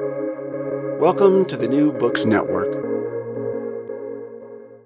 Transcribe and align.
Welcome 0.00 1.44
to 1.44 1.56
the 1.56 1.68
New 1.68 1.92
Books 1.92 2.24
Network. 2.24 2.84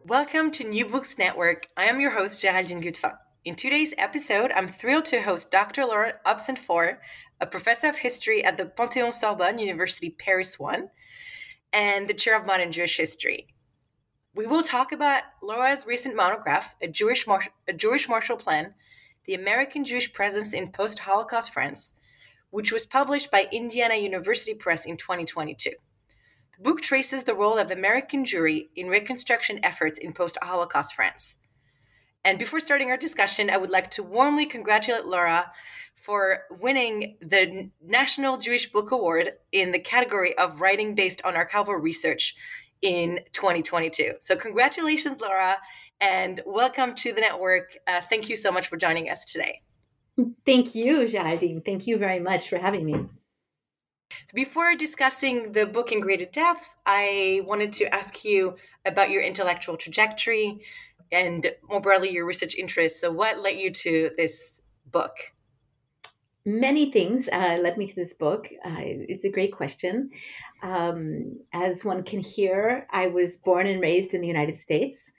Welcome 0.04 0.50
to 0.50 0.64
New 0.64 0.84
Books 0.84 1.16
Network. 1.16 1.66
I 1.78 1.84
am 1.84 1.98
your 1.98 2.10
host, 2.10 2.42
Geraldine 2.42 2.82
Gudefin. 2.82 3.16
In 3.46 3.54
today's 3.54 3.94
episode, 3.96 4.52
I'm 4.52 4.68
thrilled 4.68 5.06
to 5.06 5.22
host 5.22 5.50
Dr. 5.50 5.86
Laura 5.86 6.16
Hobson-Faure, 6.26 7.00
a 7.40 7.46
professor 7.46 7.88
of 7.88 7.96
history 7.96 8.44
at 8.44 8.58
the 8.58 8.66
Panthéon 8.66 9.14
Sorbonne 9.14 9.58
University 9.58 10.10
Paris 10.10 10.58
1 10.58 10.90
and 11.72 12.06
the 12.06 12.12
chair 12.12 12.38
of 12.38 12.46
modern 12.46 12.70
Jewish 12.70 12.98
history. 12.98 13.46
We 14.34 14.46
will 14.46 14.62
talk 14.62 14.92
about 14.92 15.22
Laura's 15.42 15.86
recent 15.86 16.16
monograph, 16.16 16.74
A 16.82 16.86
Jewish, 16.86 17.26
Mar- 17.26 17.46
a 17.66 17.72
Jewish 17.72 18.06
Plan 18.06 18.74
The 19.24 19.34
American 19.34 19.86
Jewish 19.86 20.12
Presence 20.12 20.52
in 20.52 20.70
Post 20.70 20.98
Holocaust 20.98 21.50
France, 21.50 21.94
which 22.50 22.72
was 22.72 22.86
published 22.86 23.30
by 23.30 23.48
Indiana 23.52 23.94
University 23.94 24.54
Press 24.54 24.84
in 24.84 24.96
2022. 24.96 25.70
The 26.56 26.62
book 26.62 26.80
traces 26.80 27.24
the 27.24 27.34
role 27.34 27.58
of 27.58 27.70
American 27.70 28.24
Jewry 28.24 28.68
in 28.74 28.88
reconstruction 28.88 29.60
efforts 29.62 29.98
in 29.98 30.12
post 30.12 30.38
Holocaust 30.42 30.94
France. 30.94 31.36
And 32.24 32.38
before 32.38 32.60
starting 32.60 32.90
our 32.90 32.96
discussion, 32.96 33.48
I 33.48 33.56
would 33.56 33.70
like 33.70 33.90
to 33.92 34.02
warmly 34.02 34.44
congratulate 34.44 35.06
Laura 35.06 35.52
for 35.94 36.40
winning 36.50 37.16
the 37.20 37.70
National 37.80 38.38
Jewish 38.38 38.72
Book 38.72 38.90
Award 38.90 39.32
in 39.52 39.72
the 39.72 39.78
category 39.78 40.36
of 40.36 40.60
writing 40.60 40.94
based 40.94 41.20
on 41.24 41.34
archival 41.34 41.80
research 41.80 42.34
in 42.82 43.20
2022. 43.32 44.14
So, 44.20 44.36
congratulations, 44.36 45.20
Laura, 45.20 45.58
and 46.00 46.40
welcome 46.46 46.94
to 46.94 47.12
the 47.12 47.20
network. 47.20 47.76
Uh, 47.86 48.00
thank 48.08 48.28
you 48.28 48.36
so 48.36 48.50
much 48.50 48.68
for 48.68 48.76
joining 48.76 49.10
us 49.10 49.24
today. 49.24 49.62
Thank 50.44 50.74
you, 50.74 51.06
Geraldine. 51.06 51.62
Thank 51.64 51.86
you 51.86 51.96
very 51.96 52.18
much 52.18 52.48
for 52.48 52.58
having 52.58 52.84
me. 52.84 53.06
So 54.10 54.34
before 54.34 54.74
discussing 54.74 55.52
the 55.52 55.66
book 55.66 55.92
in 55.92 56.00
greater 56.00 56.24
depth, 56.24 56.74
I 56.84 57.42
wanted 57.46 57.72
to 57.74 57.94
ask 57.94 58.24
you 58.24 58.56
about 58.84 59.10
your 59.10 59.22
intellectual 59.22 59.76
trajectory 59.76 60.60
and 61.12 61.50
more 61.68 61.80
broadly 61.80 62.10
your 62.10 62.26
research 62.26 62.54
interests. 62.54 63.00
So, 63.00 63.10
what 63.10 63.40
led 63.40 63.56
you 63.56 63.70
to 63.70 64.10
this 64.16 64.60
book? 64.86 65.12
Many 66.44 66.90
things 66.90 67.28
uh, 67.30 67.58
led 67.60 67.76
me 67.76 67.86
to 67.86 67.94
this 67.94 68.14
book. 68.14 68.48
Uh, 68.64 68.76
it's 68.78 69.24
a 69.24 69.30
great 69.30 69.52
question. 69.52 70.10
Um, 70.62 71.40
as 71.52 71.84
one 71.84 72.02
can 72.02 72.20
hear, 72.20 72.86
I 72.90 73.08
was 73.08 73.36
born 73.36 73.66
and 73.66 73.80
raised 73.80 74.14
in 74.14 74.22
the 74.22 74.28
United 74.28 74.60
States. 74.60 75.10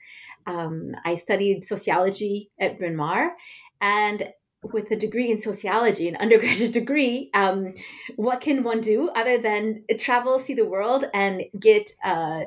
Um, 0.46 0.92
I 1.04 1.16
studied 1.16 1.64
sociology 1.64 2.50
at 2.58 2.78
Bryn 2.78 2.96
Mawr, 2.96 3.30
and 3.80 4.32
with 4.62 4.90
a 4.90 4.96
degree 4.96 5.30
in 5.30 5.38
sociology, 5.38 6.08
an 6.08 6.16
undergraduate 6.16 6.72
degree, 6.80 7.30
um, 7.34 7.72
what 8.16 8.40
can 8.40 8.62
one 8.62 8.80
do 8.80 9.08
other 9.10 9.38
than 9.38 9.84
travel, 9.98 10.38
see 10.38 10.54
the 10.54 10.66
world, 10.66 11.04
and 11.14 11.44
get 11.58 11.90
uh, 12.04 12.44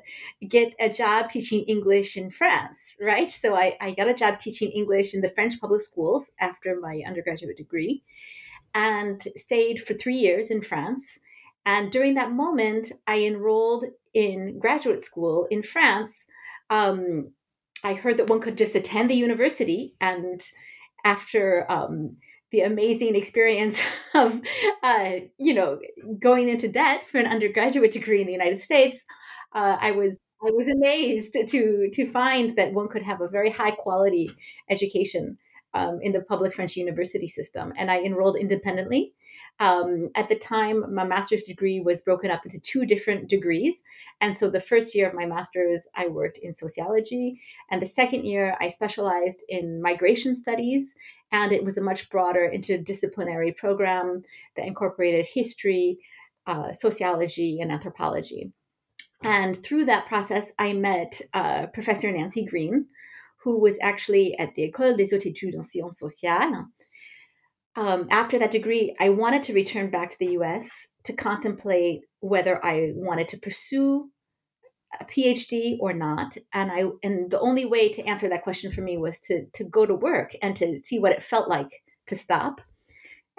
get 0.47 0.75
a 0.79 0.89
job 0.89 1.29
teaching 1.29 1.63
English 1.63 2.15
in 2.15 2.29
France, 2.29 2.97
right? 3.01 3.31
So 3.31 3.55
I, 3.55 3.77
I 3.81 3.91
got 3.91 4.07
a 4.07 4.13
job 4.13 4.39
teaching 4.39 4.71
English 4.71 5.13
in 5.13 5.21
the 5.21 5.29
French 5.29 5.59
public 5.59 5.81
schools 5.81 6.31
after 6.39 6.79
my 6.79 7.01
undergraduate 7.05 7.57
degree, 7.57 8.03
and 8.75 9.21
stayed 9.35 9.81
for 9.81 9.93
three 9.93 10.17
years 10.17 10.51
in 10.51 10.61
France. 10.61 11.19
And 11.65 11.91
during 11.91 12.15
that 12.15 12.31
moment, 12.31 12.91
I 13.07 13.23
enrolled 13.23 13.85
in 14.13 14.59
graduate 14.59 15.01
school 15.01 15.47
in 15.49 15.63
France. 15.63 16.25
Um, 16.69 17.31
I 17.85 17.93
heard 17.93 18.17
that 18.17 18.29
one 18.29 18.39
could 18.39 18.57
just 18.57 18.75
attend 18.75 19.09
the 19.09 19.15
university 19.15 19.95
and 19.99 20.41
after 21.03 21.65
um, 21.69 22.17
the 22.51 22.61
amazing 22.61 23.15
experience 23.15 23.81
of, 24.13 24.41
uh, 24.83 25.11
you 25.37 25.53
know, 25.53 25.79
going 26.19 26.49
into 26.49 26.67
debt 26.67 27.05
for 27.05 27.17
an 27.19 27.27
undergraduate 27.27 27.91
degree 27.91 28.21
in 28.21 28.27
the 28.27 28.33
United 28.33 28.61
States, 28.61 29.03
uh, 29.53 29.77
I 29.79 29.91
was 29.91 30.19
I 30.45 30.51
was 30.51 30.67
amazed 30.67 31.33
to 31.33 31.89
to 31.93 32.11
find 32.11 32.57
that 32.57 32.73
one 32.73 32.89
could 32.89 33.03
have 33.03 33.21
a 33.21 33.29
very 33.29 33.49
high 33.49 33.71
quality 33.71 34.29
education 34.69 35.37
um, 35.73 35.99
in 36.01 36.11
the 36.11 36.21
public 36.21 36.53
French 36.53 36.75
university 36.75 37.27
system. 37.27 37.73
And 37.77 37.89
I 37.89 37.99
enrolled 38.01 38.37
independently. 38.37 39.13
Um, 39.59 40.09
at 40.15 40.29
the 40.29 40.35
time, 40.35 40.93
my 40.93 41.03
master's 41.03 41.43
degree 41.43 41.79
was 41.79 42.01
broken 42.01 42.29
up 42.29 42.45
into 42.45 42.59
two 42.59 42.85
different 42.85 43.29
degrees. 43.29 43.83
And 44.21 44.37
so 44.37 44.49
the 44.49 44.61
first 44.61 44.93
year 44.93 45.07
of 45.07 45.13
my 45.13 45.25
master's, 45.25 45.87
I 45.95 46.07
worked 46.07 46.37
in 46.37 46.53
sociology. 46.53 47.39
And 47.71 47.81
the 47.81 47.87
second 47.87 48.25
year, 48.25 48.55
I 48.59 48.67
specialized 48.67 49.43
in 49.49 49.81
migration 49.81 50.35
studies. 50.35 50.93
And 51.31 51.51
it 51.51 51.63
was 51.63 51.77
a 51.77 51.83
much 51.83 52.09
broader 52.09 52.51
interdisciplinary 52.53 53.55
program 53.55 54.23
that 54.55 54.67
incorporated 54.67 55.25
history, 55.25 55.99
uh, 56.45 56.71
sociology, 56.71 57.59
and 57.61 57.71
anthropology. 57.71 58.51
And 59.23 59.61
through 59.63 59.85
that 59.85 60.07
process, 60.07 60.51
I 60.59 60.73
met 60.73 61.21
uh, 61.33 61.67
Professor 61.67 62.11
Nancy 62.11 62.43
Green, 62.43 62.87
who 63.43 63.59
was 63.59 63.77
actually 63.81 64.37
at 64.39 64.55
the 64.55 64.71
École 64.71 64.97
des 64.97 65.13
Hautes 65.13 65.25
Études 65.25 65.57
en 65.57 65.63
Sciences 65.63 65.99
Sociales. 65.99 66.65
Um, 67.75 68.07
after 68.11 68.37
that 68.39 68.51
degree, 68.51 68.95
I 68.99 69.09
wanted 69.09 69.43
to 69.43 69.53
return 69.53 69.89
back 69.89 70.11
to 70.11 70.19
the 70.19 70.37
US 70.39 70.69
to 71.05 71.13
contemplate 71.13 72.01
whether 72.19 72.63
I 72.63 72.91
wanted 72.95 73.27
to 73.29 73.39
pursue 73.39 74.09
a 74.99 75.05
PhD 75.05 75.77
or 75.79 75.93
not. 75.93 76.37
And 76.53 76.71
I 76.71 76.83
and 77.01 77.31
the 77.31 77.39
only 77.39 77.65
way 77.65 77.89
to 77.89 78.03
answer 78.05 78.29
that 78.29 78.43
question 78.43 78.71
for 78.71 78.81
me 78.81 78.97
was 78.97 79.19
to 79.21 79.45
to 79.53 79.63
go 79.63 79.85
to 79.85 79.95
work 79.95 80.33
and 80.41 80.55
to 80.57 80.79
see 80.85 80.99
what 80.99 81.11
it 81.11 81.23
felt 81.23 81.49
like 81.49 81.81
to 82.07 82.15
stop 82.15 82.61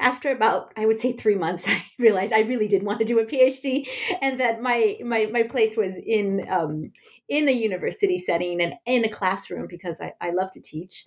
after 0.00 0.30
about 0.30 0.72
i 0.76 0.86
would 0.86 1.00
say 1.00 1.12
three 1.12 1.34
months 1.34 1.64
i 1.68 1.82
realized 1.98 2.32
i 2.32 2.40
really 2.40 2.68
did 2.68 2.82
want 2.82 2.98
to 2.98 3.04
do 3.04 3.18
a 3.18 3.24
phd 3.24 3.86
and 4.20 4.40
that 4.40 4.60
my 4.60 4.96
my, 5.04 5.26
my 5.26 5.42
place 5.42 5.76
was 5.76 5.94
in 6.06 6.46
um, 6.50 6.90
in 7.28 7.48
a 7.48 7.52
university 7.52 8.18
setting 8.18 8.60
and 8.60 8.74
in 8.86 9.04
a 9.04 9.08
classroom 9.08 9.66
because 9.68 10.00
i, 10.00 10.12
I 10.20 10.30
love 10.30 10.50
to 10.52 10.60
teach. 10.60 11.04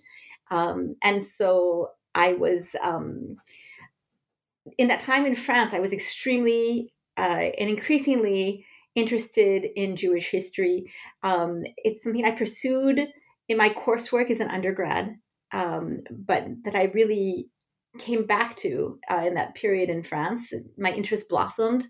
Um, 0.50 0.96
and 1.02 1.22
so 1.22 1.90
i 2.14 2.32
was 2.32 2.74
um, 2.82 3.36
in 4.78 4.88
that 4.88 5.00
time 5.00 5.26
in 5.26 5.34
france 5.34 5.74
i 5.74 5.80
was 5.80 5.92
extremely 5.92 6.92
uh, 7.16 7.50
and 7.58 7.68
increasingly 7.68 8.64
interested 8.94 9.66
in 9.76 9.96
jewish 9.96 10.30
history. 10.30 10.90
Um, 11.22 11.62
it's 11.76 12.02
something 12.02 12.24
i 12.24 12.30
pursued 12.30 13.06
in 13.48 13.56
my 13.56 13.70
coursework 13.70 14.30
as 14.30 14.40
an 14.40 14.48
undergrad 14.48 15.16
um, 15.52 16.00
but 16.10 16.46
that 16.64 16.74
i 16.74 16.84
really 16.84 17.50
came 17.98 18.26
back 18.26 18.56
to 18.58 18.98
uh, 19.10 19.24
in 19.26 19.34
that 19.34 19.54
period 19.54 19.90
in 19.90 20.02
France. 20.02 20.52
My 20.76 20.92
interest 20.92 21.28
blossomed. 21.28 21.86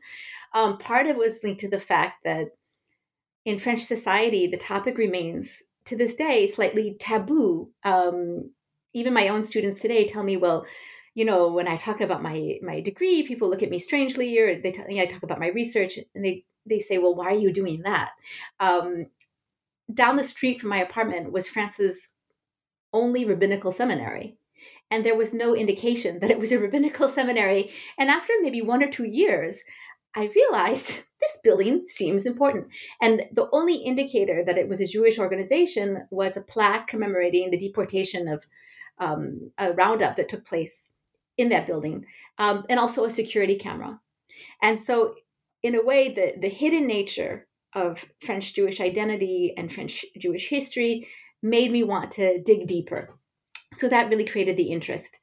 Um, 0.54 0.78
part 0.78 1.06
of 1.06 1.10
it 1.10 1.19
was 1.19 1.41
linked 1.42 1.60
to 1.60 1.69
the 1.69 1.80
fact 1.80 2.24
that 2.24 2.48
in 3.44 3.58
French 3.58 3.82
society, 3.82 4.46
the 4.46 4.56
topic 4.56 4.98
remains 4.98 5.62
to 5.86 5.96
this 5.96 6.14
day 6.14 6.50
slightly 6.50 6.96
taboo. 6.98 7.70
Um, 7.84 8.50
even 8.94 9.12
my 9.12 9.28
own 9.28 9.46
students 9.46 9.80
today 9.80 10.06
tell 10.06 10.22
me, 10.22 10.36
well, 10.36 10.66
you 11.14 11.24
know, 11.24 11.52
when 11.52 11.69
I 11.69 11.76
talk 11.76 12.00
about 12.00 12.22
my 12.22 12.58
my 12.62 12.80
degree, 12.80 13.26
people 13.26 13.50
look 13.50 13.62
at 13.62 13.70
me 13.70 13.78
strangely, 13.78 14.38
or 14.38 14.60
they 14.60 14.72
tell 14.72 14.86
me 14.86 15.00
I 15.00 15.06
talk 15.06 15.22
about 15.22 15.40
my 15.40 15.48
research, 15.48 15.98
and 16.14 16.25
they 16.25 16.44
they 16.66 16.80
say, 16.80 16.98
well, 16.98 17.14
why 17.14 17.26
are 17.26 17.38
you 17.38 17.52
doing 17.52 17.82
that? 17.82 18.10
Um, 18.60 19.06
down 19.92 20.16
the 20.16 20.25
street 20.25 20.60
from 20.60 20.70
my 20.70 20.82
apartment 20.82 21.32
was 21.32 21.48
France's 21.48 22.08
only 22.92 23.25
rabbinical 23.25 23.72
seminary 23.72 24.38
and 24.91 25.04
there 25.04 25.16
was 25.16 25.34
no 25.34 25.54
indication 25.54 26.19
that 26.21 26.31
it 26.31 26.38
was 26.38 26.53
a 26.53 26.59
rabbinical 26.59 27.09
seminary. 27.15 27.71
And 27.99 28.10
after 28.10 28.32
maybe 28.41 28.62
one 28.62 28.82
or 28.82 28.91
two 28.91 29.04
years, 29.04 29.62
I 30.15 30.31
realized 30.34 30.87
this 31.21 31.38
building 31.43 31.87
seems 31.88 32.26
important. 32.26 32.69
And 33.00 33.22
the 33.32 33.49
only 33.53 33.76
indicator 33.76 34.43
that 34.44 34.59
it 34.59 34.69
was 34.69 34.81
a 34.81 34.87
Jewish 34.87 35.19
organization 35.19 36.06
was 36.10 36.37
a 36.37 36.43
plaque 36.43 36.88
commemorating 36.88 37.50
the 37.50 37.59
deportation 37.59 38.28
of 38.28 38.47
um, 38.99 39.50
a 39.59 39.72
roundup 39.72 40.16
that 40.16 40.28
took 40.28 40.44
place 40.47 40.88
in 41.37 41.50
that 41.50 41.69
building, 41.69 42.05
um, 42.38 42.65
and 42.69 42.81
also 42.81 43.05
a 43.05 43.10
security 43.10 43.56
camera. 43.56 44.00
And 44.60 44.81
so, 44.81 45.15
in 45.62 45.76
a 45.76 45.84
way, 45.84 46.12
the, 46.12 46.34
the 46.41 46.49
hidden 46.49 46.88
nature 46.88 47.46
of 47.75 48.05
French 48.25 48.55
Jewish 48.55 48.81
identity 48.81 49.55
and 49.56 49.73
French 49.73 50.05
Jewish 50.19 50.49
history 50.49 51.06
made 51.41 51.70
me 51.70 51.84
want 51.84 52.11
to 52.12 52.43
dig 52.43 52.67
deeper 52.67 53.18
so 53.75 53.88
that 53.88 54.09
really 54.09 54.25
created 54.25 54.56
the 54.56 54.70
interest. 54.70 55.19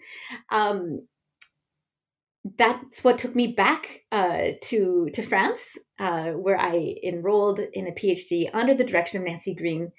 Um, 0.49 1.07
that's 2.57 3.03
what 3.03 3.17
took 3.17 3.35
me 3.35 3.53
back 3.53 4.03
uh, 4.11 4.49
to 4.63 5.09
to 5.13 5.23
France, 5.23 5.61
uh, 5.99 6.31
where 6.31 6.59
I 6.59 6.95
enrolled 7.03 7.59
in 7.59 7.87
a 7.87 7.91
PhD 7.91 8.49
under 8.53 8.75
the 8.75 8.83
direction 8.83 9.19
of 9.19 9.27
Nancy 9.27 9.55
Green 9.55 9.91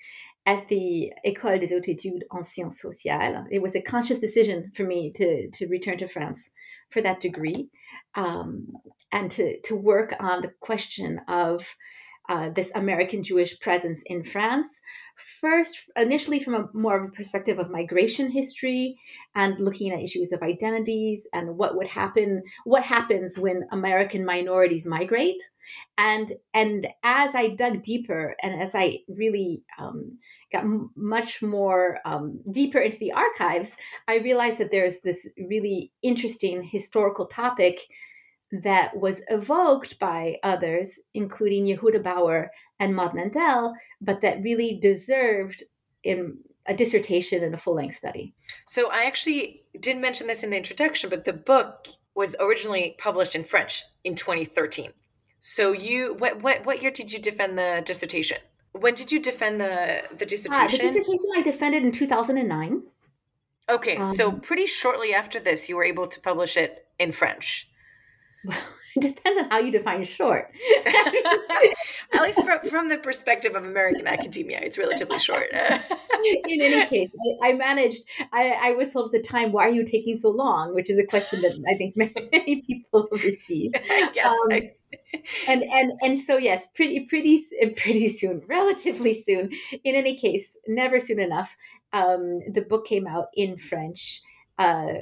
at 0.46 0.68
the 0.68 1.12
École 1.26 1.60
des 1.60 1.74
Hautes 1.74 1.88
Études 1.88 2.22
en 2.30 2.44
Sciences 2.44 2.80
Sociales. 2.80 3.44
It 3.50 3.60
was 3.60 3.74
a 3.74 3.82
conscious 3.82 4.20
decision 4.20 4.70
for 4.76 4.84
me 4.84 5.12
to 5.16 5.50
to 5.50 5.66
return 5.66 5.98
to 5.98 6.08
France 6.08 6.50
for 6.90 7.02
that 7.02 7.20
degree 7.20 7.68
um, 8.14 8.68
and 9.10 9.28
to 9.32 9.60
to 9.62 9.74
work 9.74 10.14
on 10.20 10.42
the 10.42 10.52
question 10.60 11.20
of 11.26 11.66
uh, 12.28 12.50
this 12.50 12.70
American 12.74 13.22
Jewish 13.22 13.58
presence 13.60 14.02
in 14.06 14.24
France. 14.24 14.80
First, 15.40 15.80
initially 15.96 16.40
from 16.40 16.54
a 16.54 16.68
more 16.74 16.96
of 16.98 17.08
a 17.08 17.12
perspective 17.12 17.58
of 17.58 17.70
migration 17.70 18.30
history 18.30 18.98
and 19.34 19.58
looking 19.58 19.90
at 19.90 20.02
issues 20.02 20.30
of 20.30 20.42
identities 20.42 21.26
and 21.32 21.56
what 21.56 21.74
would 21.74 21.86
happen, 21.86 22.42
what 22.64 22.82
happens 22.82 23.38
when 23.38 23.66
American 23.72 24.26
minorities 24.26 24.86
migrate, 24.86 25.42
and 25.96 26.32
and 26.52 26.86
as 27.02 27.34
I 27.34 27.48
dug 27.48 27.82
deeper 27.82 28.36
and 28.42 28.60
as 28.60 28.74
I 28.74 28.98
really 29.08 29.62
um, 29.78 30.18
got 30.52 30.64
m- 30.64 30.90
much 30.96 31.42
more 31.42 31.98
um, 32.04 32.40
deeper 32.52 32.78
into 32.78 32.98
the 32.98 33.12
archives, 33.12 33.72
I 34.08 34.16
realized 34.16 34.58
that 34.58 34.70
there's 34.70 35.00
this 35.00 35.32
really 35.48 35.92
interesting 36.02 36.62
historical 36.62 37.24
topic 37.26 37.80
that 38.52 38.96
was 38.96 39.22
evoked 39.28 39.98
by 39.98 40.36
others, 40.42 41.00
including 41.14 41.66
Yehuda 41.66 42.02
Bauer 42.02 42.50
and 42.78 42.94
Maud 42.94 43.14
Mandel, 43.14 43.74
but 44.00 44.20
that 44.20 44.42
really 44.42 44.78
deserved 44.80 45.62
in 46.02 46.38
a 46.66 46.74
dissertation 46.74 47.42
and 47.42 47.54
a 47.54 47.58
full 47.58 47.74
length 47.74 47.96
study. 47.96 48.34
So 48.66 48.90
I 48.90 49.04
actually 49.04 49.62
didn't 49.78 50.02
mention 50.02 50.26
this 50.26 50.42
in 50.42 50.50
the 50.50 50.56
introduction, 50.56 51.10
but 51.10 51.24
the 51.24 51.32
book 51.32 51.86
was 52.14 52.34
originally 52.40 52.96
published 52.98 53.34
in 53.34 53.44
French 53.44 53.84
in 54.04 54.14
2013. 54.14 54.92
So 55.40 55.72
you 55.72 56.14
what 56.14 56.42
what 56.42 56.66
what 56.66 56.82
year 56.82 56.90
did 56.90 57.12
you 57.12 57.20
defend 57.20 57.56
the 57.56 57.82
dissertation? 57.84 58.38
When 58.72 58.94
did 58.94 59.12
you 59.12 59.20
defend 59.20 59.60
the 59.60 60.02
the 60.16 60.26
dissertation? 60.26 60.80
Ah, 60.80 60.90
the 60.90 60.98
dissertation 60.98 61.30
I 61.36 61.42
defended 61.42 61.84
in 61.84 61.92
2009. 61.92 62.82
Okay, 63.68 63.96
um, 63.96 64.14
so 64.14 64.32
pretty 64.32 64.66
shortly 64.66 65.12
after 65.14 65.40
this, 65.40 65.68
you 65.68 65.76
were 65.76 65.84
able 65.84 66.06
to 66.06 66.20
publish 66.20 66.56
it 66.56 66.86
in 66.98 67.12
French. 67.12 67.68
Well, 68.44 68.58
depends 69.00 69.42
on 69.42 69.50
how 69.50 69.58
you 69.58 69.70
define 69.70 70.04
short. 70.04 70.52
At 70.86 72.22
least 72.22 72.42
from, 72.42 72.60
from 72.68 72.88
the 72.88 72.96
perspective 72.96 73.54
of 73.54 73.64
American 73.64 74.06
academia, 74.06 74.58
it's 74.60 74.78
relatively 74.78 75.18
short. 75.18 75.48
In 75.52 76.62
any 76.62 76.86
case, 76.86 77.10
I, 77.42 77.50
I 77.50 77.52
managed. 77.52 78.04
I, 78.32 78.52
I, 78.60 78.72
was 78.72 78.92
told 78.92 79.14
at 79.14 79.22
the 79.22 79.28
time, 79.28 79.52
"Why 79.52 79.66
are 79.66 79.70
you 79.70 79.84
taking 79.84 80.16
so 80.16 80.30
long?" 80.30 80.74
Which 80.74 80.88
is 80.88 80.98
a 80.98 81.04
question 81.04 81.42
that 81.42 81.52
I 81.68 81.76
think 81.76 81.96
many 81.96 82.62
people 82.66 83.08
receive. 83.12 83.72
yes, 84.14 84.26
um, 84.26 84.34
I... 84.50 84.72
and 85.46 85.62
and 85.62 85.92
and 86.02 86.20
so 86.20 86.38
yes, 86.38 86.66
pretty 86.74 87.00
pretty 87.00 87.44
pretty 87.76 88.08
soon, 88.08 88.42
relatively 88.48 89.12
soon. 89.12 89.50
In 89.84 89.94
any 89.94 90.16
case, 90.16 90.56
never 90.66 91.00
soon 91.00 91.20
enough. 91.20 91.54
Um, 91.92 92.40
the 92.50 92.62
book 92.62 92.86
came 92.86 93.06
out 93.06 93.26
in 93.34 93.58
French 93.58 94.22
uh, 94.58 94.94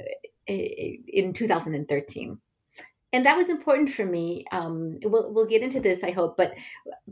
in 0.47 1.33
2013 1.33 2.39
and 3.15 3.25
that 3.25 3.37
was 3.37 3.49
important 3.49 3.89
for 3.93 4.05
me. 4.05 4.43
Um, 4.51 4.99
we'll 5.03 5.31
we'll 5.33 5.45
get 5.45 5.61
into 5.61 5.79
this, 5.79 6.03
I 6.03 6.11
hope, 6.11 6.35
but 6.35 6.53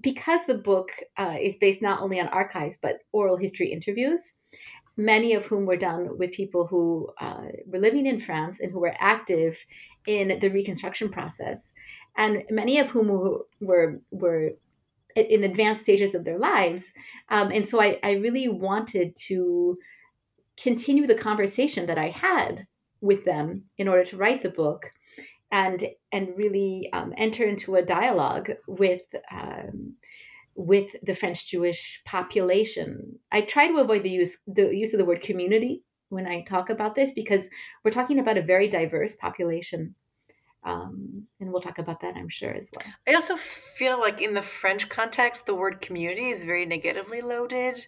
because 0.01 0.41
the 0.45 0.57
book 0.71 0.89
uh, 1.17 1.37
is 1.39 1.55
based 1.55 1.81
not 1.81 2.01
only 2.01 2.19
on 2.19 2.27
archives 2.27 2.77
but 2.81 2.99
oral 3.13 3.37
history 3.37 3.71
interviews, 3.71 4.19
many 4.97 5.33
of 5.33 5.45
whom 5.45 5.65
were 5.65 5.77
done 5.77 6.17
with 6.17 6.33
people 6.33 6.67
who 6.67 7.09
uh, 7.21 7.47
were 7.67 7.79
living 7.79 8.05
in 8.05 8.19
France 8.19 8.59
and 8.59 8.69
who 8.69 8.81
were 8.81 8.93
active 8.99 9.57
in 10.05 10.39
the 10.41 10.49
reconstruction 10.49 11.07
process, 11.09 11.71
and 12.17 12.43
many 12.49 12.79
of 12.79 12.89
whom 12.89 13.07
were 13.61 14.01
were 14.11 14.51
in 15.15 15.45
advanced 15.45 15.83
stages 15.83 16.13
of 16.15 16.25
their 16.25 16.39
lives. 16.39 16.83
Um, 17.29 17.51
and 17.51 17.65
so 17.65 17.79
I, 17.79 17.99
I 18.03 18.13
really 18.13 18.49
wanted 18.49 19.15
to 19.27 19.77
continue 20.57 21.07
the 21.07 21.23
conversation 21.29 21.85
that 21.85 21.97
I 21.97 22.09
had 22.09 22.67
with 22.99 23.23
them 23.23 23.65
in 23.77 23.87
order 23.87 24.03
to 24.05 24.17
write 24.17 24.41
the 24.43 24.49
book 24.49 24.91
and 25.53 25.85
and 26.11 26.35
really 26.35 26.89
um, 26.93 27.13
enter 27.15 27.45
into 27.45 27.75
a 27.75 27.85
dialogue 27.85 28.51
with 28.67 29.03
um, 29.31 29.95
with 30.55 30.95
the 31.03 31.15
French 31.15 31.47
Jewish 31.47 32.01
population. 32.05 33.19
I 33.31 33.41
try 33.41 33.67
to 33.67 33.77
avoid 33.77 34.03
the 34.03 34.09
use 34.09 34.37
the 34.47 34.75
use 34.75 34.93
of 34.93 34.99
the 34.99 35.05
word 35.05 35.21
community 35.21 35.83
when 36.09 36.25
I 36.27 36.41
talk 36.41 36.69
about 36.69 36.95
this 36.95 37.11
because 37.13 37.45
we're 37.85 37.91
talking 37.91 38.19
about 38.19 38.37
a 38.37 38.41
very 38.41 38.67
diverse 38.67 39.15
population. 39.15 39.95
Um, 40.65 41.27
and 41.39 41.51
we'll 41.51 41.61
talk 41.61 41.77
about 41.77 41.99
that, 42.01 42.15
I'm 42.15 42.29
sure, 42.29 42.51
as 42.51 42.71
well. 42.73 42.85
I 43.05 43.13
also 43.15 43.35
feel 43.35 43.99
like 43.99 44.21
in 44.21 44.33
the 44.33 44.41
French 44.41 44.87
context, 44.87 45.45
the 45.45 45.53
word 45.53 45.81
community 45.81 46.29
is 46.29 46.45
very 46.45 46.65
negatively 46.65 47.19
loaded. 47.19 47.85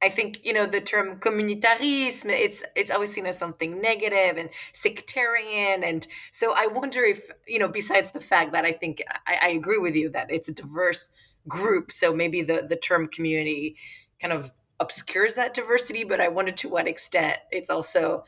I 0.00 0.08
think 0.08 0.44
you 0.44 0.52
know 0.52 0.66
the 0.66 0.80
term 0.80 1.18
communautarisme. 1.18 2.30
It's 2.30 2.62
it's 2.76 2.90
always 2.90 3.12
seen 3.12 3.26
as 3.26 3.38
something 3.38 3.80
negative 3.80 4.36
and 4.36 4.50
sectarian, 4.72 5.82
and 5.82 6.06
so 6.30 6.52
I 6.54 6.66
wonder 6.66 7.04
if 7.04 7.30
you 7.46 7.58
know. 7.58 7.68
Besides 7.68 8.12
the 8.12 8.20
fact 8.20 8.52
that 8.52 8.64
I 8.64 8.72
think 8.72 9.02
I, 9.26 9.38
I 9.42 9.48
agree 9.48 9.78
with 9.78 9.96
you 9.96 10.08
that 10.10 10.30
it's 10.30 10.48
a 10.48 10.54
diverse 10.54 11.10
group, 11.48 11.90
so 11.90 12.14
maybe 12.14 12.42
the 12.42 12.64
the 12.68 12.76
term 12.76 13.08
community 13.08 13.76
kind 14.20 14.32
of 14.32 14.52
obscures 14.78 15.34
that 15.34 15.54
diversity. 15.54 16.04
But 16.04 16.20
I 16.20 16.28
wonder 16.28 16.52
to 16.52 16.68
what 16.68 16.86
extent 16.86 17.38
it's 17.50 17.70
also, 17.70 18.24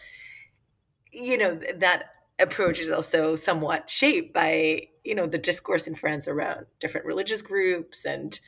you 1.12 1.38
know, 1.38 1.54
that 1.76 2.10
approach 2.40 2.80
is 2.80 2.90
also 2.90 3.36
somewhat 3.36 3.88
shaped 3.88 4.34
by 4.34 4.88
you 5.04 5.14
know 5.14 5.26
the 5.26 5.38
discourse 5.38 5.86
in 5.86 5.94
France 5.94 6.26
around 6.26 6.66
different 6.80 7.06
religious 7.06 7.42
groups 7.42 8.04
and 8.04 8.40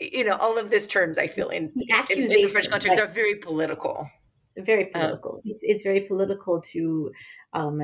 you 0.00 0.24
know, 0.24 0.36
all 0.36 0.58
of 0.58 0.70
these 0.70 0.86
terms 0.86 1.18
I 1.18 1.26
feel 1.26 1.48
in, 1.48 1.72
the 1.74 2.04
in, 2.10 2.22
in 2.22 2.28
the 2.28 2.48
French 2.48 2.70
context 2.70 2.98
are 2.98 3.06
very 3.06 3.36
political. 3.36 4.08
Very 4.56 4.92
um, 4.94 5.00
political. 5.00 5.32
Um, 5.34 5.40
it's 5.44 5.62
it's 5.62 5.84
very 5.84 6.00
political 6.00 6.60
to. 6.60 7.12
Um, 7.52 7.82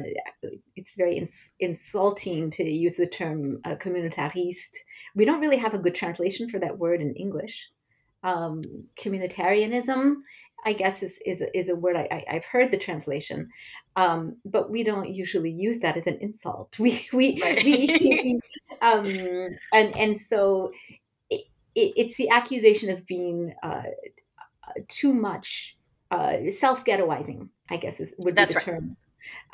it's 0.76 0.96
very 0.96 1.16
ins- 1.16 1.55
insulting 1.61 2.50
to 2.52 2.64
use 2.64 2.96
the 2.96 3.06
term 3.06 3.61
uh, 3.64 3.76
communautariste. 3.76 4.76
We 5.14 5.25
don't 5.25 5.40
really 5.40 5.56
have 5.56 5.75
a 5.75 5.78
good 5.78 5.94
translation 5.94 6.49
for 6.49 6.58
that 6.61 6.78
word 6.78 7.00
in 7.00 7.14
English. 7.14 7.69
Um, 8.25 8.62
communitarianism, 8.99 10.16
I 10.64 10.72
guess, 10.72 11.02
is 11.02 11.19
is 11.25 11.43
is 11.55 11.69
a 11.69 11.76
word 11.76 11.96
I, 11.96 12.25
I 12.28 12.34
have 12.34 12.44
heard 12.44 12.70
the 12.72 12.78
translation, 12.78 13.49
um, 13.96 14.37
but 14.44 14.70
we 14.70 14.82
don't 14.82 15.08
usually 15.08 15.52
use 15.52 15.78
that 15.81 15.96
as 15.96 16.06
an 16.06 16.19
insult. 16.20 16.76
We 16.81 17.06
we, 17.12 17.40
right. 17.40 17.62
we 17.62 18.40
um, 18.82 19.06
and 19.72 19.96
and 19.96 20.19
so 20.19 20.72
it, 21.75 21.93
it's 21.97 22.17
the 22.17 22.31
accusation 22.31 22.91
of 22.91 23.06
being 23.06 23.55
uh, 23.62 23.82
too 24.88 25.12
much 25.12 25.76
uh, 26.11 26.50
self 26.50 26.85
ghettoizing, 26.85 27.49
I 27.71 27.76
guess 27.76 28.00
is 28.00 28.15
would 28.19 28.35
be 28.35 28.44
the 28.44 28.55
right. 28.55 28.65
term. 28.65 28.97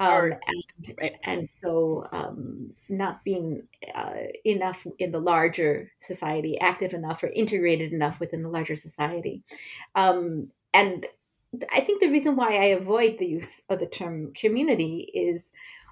Um, 0.01 0.13
or, 0.13 0.41
and, 0.49 0.95
right. 1.01 1.15
and 1.23 1.49
so 1.49 2.09
um, 2.11 2.73
not 2.89 3.23
being 3.23 3.63
uh, 3.95 4.15
enough 4.45 4.85
in 4.99 5.13
the 5.13 5.21
larger 5.21 5.93
society, 6.01 6.59
active 6.59 6.93
enough 6.93 7.23
or 7.23 7.29
integrated 7.29 7.93
enough 7.93 8.19
within 8.19 8.43
the 8.43 8.49
larger 8.49 8.75
society. 8.75 9.45
Um, 9.95 10.49
and 10.75 11.07
I 11.73 11.81
think 11.83 12.01
the 12.01 12.11
reason 12.11 12.35
why 12.35 12.57
I 12.57 12.65
avoid 12.67 13.19
the 13.19 13.27
use 13.27 13.63
of 13.69 13.79
the 13.79 13.87
term 13.87 14.33
community 14.35 15.09
is 15.15 15.51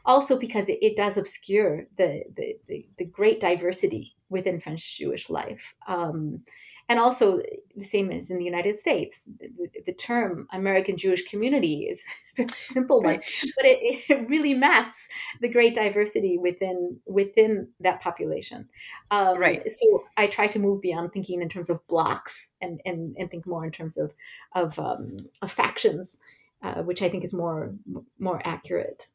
also 0.08 0.38
because 0.38 0.68
it, 0.68 0.78
it 0.82 0.96
does 0.96 1.18
obscure 1.18 1.86
the, 1.98 2.24
the, 2.34 2.56
the, 2.66 2.88
the, 2.96 3.04
great 3.04 3.40
diversity 3.40 4.16
within 4.30 4.58
French 4.58 4.96
Jewish 4.96 5.28
life. 5.28 5.74
Um, 5.86 6.40
and 6.88 6.98
also, 6.98 7.42
the 7.76 7.84
same 7.84 8.10
as 8.10 8.30
in 8.30 8.38
the 8.38 8.44
United 8.44 8.80
States, 8.80 9.24
the, 9.38 9.50
the 9.84 9.92
term 9.92 10.48
American 10.52 10.96
Jewish 10.96 11.28
community 11.28 11.82
is 11.82 12.00
a 12.38 12.44
very 12.44 12.48
simple 12.64 13.02
one, 13.02 13.16
but 13.16 13.66
it, 13.66 14.04
it, 14.08 14.28
really 14.30 14.54
masks 14.54 15.06
the 15.42 15.48
great 15.48 15.74
diversity 15.74 16.38
within 16.38 16.98
within 17.04 17.68
that 17.80 18.00
population. 18.00 18.66
Um, 19.10 19.36
right. 19.36 19.70
So 19.70 20.04
I 20.16 20.28
try 20.28 20.46
to 20.46 20.58
move 20.58 20.80
beyond 20.80 21.12
thinking 21.12 21.42
in 21.42 21.50
terms 21.50 21.68
of 21.68 21.86
blocks 21.88 22.48
and 22.62 22.80
and, 22.86 23.14
and 23.18 23.30
think 23.30 23.46
more 23.46 23.66
in 23.66 23.70
terms 23.70 23.98
of 23.98 24.14
of, 24.54 24.78
um, 24.78 25.18
of 25.42 25.52
factions, 25.52 26.16
uh, 26.62 26.82
which 26.82 27.02
I 27.02 27.10
think 27.10 27.22
is 27.22 27.34
more 27.34 27.74
more 28.18 28.40
accurate. 28.46 29.08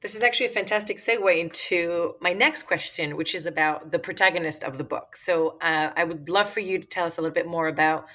This 0.00 0.14
is 0.14 0.22
actually 0.22 0.46
a 0.46 0.50
fantastic 0.50 0.98
segue 0.98 1.38
into 1.38 2.14
my 2.20 2.32
next 2.32 2.64
question, 2.64 3.16
which 3.16 3.34
is 3.34 3.46
about 3.46 3.92
the 3.92 3.98
protagonist 3.98 4.64
of 4.64 4.78
the 4.78 4.84
book. 4.84 5.16
So, 5.16 5.58
uh, 5.60 5.92
I 5.96 6.04
would 6.04 6.28
love 6.28 6.50
for 6.50 6.60
you 6.60 6.78
to 6.78 6.86
tell 6.86 7.06
us 7.06 7.18
a 7.18 7.20
little 7.20 7.34
bit 7.34 7.46
more 7.46 7.68
about 7.68 8.06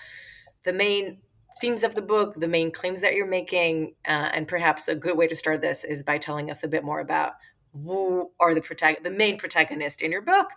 the 0.64 0.74
main 0.74 1.20
themes 1.60 1.84
of 1.84 1.96
the 1.96 2.02
book, 2.02 2.36
the 2.36 2.48
main 2.48 2.72
claims 2.72 3.02
that 3.02 3.16
you're 3.16 3.26
making, 3.28 3.96
uh, 4.06 4.30
and 4.34 4.48
perhaps 4.48 4.88
a 4.88 4.96
good 4.96 5.18
way 5.18 5.28
to 5.28 5.36
start 5.36 5.62
this 5.62 5.84
is 5.84 6.04
by 6.04 6.18
telling 6.18 6.52
us 6.52 6.64
a 6.64 6.68
bit 6.68 6.84
more 6.84 7.00
about 7.00 7.34
who 7.74 8.32
are 8.40 8.54
the 8.54 8.62
protag- 8.62 9.04
the 9.04 9.10
main 9.10 9.38
protagonist 9.38 10.02
in 10.02 10.12
your 10.12 10.22
book. 10.22 10.50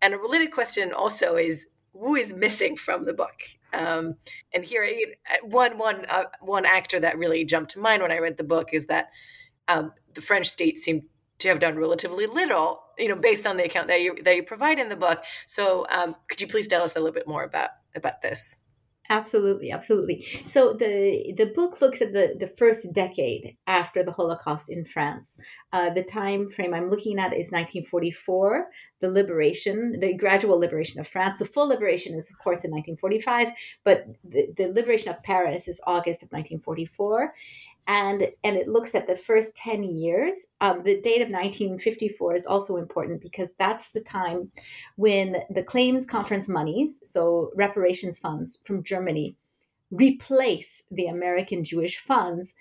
And 0.00 0.14
a 0.14 0.18
related 0.18 0.52
question 0.52 0.92
also 0.92 1.36
is 1.36 1.66
who 1.92 2.16
is 2.16 2.34
missing 2.34 2.76
from 2.76 3.04
the 3.04 3.12
book. 3.12 3.40
Um, 3.72 4.16
and 4.52 4.64
here, 4.64 4.88
one 5.42 5.78
one 5.78 6.04
uh, 6.08 6.24
one 6.40 6.66
actor 6.66 6.98
that 7.00 7.18
really 7.18 7.44
jumped 7.44 7.72
to 7.72 7.78
mind 7.78 8.02
when 8.02 8.12
I 8.12 8.18
read 8.18 8.36
the 8.36 8.44
book 8.44 8.70
is 8.72 8.86
that 8.86 9.10
um, 9.68 9.92
the 10.14 10.22
French 10.22 10.48
state 10.48 10.78
seemed 10.78 11.02
to 11.38 11.48
have 11.48 11.60
done 11.60 11.76
relatively 11.76 12.26
little, 12.26 12.82
you 12.98 13.08
know, 13.08 13.16
based 13.16 13.46
on 13.46 13.56
the 13.56 13.64
account 13.64 13.88
that 13.88 14.00
you 14.00 14.16
that 14.22 14.36
you 14.36 14.42
provide 14.42 14.78
in 14.78 14.88
the 14.88 14.96
book. 14.96 15.22
So, 15.46 15.86
um, 15.90 16.16
could 16.28 16.40
you 16.40 16.46
please 16.46 16.66
tell 16.66 16.82
us 16.82 16.96
a 16.96 17.00
little 17.00 17.14
bit 17.14 17.26
more 17.26 17.44
about 17.44 17.70
about 17.94 18.22
this? 18.22 18.56
Absolutely, 19.12 19.70
absolutely. 19.72 20.24
So 20.46 20.72
the 20.72 21.34
the 21.36 21.46
book 21.46 21.80
looks 21.82 22.00
at 22.00 22.12
the 22.12 22.36
the 22.38 22.46
first 22.46 22.92
decade 22.92 23.56
after 23.66 24.02
the 24.02 24.12
Holocaust 24.12 24.70
in 24.70 24.86
France. 24.86 25.38
Uh, 25.72 25.90
the 25.90 26.04
time 26.04 26.48
frame 26.48 26.72
I'm 26.72 26.88
looking 26.88 27.18
at 27.18 27.32
is 27.32 27.50
1944. 27.50 28.68
the 29.00 29.10
liberation, 29.10 29.98
the 29.98 30.14
gradual 30.14 30.58
liberation 30.58 31.00
of 31.00 31.08
France. 31.08 31.40
The 31.40 31.44
full 31.44 31.68
liberation 31.68 32.14
is, 32.14 32.30
of 32.30 32.38
course, 32.38 32.64
in 32.64 32.70
1945, 32.70 33.48
but 33.82 34.06
the, 34.22 34.46
the 34.56 34.68
liberation 34.68 35.08
of 35.10 35.22
Paris 35.24 35.66
is 35.66 35.80
August 35.86 36.22
of 36.22 36.30
1944 36.30 37.34
and 37.86 38.28
and 38.44 38.56
it 38.56 38.68
looks 38.68 38.94
at 38.94 39.06
the 39.06 39.16
first 39.16 39.56
10 39.56 39.82
years 39.82 40.46
um, 40.60 40.82
the 40.82 41.00
date 41.00 41.22
of 41.22 41.28
1954 41.28 42.34
is 42.34 42.46
also 42.46 42.76
important 42.76 43.20
because 43.20 43.50
that's 43.58 43.90
the 43.90 44.00
time 44.00 44.50
when 44.96 45.36
the 45.50 45.62
claims 45.62 46.06
conference 46.06 46.48
monies 46.48 47.00
so 47.02 47.50
reparations 47.54 48.18
funds 48.18 48.60
from 48.64 48.82
germany 48.82 49.36
replace 49.90 50.82
the 50.90 51.06
american 51.06 51.64
jewish 51.64 51.98
funds 51.98 52.54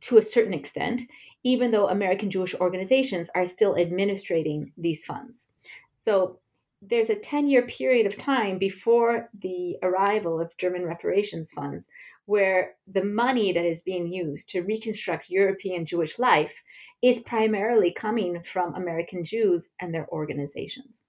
to 0.00 0.16
a 0.16 0.22
certain 0.22 0.54
extent 0.54 1.02
even 1.42 1.70
though 1.70 1.88
american 1.88 2.30
jewish 2.30 2.54
organizations 2.54 3.28
are 3.34 3.46
still 3.46 3.74
administrating 3.74 4.72
these 4.78 5.04
funds. 5.04 5.48
So 5.94 6.38
there's 6.82 7.10
a 7.10 7.14
10 7.14 7.48
year 7.48 7.62
period 7.62 8.06
of 8.06 8.16
time 8.16 8.58
before 8.58 9.28
the 9.42 9.76
arrival 9.82 10.40
of 10.40 10.56
German 10.56 10.84
reparations 10.84 11.52
funds 11.52 11.86
where 12.26 12.74
the 12.86 13.04
money 13.04 13.52
that 13.52 13.64
is 13.64 13.82
being 13.82 14.12
used 14.12 14.48
to 14.50 14.62
reconstruct 14.62 15.30
European 15.30 15.84
Jewish 15.86 16.18
life 16.18 16.62
is 17.02 17.20
primarily 17.20 17.92
coming 17.92 18.42
from 18.42 18.74
American 18.74 19.24
Jews 19.24 19.70
and 19.80 19.94
their 19.94 20.08
organizations, 20.10 21.02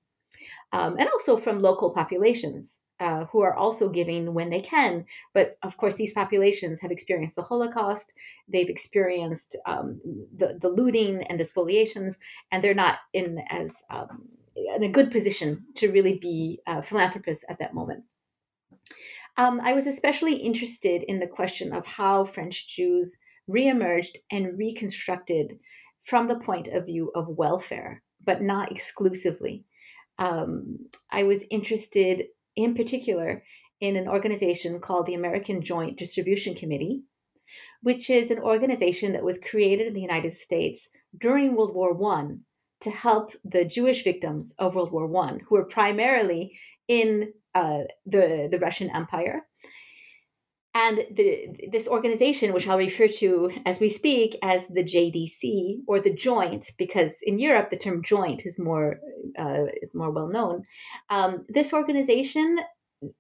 um, 0.72 0.96
and 0.98 1.10
also 1.10 1.38
from 1.38 1.60
local 1.60 1.92
populations. 1.92 2.80
Uh, 3.00 3.26
who 3.32 3.42
are 3.42 3.56
also 3.56 3.90
giving 3.90 4.32
when 4.36 4.52
they 4.52 4.62
can. 4.62 5.04
But 5.34 5.58
of 5.64 5.76
course, 5.76 5.96
these 5.96 6.14
populations 6.14 6.80
have 6.82 6.92
experienced 6.92 7.36
the 7.36 7.42
Holocaust, 7.42 8.14
they've 8.48 8.70
experienced 8.70 9.56
um, 9.66 10.00
the, 10.38 10.60
the 10.62 10.70
looting 10.70 11.24
and 11.24 11.40
the 11.40 11.46
spoliations, 11.46 12.20
and 12.52 12.64
they're 12.64 12.76
not 12.76 13.00
in 13.14 13.40
as 13.50 13.74
um, 13.90 14.30
in 14.56 14.84
a 14.84 14.90
good 14.90 15.12
position 15.12 15.66
to 15.78 15.92
really 15.92 16.20
be 16.20 16.62
uh, 16.68 16.82
philanthropists 16.82 17.44
at 17.50 17.58
that 17.58 17.74
moment. 17.74 18.04
Um, 19.38 19.62
I 19.64 19.74
was 19.74 19.88
especially 19.88 20.36
interested 20.36 21.04
in 21.04 21.20
the 21.20 21.28
question 21.28 21.74
of 21.74 21.86
how 21.86 22.26
French 22.26 22.68
Jews 22.68 23.18
reemerged 23.50 24.18
and 24.32 24.58
reconstructed 24.58 25.58
from 26.04 26.28
the 26.28 26.40
point 26.40 26.68
of 26.68 26.86
view 26.86 27.12
of 27.16 27.28
welfare, 27.30 28.04
but 28.26 28.42
not 28.42 28.72
exclusively. 28.72 29.66
Um, 30.18 30.78
I 31.10 31.24
was 31.24 31.46
interested 31.50 32.28
in 32.56 32.76
particular 32.76 33.44
in 33.80 33.96
an 33.96 34.08
organization 34.08 34.80
called 34.80 35.08
the 35.08 35.16
American 35.16 35.62
Joint 35.62 35.98
Distribution 35.98 36.54
Committee, 36.54 37.04
which 37.82 38.10
is 38.10 38.32
an 38.32 38.40
organization 38.40 39.14
that 39.14 39.24
was 39.24 39.40
created 39.40 39.88
in 39.88 39.94
the 39.94 40.02
United 40.02 40.36
States 40.36 40.90
during 41.18 41.56
World 41.56 41.74
War 41.74 41.98
I 42.14 42.36
to 42.82 42.92
help 42.92 43.34
the 43.44 43.66
Jewish 43.66 44.04
victims 44.04 44.54
of 44.60 44.76
World 44.76 44.92
War 44.92 45.16
I, 45.24 45.38
who 45.48 45.56
were 45.56 45.66
primarily 45.66 46.58
in 46.88 47.34
uh, 47.56 47.84
the 48.06 48.48
the 48.52 48.60
Russian 48.60 48.90
Empire. 48.90 49.46
And 50.74 51.00
the, 51.12 51.70
this 51.70 51.90
organization, 51.90 52.54
which 52.54 52.66
I'll 52.66 52.78
refer 52.78 53.10
to 53.10 53.52
as 53.66 53.82
we 53.82 53.90
speak 53.90 54.38
as 54.42 54.68
the 54.68 54.86
JDC 54.86 55.80
or 55.86 56.00
the 56.00 56.14
Joint, 56.14 56.72
because 56.78 57.12
in 57.24 57.40
Europe 57.40 57.72
the 57.72 57.78
term 57.78 58.02
joint 58.02 58.46
is 58.46 58.58
more 58.58 59.02
uh, 59.38 59.66
is 59.82 59.94
more 59.94 60.12
well 60.12 60.30
known. 60.30 60.64
Um, 61.10 61.46
this 61.50 61.74
organization 61.74 62.60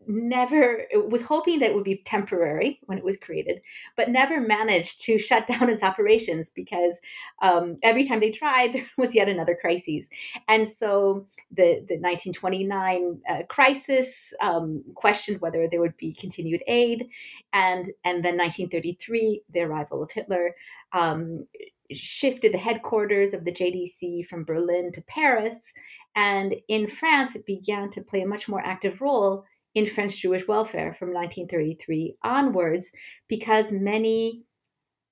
never 0.07 0.85
was 0.93 1.23
hoping 1.23 1.59
that 1.59 1.71
it 1.71 1.75
would 1.75 1.83
be 1.83 2.01
temporary 2.05 2.79
when 2.85 2.97
it 2.97 3.03
was 3.03 3.17
created, 3.17 3.61
but 3.97 4.09
never 4.09 4.39
managed 4.39 5.01
to 5.01 5.17
shut 5.17 5.47
down 5.51 5.69
its 5.69 5.83
operations 5.83 6.51
because 6.53 6.99
um, 7.41 7.77
every 7.81 8.05
time 8.05 8.19
they 8.19 8.31
tried, 8.31 8.73
there 8.73 8.85
was 8.97 9.15
yet 9.15 9.29
another 9.29 9.57
crisis. 9.59 10.07
And 10.47 10.69
so 10.69 11.27
the, 11.51 11.83
the 11.87 11.97
1929 11.97 13.21
uh, 13.27 13.43
crisis 13.49 14.33
um, 14.41 14.83
questioned 14.95 15.41
whether 15.41 15.67
there 15.67 15.81
would 15.81 15.97
be 15.97 16.13
continued 16.13 16.63
aid. 16.67 17.09
And, 17.53 17.91
and 18.03 18.23
then 18.23 18.37
1933, 18.37 19.43
the 19.51 19.61
arrival 19.61 20.03
of 20.03 20.11
Hitler. 20.11 20.55
Um, 20.93 21.47
shifted 21.93 22.53
the 22.53 22.57
headquarters 22.57 23.33
of 23.33 23.43
the 23.43 23.51
JDC 23.51 24.25
from 24.27 24.45
Berlin 24.45 24.91
to 24.93 25.01
Paris. 25.01 25.73
And 26.15 26.55
in 26.69 26.87
France, 26.87 27.35
it 27.35 27.45
began 27.45 27.89
to 27.91 28.01
play 28.01 28.21
a 28.21 28.27
much 28.27 28.47
more 28.47 28.61
active 28.61 29.01
role 29.01 29.45
in 29.73 29.85
French 29.85 30.17
Jewish 30.21 30.47
welfare 30.47 30.95
from 30.97 31.13
1933 31.13 32.15
onwards 32.23 32.91
because 33.27 33.71
many 33.71 34.43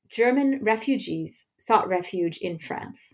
German 0.09 0.59
refugees 0.61 1.47
sought 1.59 1.87
refuge 1.87 2.37
in 2.37 2.59
France. 2.59 3.13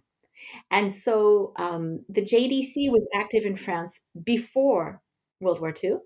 And 0.72 0.92
so 0.92 1.54
um, 1.58 2.06
the 2.10 2.22
JDC 2.22 2.92
was 2.92 3.08
active 3.16 3.46
in 3.46 3.58
France 3.58 4.02
before 4.24 5.02
World 5.42 5.60
War 5.60 5.74
II 5.84 5.98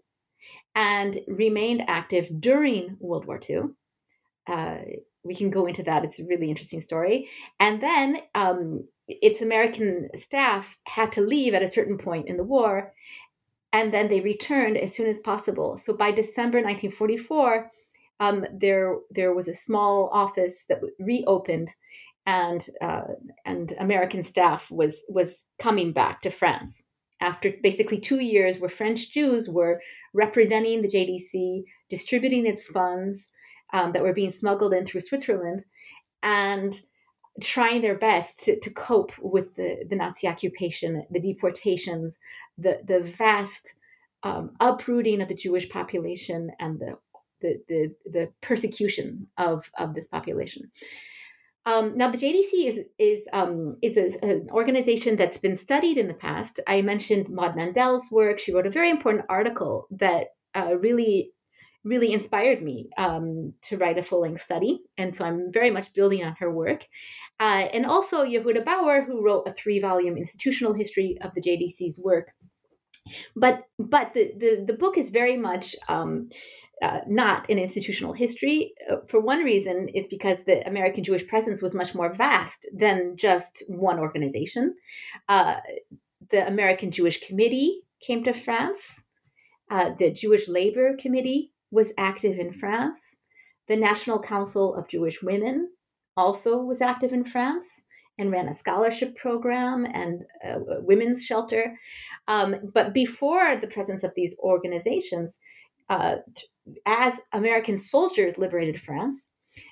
and 0.76 1.20
remained 1.28 1.84
active 1.88 2.30
during 2.40 2.98
World 3.00 3.26
War 3.26 3.40
II. 3.48 3.62
Uh, 4.48 4.78
we 5.24 5.36
can 5.36 5.50
go 5.50 5.66
into 5.66 5.84
that. 5.84 6.06
It's 6.06 6.20
a 6.20 6.26
really 6.26 6.50
interesting 6.50 6.82
story. 6.82 7.30
And 7.60 7.82
then 7.82 8.20
um, 8.36 8.88
its 9.08 9.42
American 9.42 10.10
staff 10.16 10.78
had 10.86 11.12
to 11.14 11.22
leave 11.22 11.54
at 11.54 11.62
a 11.62 11.68
certain 11.68 11.98
point 11.98 12.28
in 12.28 12.38
the 12.38 12.44
war 12.44 12.94
and 13.74 13.94
then 13.94 14.08
they 14.08 14.22
returned 14.22 14.78
as 14.78 14.94
soon 14.94 15.08
as 15.08 15.20
possible. 15.20 15.78
So 15.78 15.94
by 15.94 16.12
December 16.12 16.58
1944, 16.58 17.72
um, 18.20 18.46
there 18.52 18.98
there 19.12 19.34
was 19.34 19.48
a 19.48 19.56
small 19.56 20.10
office 20.12 20.66
that 20.68 20.82
reopened, 21.00 21.70
and 22.26 22.66
uh, 22.82 23.04
and 23.46 23.74
American 23.80 24.24
staff 24.24 24.70
was 24.72 25.02
was 25.08 25.46
coming 25.60 25.94
back 25.94 26.22
to 26.22 26.30
France 26.30 26.84
after 27.22 27.54
basically 27.64 28.00
two 28.00 28.20
years, 28.20 28.60
where 28.60 28.70
French 28.70 29.12
Jews 29.12 29.50
were 29.50 29.82
representing 30.14 30.82
the 30.82 30.88
JDC, 30.88 31.64
distributing 31.90 32.46
its 32.46 32.68
funds 32.68 33.30
um, 33.74 33.92
that 33.94 34.04
were 34.04 34.14
being 34.14 34.32
smuggled 34.32 34.74
in 34.74 34.86
through 34.86 35.02
Switzerland, 35.02 35.64
and 36.24 36.80
trying 37.42 37.82
their 37.82 37.98
best 37.98 38.40
to, 38.46 38.60
to 38.60 38.70
cope 38.72 39.12
with 39.20 39.56
the, 39.56 39.86
the 39.90 39.96
Nazi 39.96 40.28
occupation, 40.28 41.06
the 41.10 41.20
deportations, 41.20 42.18
the, 42.58 42.80
the 42.86 43.00
vast 43.00 43.74
um, 44.24 44.52
uprooting 44.60 45.22
of 45.22 45.30
the 45.30 45.36
Jewish 45.36 45.70
population 45.70 46.52
and 46.60 46.80
the, 46.80 46.98
the, 47.42 47.62
the, 47.68 47.96
the 48.06 48.32
persecution 48.42 49.28
of, 49.38 49.70
of 49.78 49.96
this 49.96 50.08
population. 50.08 50.72
Um, 51.66 51.98
now, 51.98 52.10
the 52.10 52.18
JDC 52.18 52.68
is 52.68 52.80
is 52.98 53.22
um, 53.32 53.78
is 53.82 53.98
a, 53.98 54.26
an 54.26 54.48
organization 54.52 55.18
that's 55.18 55.38
been 55.38 55.58
studied 55.58 55.98
in 55.98 56.08
the 56.08 56.14
past. 56.14 56.60
I 56.68 56.82
mentioned 56.82 57.30
Maud 57.30 57.56
Mandel's 57.56 58.06
work. 58.12 58.40
She 58.40 58.54
wrote 58.54 58.66
a 58.66 58.72
very 58.72 58.90
important 58.90 59.26
article 59.30 59.86
that 59.92 60.28
uh, 60.56 60.76
really 60.80 61.32
really 61.84 62.12
inspired 62.12 62.62
me 62.62 62.90
um, 62.98 63.54
to 63.64 63.78
write 63.78 63.98
a 63.98 64.04
full 64.04 64.22
length 64.22 64.42
study. 64.42 64.82
And 64.98 65.16
so 65.16 65.26
I'm 65.26 65.52
very 65.52 65.72
much 65.72 65.94
building 65.94 66.24
on 66.24 66.36
her 66.40 66.52
work. 66.52 66.86
Uh, 67.40 67.68
and 67.74 67.86
also 67.86 68.26
Yehuda 68.26 68.66
Bauer, 68.66 69.04
who 69.04 69.24
wrote 69.24 69.48
a 69.48 69.54
three 69.54 69.80
volume 69.80 70.18
institutional 70.18 70.74
history 70.74 71.18
of 71.22 71.34
the 71.34 71.42
JDC's 71.42 72.00
work. 72.04 72.32
But 73.36 73.64
but 73.80 74.14
the, 74.14 74.34
the, 74.38 74.66
the 74.68 74.74
book 74.74 74.98
is 74.98 75.10
very 75.10 75.38
much 75.38 75.76
um, 75.88 76.30
uh, 76.82 77.00
not 77.08 77.50
an 77.50 77.58
institutional 77.58 78.14
history. 78.14 78.74
Uh, 78.90 78.98
for 79.08 79.20
one 79.20 79.44
reason, 79.44 79.90
is 79.90 80.08
because 80.08 80.38
the 80.46 80.68
American 80.68 81.04
Jewish 81.04 81.28
presence 81.28 81.62
was 81.62 81.74
much 81.74 81.96
more 81.96 82.14
vast 82.14 82.68
than 82.74 83.16
just 83.18 83.64
one 83.68 84.00
organization. 84.00 84.76
Uh, 85.28 85.58
the 86.30 86.46
American 86.48 86.92
Jewish 86.92 87.26
Committee 87.26 87.82
came 88.06 88.24
to 88.24 88.34
France. 88.34 89.02
Uh, 89.72 89.92
the 90.00 90.12
Jewish 90.12 90.48
Labor 90.48 90.96
Committee 90.98 91.52
was 91.72 91.94
active 91.98 92.40
in 92.40 92.54
France. 92.54 92.98
The 93.68 93.76
National 93.76 94.20
Council 94.20 94.76
of 94.76 94.88
Jewish 94.88 95.22
Women 95.22 95.70
also 96.18 96.58
was 96.58 96.82
active 96.82 97.14
in 97.14 97.24
France 97.24 97.68
and 98.18 98.32
ran 98.32 98.50
a 98.50 98.54
scholarship 98.54 99.16
program 99.16 99.86
and 99.86 100.24
a 100.44 100.82
women's 100.82 101.24
shelter. 101.24 101.78
Um, 102.28 102.72
but 102.74 102.94
before 102.94 103.56
the 103.56 103.68
presence 103.68 104.04
of 104.04 104.12
these 104.16 104.36
organizations, 104.40 105.38
uh, 105.90 106.18
as 106.86 107.20
American 107.32 107.78
soldiers 107.78 108.38
liberated 108.38 108.80
France, 108.80 109.28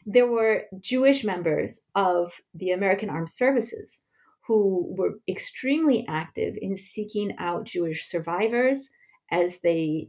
there 0.06 0.28
were 0.28 0.64
Jewish 0.80 1.24
members 1.24 1.82
of 1.96 2.34
the 2.54 2.72
American 2.72 3.10
Armed 3.10 3.30
Services 3.30 4.00
who 4.48 4.96
were 4.98 5.16
extremely 5.28 6.06
active 6.08 6.56
in 6.62 6.78
seeking 6.78 7.36
out 7.38 7.66
Jewish 7.66 8.06
survivors 8.06 8.88
as 9.30 9.60
they 9.62 10.08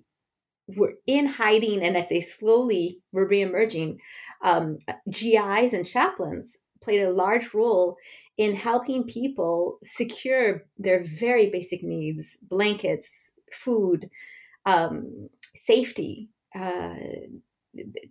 were 0.76 0.94
in 1.06 1.26
hiding 1.26 1.82
and 1.82 1.96
as 1.96 2.08
they 2.08 2.20
slowly 2.20 3.00
were 3.12 3.28
reemerging, 3.28 3.98
um, 4.42 4.78
GIs 5.10 5.72
and 5.72 5.86
chaplains 5.86 6.56
played 6.82 7.02
a 7.02 7.10
large 7.10 7.54
role 7.54 7.96
in 8.36 8.54
helping 8.54 9.04
people 9.04 9.78
secure 9.82 10.64
their 10.78 11.02
very 11.02 11.50
basic 11.50 11.82
needs 11.82 12.36
blankets, 12.42 13.32
food, 13.52 14.08
um, 14.66 15.28
safety. 15.54 16.28
Uh, 16.54 16.94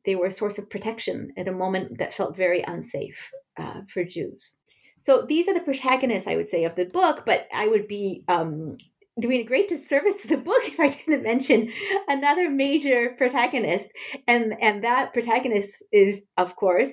they 0.06 0.16
were 0.16 0.28
a 0.28 0.32
source 0.32 0.58
of 0.58 0.70
protection 0.70 1.32
at 1.38 1.48
a 1.48 1.52
moment 1.52 1.98
that 2.00 2.14
felt 2.14 2.36
very 2.36 2.62
unsafe 2.62 3.32
uh, 3.58 3.82
for 3.90 4.04
Jews. 4.04 4.56
So 5.00 5.26
these 5.28 5.48
are 5.48 5.54
the 5.54 5.62
protagonists, 5.62 6.28
I 6.28 6.36
would 6.36 6.50
say, 6.50 6.66
of 6.66 6.76
the 6.76 6.86
book, 6.86 7.24
but 7.26 7.48
I 7.54 7.68
would 7.68 7.88
be 7.88 8.24
um, 8.28 8.78
doing 9.20 9.42
a 9.42 9.46
great 9.46 9.68
disservice 9.68 10.16
to 10.22 10.28
the 10.28 10.38
book 10.38 10.62
if 10.66 10.80
I 10.80 10.90
didn't 10.90 11.24
mention 11.24 11.72
another 12.08 12.50
major 12.50 13.16
protagonist, 13.18 13.88
and 14.28 14.56
and 14.62 14.84
that 14.84 15.14
protagonist 15.14 15.82
is, 15.92 16.22
of 16.38 16.56
course, 16.56 16.92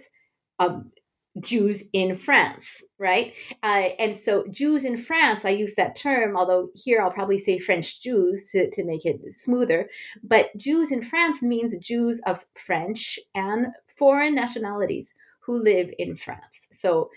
um, 0.59 0.93
Jews 1.40 1.83
in 1.93 2.16
France, 2.16 2.83
right? 2.99 3.35
Uh, 3.62 3.88
and 3.99 4.19
so 4.19 4.45
Jews 4.50 4.85
in 4.85 4.97
France, 4.97 5.45
I 5.45 5.50
use 5.50 5.75
that 5.75 5.97
term, 5.97 6.37
although 6.37 6.69
here 6.75 7.00
I'll 7.00 7.11
probably 7.11 7.38
say 7.38 7.59
French 7.59 8.00
Jews 8.00 8.49
to, 8.52 8.71
to 8.71 8.85
make 8.85 9.04
it 9.04 9.21
smoother. 9.35 9.88
But 10.23 10.57
Jews 10.57 10.93
in 10.93 11.02
France 11.02 11.43
means 11.43 11.76
Jews 11.78 12.21
of 12.26 12.45
French 12.54 13.19
and 13.35 13.69
foreign 13.99 14.35
nationalities 14.35 15.12
who 15.40 15.59
live 15.59 15.90
in 15.99 16.14
France. 16.14 16.69
So 16.73 17.11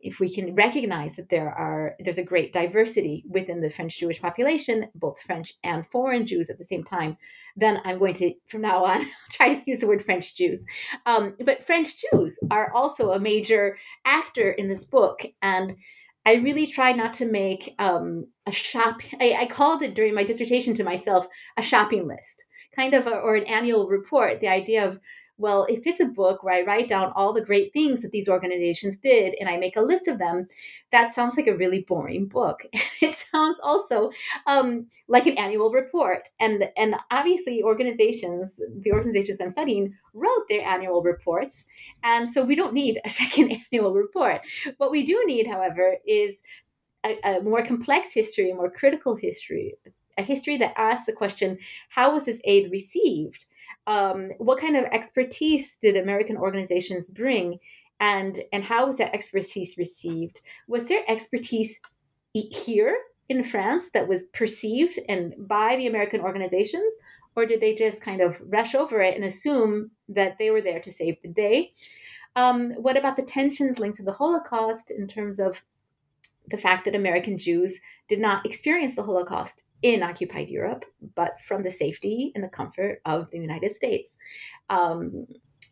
if 0.00 0.20
we 0.20 0.32
can 0.32 0.54
recognize 0.54 1.16
that 1.16 1.28
there 1.28 1.48
are 1.48 1.94
there's 1.98 2.18
a 2.18 2.22
great 2.22 2.52
diversity 2.52 3.24
within 3.28 3.60
the 3.60 3.70
French 3.70 3.98
Jewish 3.98 4.20
population, 4.20 4.88
both 4.94 5.20
French 5.20 5.54
and 5.64 5.86
foreign 5.86 6.26
Jews 6.26 6.50
at 6.50 6.58
the 6.58 6.64
same 6.64 6.84
time, 6.84 7.16
then 7.56 7.80
I'm 7.84 7.98
going 7.98 8.14
to 8.14 8.34
from 8.46 8.62
now 8.62 8.84
on 8.84 9.06
try 9.32 9.54
to 9.54 9.62
use 9.66 9.80
the 9.80 9.86
word 9.86 10.04
French 10.04 10.36
Jews. 10.36 10.64
Um, 11.06 11.34
but 11.44 11.64
French 11.64 11.94
Jews 12.00 12.38
are 12.50 12.72
also 12.72 13.12
a 13.12 13.20
major 13.20 13.78
actor 14.04 14.50
in 14.50 14.68
this 14.68 14.84
book, 14.84 15.22
and 15.42 15.74
I 16.26 16.34
really 16.34 16.66
try 16.66 16.92
not 16.92 17.14
to 17.14 17.24
make 17.24 17.74
um, 17.78 18.26
a 18.46 18.52
shop. 18.52 19.00
I, 19.20 19.36
I, 19.40 19.46
called 19.46 19.82
it 19.82 19.94
during 19.94 20.12
my 20.12 20.24
dissertation 20.24 20.74
to 20.74 20.84
myself 20.84 21.28
a 21.56 21.62
shopping 21.62 22.08
list, 22.08 22.44
kind 22.74 22.94
of, 22.94 23.06
a, 23.06 23.16
or 23.16 23.36
an 23.36 23.44
annual 23.44 23.86
report. 23.86 24.40
The 24.40 24.48
idea 24.48 24.86
of 24.86 24.98
well, 25.38 25.66
if 25.68 25.86
it's 25.86 26.00
a 26.00 26.06
book 26.06 26.42
where 26.42 26.54
I 26.54 26.62
write 26.62 26.88
down 26.88 27.12
all 27.14 27.32
the 27.32 27.44
great 27.44 27.72
things 27.72 28.02
that 28.02 28.10
these 28.10 28.28
organizations 28.28 28.96
did 28.96 29.34
and 29.38 29.48
I 29.48 29.58
make 29.58 29.76
a 29.76 29.82
list 29.82 30.08
of 30.08 30.18
them, 30.18 30.46
that 30.92 31.14
sounds 31.14 31.36
like 31.36 31.46
a 31.46 31.56
really 31.56 31.84
boring 31.86 32.26
book. 32.26 32.62
it 33.02 33.14
sounds 33.32 33.58
also 33.62 34.10
um, 34.46 34.88
like 35.08 35.26
an 35.26 35.36
annual 35.36 35.70
report. 35.70 36.28
And, 36.40 36.70
and 36.76 36.96
obviously, 37.10 37.62
organizations, 37.62 38.58
the 38.80 38.92
organizations 38.92 39.40
I'm 39.40 39.50
studying, 39.50 39.94
wrote 40.14 40.48
their 40.48 40.66
annual 40.66 41.02
reports. 41.02 41.66
And 42.02 42.32
so 42.32 42.42
we 42.42 42.54
don't 42.54 42.72
need 42.72 43.00
a 43.04 43.10
second 43.10 43.58
annual 43.70 43.92
report. 43.92 44.40
What 44.78 44.90
we 44.90 45.04
do 45.04 45.22
need, 45.26 45.46
however, 45.46 45.96
is 46.06 46.36
a, 47.04 47.18
a 47.24 47.42
more 47.42 47.64
complex 47.64 48.14
history, 48.14 48.50
a 48.50 48.54
more 48.54 48.70
critical 48.70 49.16
history, 49.16 49.74
a 50.16 50.22
history 50.22 50.56
that 50.56 50.78
asks 50.78 51.06
the 51.06 51.12
question 51.12 51.58
how 51.90 52.12
was 52.14 52.24
this 52.24 52.40
aid 52.44 52.70
received? 52.72 53.44
Um, 53.86 54.30
what 54.38 54.60
kind 54.60 54.76
of 54.76 54.84
expertise 54.84 55.76
did 55.80 55.96
American 55.96 56.36
organizations 56.36 57.08
bring, 57.08 57.58
and 58.00 58.42
and 58.52 58.64
how 58.64 58.86
was 58.86 58.98
that 58.98 59.14
expertise 59.14 59.76
received? 59.78 60.40
Was 60.68 60.86
there 60.86 61.02
expertise 61.08 61.78
here 62.32 62.96
in 63.28 63.42
France 63.42 63.84
that 63.94 64.06
was 64.06 64.24
perceived 64.32 64.98
and 65.08 65.34
by 65.48 65.76
the 65.76 65.86
American 65.86 66.20
organizations, 66.20 66.92
or 67.34 67.46
did 67.46 67.60
they 67.60 67.74
just 67.74 68.00
kind 68.00 68.20
of 68.20 68.40
rush 68.46 68.74
over 68.74 69.00
it 69.00 69.14
and 69.14 69.24
assume 69.24 69.90
that 70.08 70.36
they 70.38 70.50
were 70.50 70.60
there 70.60 70.80
to 70.80 70.92
save 70.92 71.16
the 71.22 71.28
day? 71.28 71.72
Um, 72.36 72.72
what 72.72 72.96
about 72.96 73.16
the 73.16 73.22
tensions 73.22 73.78
linked 73.78 73.96
to 73.96 74.02
the 74.02 74.12
Holocaust 74.12 74.90
in 74.90 75.08
terms 75.08 75.40
of 75.40 75.62
the 76.48 76.58
fact 76.58 76.84
that 76.84 76.94
American 76.94 77.38
Jews 77.38 77.78
did 78.08 78.20
not 78.20 78.46
experience 78.46 78.94
the 78.94 79.02
Holocaust 79.02 79.64
in 79.82 80.02
occupied 80.02 80.48
Europe, 80.48 80.84
but 81.14 81.36
from 81.46 81.62
the 81.62 81.70
safety 81.70 82.32
and 82.34 82.42
the 82.42 82.48
comfort 82.48 83.00
of 83.04 83.30
the 83.30 83.38
United 83.38 83.76
States. 83.76 84.16
Um, 84.70 85.26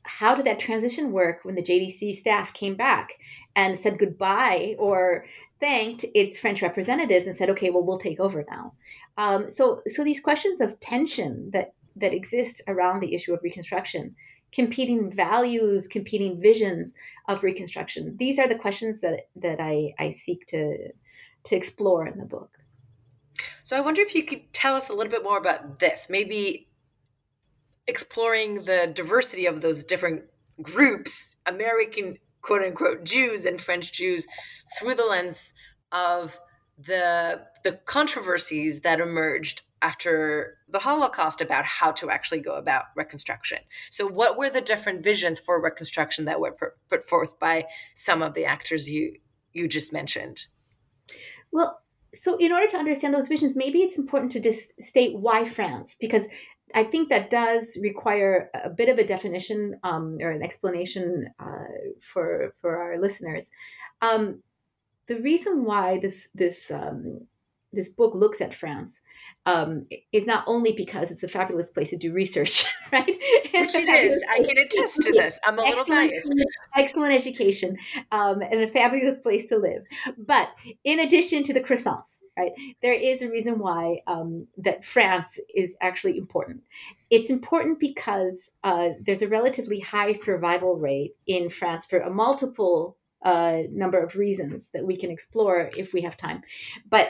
how 0.05 0.35
did 0.35 0.45
that 0.45 0.59
transition 0.59 1.13
work 1.13 1.41
when 1.45 1.55
the 1.55 1.63
JDC 1.63 2.17
staff 2.17 2.53
came 2.53 2.77
back 2.77 3.15
and 3.57 3.79
said 3.79 3.99
goodbye 3.99 4.77
or 4.79 5.25
thanked 5.61 6.05
its 6.15 6.39
French 6.39 6.61
representatives 6.61 7.27
and 7.27 7.35
said, 7.35 7.49
"Okay, 7.51 7.71
well, 7.71 7.83
we'll 7.83 7.97
take 7.97 8.21
over 8.21 8.45
now." 8.51 8.75
Um, 9.17 9.49
so, 9.49 9.81
so 9.87 10.05
these 10.05 10.21
questions 10.21 10.61
of 10.61 10.79
tension 10.81 11.51
that 11.53 11.73
that 11.97 12.13
exist 12.13 12.61
around 12.69 13.01
the 13.01 13.15
issue 13.15 13.33
of 13.33 13.41
Reconstruction, 13.43 14.15
competing 14.53 15.11
values, 15.11 15.89
competing 15.89 16.41
visions 16.41 16.93
of 17.29 17.43
Reconstruction. 17.43 18.17
These 18.19 18.39
are 18.39 18.49
the 18.49 18.59
questions 18.59 19.01
that 19.01 19.29
that 19.37 19.61
I, 19.61 19.95
I 19.99 20.11
seek 20.13 20.47
to 20.49 20.93
to 21.45 21.57
explore 21.57 22.07
in 22.07 22.19
the 22.19 22.27
book. 22.27 22.59
So 23.63 23.77
I 23.77 23.81
wonder 23.81 24.01
if 24.03 24.15
you 24.15 24.25
could 24.25 24.53
tell 24.53 24.77
us 24.77 24.89
a 24.89 24.93
little 24.93 25.11
bit 25.11 25.23
more 25.23 25.39
about 25.39 25.79
this, 25.79 26.07
maybe 26.09 26.69
exploring 27.87 28.65
the 28.65 28.91
diversity 28.95 29.47
of 29.47 29.61
those 29.61 29.85
different 29.85 30.25
groups, 30.63 31.31
American 31.47 32.19
quote 32.43 32.63
unquote 32.63 33.05
Jews 33.05 33.45
and 33.45 33.61
French 33.61 33.93
Jews, 33.93 34.27
through 34.79 34.95
the 34.95 35.05
lens 35.05 35.53
of 35.93 36.39
the 36.79 37.43
the 37.63 37.73
controversies 37.85 38.81
that 38.81 39.01
emerged 39.01 39.63
after 39.81 40.59
the 40.69 40.79
Holocaust 40.79 41.43
about 41.43 41.67
how 41.67 41.93
to 41.93 42.11
actually 42.11 42.41
go 42.41 42.55
about 42.57 42.87
reconstruction. 42.97 43.59
So, 43.91 44.07
what 44.07 44.39
were 44.39 44.51
the 44.51 44.61
different 44.61 45.05
visions 45.05 45.39
for 45.39 45.61
reconstruction 45.63 46.25
that 46.25 46.41
were 46.41 46.57
put 46.89 47.09
forth 47.09 47.39
by 47.39 47.67
some 47.95 48.23
of 48.23 48.35
the 48.35 48.47
actors 48.47 48.91
you 48.91 49.17
you 49.53 49.69
just 49.69 49.93
mentioned? 49.93 50.47
Well, 51.53 51.81
so 52.15 52.37
in 52.37 52.53
order 52.53 52.67
to 52.69 52.77
understand 52.77 53.13
those 53.13 53.29
visions, 53.29 53.57
maybe 53.57 53.81
it's 53.83 53.99
important 53.99 54.33
to 54.33 54.41
just 54.41 54.73
state 54.83 55.17
why 55.19 55.49
France, 55.49 55.97
because 56.01 56.27
I 56.75 56.85
think 56.85 57.09
that 57.09 57.31
does 57.31 57.77
require 57.81 58.51
a 58.55 58.71
bit 58.71 58.89
of 58.89 58.99
a 58.99 59.07
definition 59.07 59.79
um, 59.85 60.19
or 60.21 60.31
an 60.31 60.43
explanation 60.43 61.29
uh, 61.39 61.75
for 62.01 62.55
for 62.61 62.77
our 62.77 62.99
listeners. 63.01 63.51
Um, 64.01 64.43
the 65.07 65.21
reason 65.21 65.65
why 65.65 65.99
this 66.01 66.29
this 66.35 66.71
um, 66.71 67.27
this 67.75 67.91
book 67.91 68.15
looks 68.15 68.41
at 68.41 68.55
France 68.55 69.01
um, 69.47 69.87
is 70.13 70.27
not 70.27 70.45
only 70.47 70.73
because 70.73 71.11
it's 71.11 71.23
a 71.23 71.29
fabulous 71.29 71.71
place 71.71 71.91
to 71.91 71.97
do 71.97 72.13
research, 72.13 72.65
right? 72.93 73.07
Which 73.07 73.75
it 73.75 73.89
is. 73.89 74.23
I 74.31 74.43
can 74.43 74.59
attest 74.59 75.03
to 75.03 75.13
this. 75.13 75.39
I'm 75.45 75.59
a 75.59 75.63
little 75.63 75.85
biased. 75.87 76.33
Excellent 76.77 77.13
education 77.13 77.77
um, 78.13 78.41
and 78.41 78.63
a 78.63 78.69
fabulous 78.69 79.19
place 79.19 79.47
to 79.47 79.59
live. 79.59 79.83
But 80.19 80.49
in 80.85 81.01
addition 81.01 81.43
to 81.45 81.53
the 81.53 81.61
croissants, 81.61 82.21
right, 82.39 82.53
there 82.83 82.95
is 82.95 83.23
a 83.23 83.31
reason 83.31 83.59
why 83.59 84.01
um, 84.07 84.47
that 84.59 84.85
France 84.85 85.39
is 85.55 85.77
actually 85.81 86.19
important. 86.19 86.63
It's 87.11 87.31
important 87.31 87.79
because 87.79 88.51
uh, 88.65 88.91
there's 89.05 89.23
a 89.23 89.29
relatively 89.29 89.81
high 89.81 90.13
survival 90.13 90.77
rate 90.77 91.15
in 91.27 91.51
France 91.51 91.87
for 91.87 91.99
a 92.01 92.11
multiple 92.11 92.97
uh, 93.25 93.63
number 93.71 94.03
of 94.03 94.17
reasons 94.17 94.69
that 94.75 94.85
we 94.85 94.97
can 94.97 95.11
explore 95.11 95.71
if 95.77 95.93
we 95.93 96.03
have 96.03 96.17
time. 96.17 96.43
But 96.89 97.09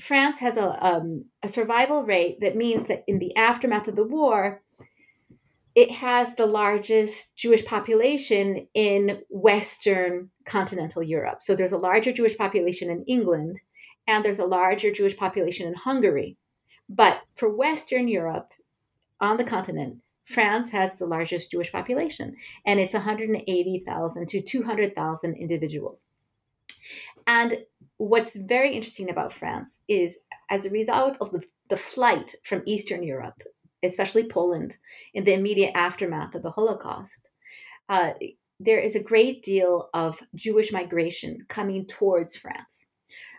France 0.00 0.38
has 0.40 0.56
a, 0.56 0.84
um, 0.84 1.24
a 1.42 1.48
survival 1.48 2.02
rate 2.02 2.40
that 2.40 2.56
means 2.56 2.88
that 2.88 3.04
in 3.06 3.18
the 3.18 3.34
aftermath 3.36 3.88
of 3.88 3.96
the 3.96 4.04
war, 4.04 4.62
it 5.74 5.90
has 5.90 6.34
the 6.34 6.46
largest 6.46 7.36
Jewish 7.36 7.64
population 7.64 8.66
in 8.74 9.22
Western 9.28 10.30
continental 10.46 11.02
Europe. 11.02 11.42
So 11.42 11.54
there's 11.54 11.72
a 11.72 11.78
larger 11.78 12.12
Jewish 12.12 12.36
population 12.36 12.90
in 12.90 13.04
England, 13.04 13.60
and 14.06 14.24
there's 14.24 14.38
a 14.38 14.46
larger 14.46 14.90
Jewish 14.90 15.16
population 15.16 15.68
in 15.68 15.74
Hungary. 15.74 16.36
But 16.88 17.20
for 17.36 17.54
Western 17.54 18.08
Europe, 18.08 18.52
on 19.20 19.36
the 19.36 19.44
continent, 19.44 19.98
France 20.24 20.70
has 20.70 20.96
the 20.96 21.06
largest 21.06 21.50
Jewish 21.50 21.70
population, 21.70 22.36
and 22.64 22.80
it's 22.80 22.94
180,000 22.94 24.28
to 24.28 24.40
200,000 24.40 25.34
individuals. 25.34 26.06
And 27.26 27.58
what's 27.98 28.36
very 28.36 28.74
interesting 28.74 29.10
about 29.10 29.32
France 29.32 29.80
is 29.88 30.18
as 30.50 30.66
a 30.66 30.70
result 30.70 31.16
of 31.20 31.30
the, 31.30 31.42
the 31.70 31.76
flight 31.76 32.34
from 32.44 32.62
Eastern 32.66 33.02
Europe, 33.02 33.42
especially 33.82 34.28
Poland, 34.28 34.76
in 35.14 35.24
the 35.24 35.34
immediate 35.34 35.72
aftermath 35.74 36.34
of 36.34 36.42
the 36.42 36.50
Holocaust, 36.50 37.30
uh, 37.88 38.12
there 38.58 38.80
is 38.80 38.96
a 38.96 39.02
great 39.02 39.42
deal 39.42 39.88
of 39.92 40.20
Jewish 40.34 40.72
migration 40.72 41.44
coming 41.48 41.86
towards 41.86 42.36
France. 42.36 42.86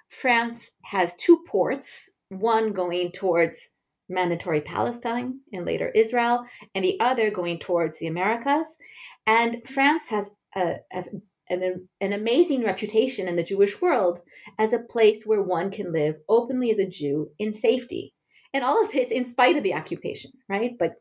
France 0.10 0.72
has 0.84 1.15
two 1.15 1.43
ports, 1.48 2.12
one 2.30 2.72
going 2.72 3.12
towards 3.12 3.70
mandatory 4.10 4.62
Palestine 4.62 5.39
and 5.52 5.65
later 5.65 5.89
Israel, 5.89 6.46
and 6.76 6.84
the 6.86 7.00
other 7.00 7.30
going 7.30 7.60
towards 7.60 8.00
the 8.00 8.08
Americas. 8.08 8.78
And 9.26 9.62
France 9.67 10.08
has 10.08 10.30
a, 10.56 10.76
a 10.93 11.04
an, 11.50 11.88
an 12.02 12.14
amazing 12.14 12.64
reputation 12.64 13.28
in 13.28 13.36
the 13.36 13.44
Jewish 13.44 13.82
world 13.82 14.20
as 14.58 14.74
a 14.74 14.80
place 14.80 15.26
where 15.26 15.42
one 15.42 15.72
can 15.72 15.92
live 15.92 16.16
openly 16.28 16.72
as 16.72 16.80
a 16.80 16.88
Jew 16.88 17.30
in 17.40 17.54
safety. 17.54 18.14
And 18.54 18.64
all 18.64 18.84
of 18.84 18.92
this 18.92 19.12
in 19.12 19.26
spite 19.26 19.58
of 19.58 19.64
the 19.64 19.74
occupation, 19.74 20.32
right? 20.50 20.72
But 20.80 20.96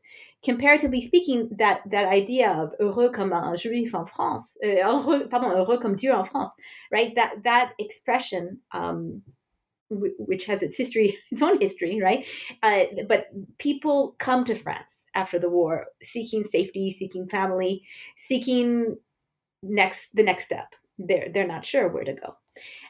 comparatively 0.45 1.01
speaking, 1.01 1.49
that, 1.59 1.81
that 1.91 2.07
idea 2.07 2.51
of 2.51 2.75
heureux 2.81 3.11
comme 3.11 3.33
un 3.33 3.57
juif 3.57 3.95
en 3.95 4.07
France, 4.07 4.57
uh, 4.65 4.69
heureux, 4.69 5.29
pardon, 5.29 5.53
heureux 5.53 5.79
comme 5.81 5.97
Dieu 5.97 6.13
en 6.13 6.25
France, 6.25 6.51
right? 6.91 7.15
That, 7.15 7.45
that 7.45 7.73
expression, 7.79 8.61
um, 8.73 9.23
which 9.89 10.47
has 10.47 10.63
its 10.63 10.77
history, 10.77 11.17
its 11.31 11.43
own 11.43 11.61
history, 11.61 12.01
right? 12.03 12.27
Uh, 12.63 12.85
but 13.09 13.27
people 13.59 14.17
come 14.19 14.45
to 14.45 14.57
France 14.57 15.07
after 15.15 15.39
the 15.39 15.49
war 15.49 15.87
seeking 16.03 16.45
safety, 16.45 16.91
seeking 16.91 17.29
family, 17.29 17.83
seeking 18.17 18.97
next 19.69 20.11
the 20.15 20.23
next 20.23 20.45
step. 20.45 20.75
They're 20.99 21.29
they're 21.33 21.47
not 21.47 21.65
sure 21.65 21.89
where 21.89 22.05
to 22.05 22.15
go. 22.15 22.37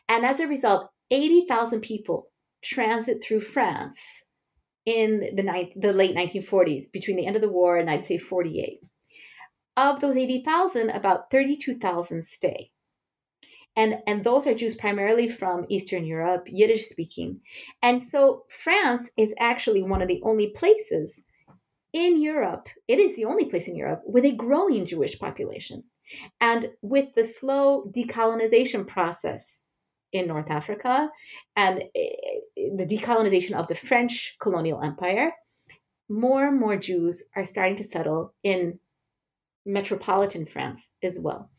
And 0.09 0.25
as 0.25 0.41
a 0.41 0.47
result, 0.47 0.91
80,000 1.11 1.81
people 1.81 2.29
transit 2.63 3.25
through 3.25 3.41
France 3.41 4.25
in 4.85 5.21
the, 5.35 5.71
the 5.77 5.93
late 5.93 6.17
1940s, 6.17 6.91
between 6.93 7.17
the 7.17 7.27
end 7.27 7.37
of 7.37 7.43
the 7.43 7.49
war 7.49 7.77
and 7.77 7.91
I'd 7.91 8.07
say 8.07 8.19
48. 8.19 8.81
Of 9.77 10.01
those 10.01 10.17
80,000, 10.17 10.91
about 10.91 11.31
32,000 11.31 12.25
stay. 12.25 12.71
And, 13.77 13.97
and 14.07 14.25
those 14.25 14.47
are 14.47 14.55
Jews 14.55 14.75
primarily 14.75 15.29
from 15.29 15.67
Eastern 15.69 16.07
Europe, 16.07 16.45
Yiddish 16.47 16.87
speaking. 16.87 17.41
And 17.83 18.03
so 18.03 18.45
France 18.49 19.11
is 19.19 19.35
actually 19.39 19.83
one 19.83 20.01
of 20.01 20.09
the 20.09 20.23
only 20.25 20.49
places 20.49 21.21
in 21.93 22.21
Europe, 22.21 22.69
it 22.89 22.99
is 22.99 23.17
the 23.17 23.25
only 23.25 23.47
place 23.47 23.69
in 23.69 23.77
Europe 23.77 24.03
with 24.05 24.25
a 24.25 24.33
growing 24.33 24.87
Jewish 24.87 25.19
population. 25.19 25.83
And 26.41 26.71
with 26.83 27.15
the 27.15 27.25
slow 27.25 27.91
decolonization 27.95 28.87
process 28.87 29.63
in 30.13 30.29
North 30.29 30.51
Africa 30.51 31.11
and 31.57 31.83
eh, 31.95 32.09
the 32.77 32.87
decolonization 32.87 33.53
of 33.53 33.69
the 33.69 33.75
French 33.75 34.37
colonial 34.41 34.83
empire, 34.83 35.33
more 36.09 36.47
and 36.47 36.61
more 36.61 36.77
Jews 36.77 37.23
are 37.35 37.45
starting 37.45 37.77
to 37.77 37.85
settle 37.85 38.35
in 38.43 38.79
metropolitan 39.67 40.47
France 40.47 40.93
as 41.03 41.19
well. 41.19 41.51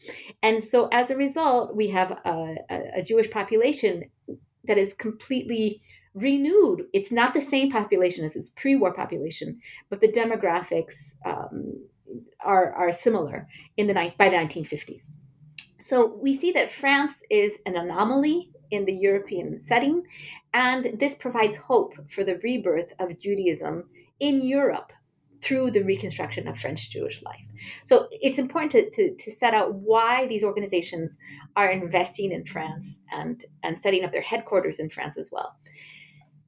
And 0.41 0.63
so 0.63 0.87
as 0.91 1.11
a 1.11 1.17
result, 1.17 1.75
we 1.75 1.89
have 1.89 2.11
a, 2.11 2.55
a, 2.69 3.01
Jewish 3.03 3.29
population 3.29 4.05
that 4.63 4.77
is 4.77 4.93
completely 4.93 5.81
renewed. 6.13 6.85
It's 6.93 7.11
not 7.11 7.33
the 7.33 7.41
same 7.41 7.69
population 7.69 8.23
as 8.23 8.37
its 8.37 8.49
pre 8.51 8.77
war 8.77 8.93
population, 8.93 9.59
but 9.89 9.99
the 9.99 10.07
demographics 10.07 11.15
um, 11.25 11.85
are, 12.39 12.73
are 12.73 12.91
similar 12.91 13.47
in 13.77 13.87
the 13.87 13.93
by 13.93 14.29
the 14.29 14.35
1950s. 14.35 15.11
So 15.81 16.17
we 16.21 16.35
see 16.37 16.51
that 16.51 16.71
France 16.71 17.13
is 17.29 17.53
an 17.65 17.75
anomaly 17.75 18.51
in 18.71 18.85
the 18.85 18.93
European 18.93 19.59
setting, 19.59 20.03
and 20.53 20.99
this 20.99 21.15
provides 21.15 21.57
hope 21.57 21.93
for 22.09 22.23
the 22.23 22.37
rebirth 22.39 22.91
of 22.99 23.19
Judaism 23.19 23.85
in 24.19 24.41
Europe 24.41 24.91
through 25.41 25.71
the 25.71 25.83
reconstruction 25.83 26.47
of 26.47 26.59
French 26.59 26.89
Jewish 26.89 27.21
life. 27.21 27.45
So 27.85 28.07
it's 28.11 28.37
important 28.37 28.71
to, 28.71 28.89
to, 28.89 29.15
to, 29.15 29.31
set 29.31 29.53
out 29.53 29.75
why 29.75 30.27
these 30.27 30.43
organizations 30.43 31.17
are 31.55 31.69
investing 31.69 32.31
in 32.31 32.45
France 32.45 32.99
and, 33.11 33.43
and 33.63 33.79
setting 33.79 34.03
up 34.03 34.11
their 34.11 34.21
headquarters 34.21 34.79
in 34.79 34.89
France 34.89 35.17
as 35.17 35.29
well. 35.31 35.55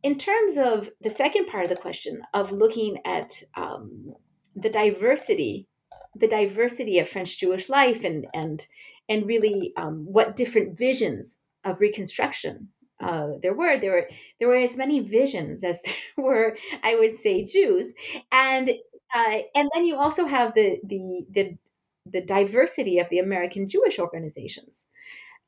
In 0.01 0.17
terms 0.17 0.57
of 0.57 0.89
the 1.01 1.09
second 1.09 1.47
part 1.47 1.63
of 1.63 1.69
the 1.69 1.75
question 1.75 2.21
of 2.33 2.51
looking 2.51 2.97
at 3.05 3.41
um, 3.55 4.15
the 4.55 4.69
diversity, 4.69 5.67
the 6.15 6.27
diversity 6.27 6.99
of 6.99 7.09
French 7.09 7.39
Jewish 7.39 7.69
life 7.69 8.03
and, 8.03 8.27
and, 8.33 8.65
and 9.07 9.25
really 9.25 9.73
um, 9.77 10.05
what 10.05 10.35
different 10.35 10.77
visions 10.77 11.37
of 11.63 11.79
reconstruction 11.79 12.69
uh, 13.01 13.29
there 13.41 13.53
were 13.53 13.77
there 13.77 13.91
were 13.91 14.09
there 14.39 14.47
were 14.47 14.57
as 14.57 14.75
many 14.75 14.99
visions 14.99 15.63
as 15.63 15.81
there 16.17 16.25
were 16.25 16.57
I 16.83 16.95
would 16.95 17.19
say 17.19 17.45
Jews 17.45 17.93
and 18.31 18.69
uh, 19.15 19.37
and 19.55 19.69
then 19.73 19.85
you 19.85 19.95
also 19.95 20.25
have 20.25 20.53
the, 20.53 20.79
the 20.83 21.25
the 21.31 21.57
the 22.11 22.21
diversity 22.21 22.99
of 22.99 23.07
the 23.09 23.19
American 23.19 23.69
Jewish 23.69 23.99
organizations. 23.99 24.85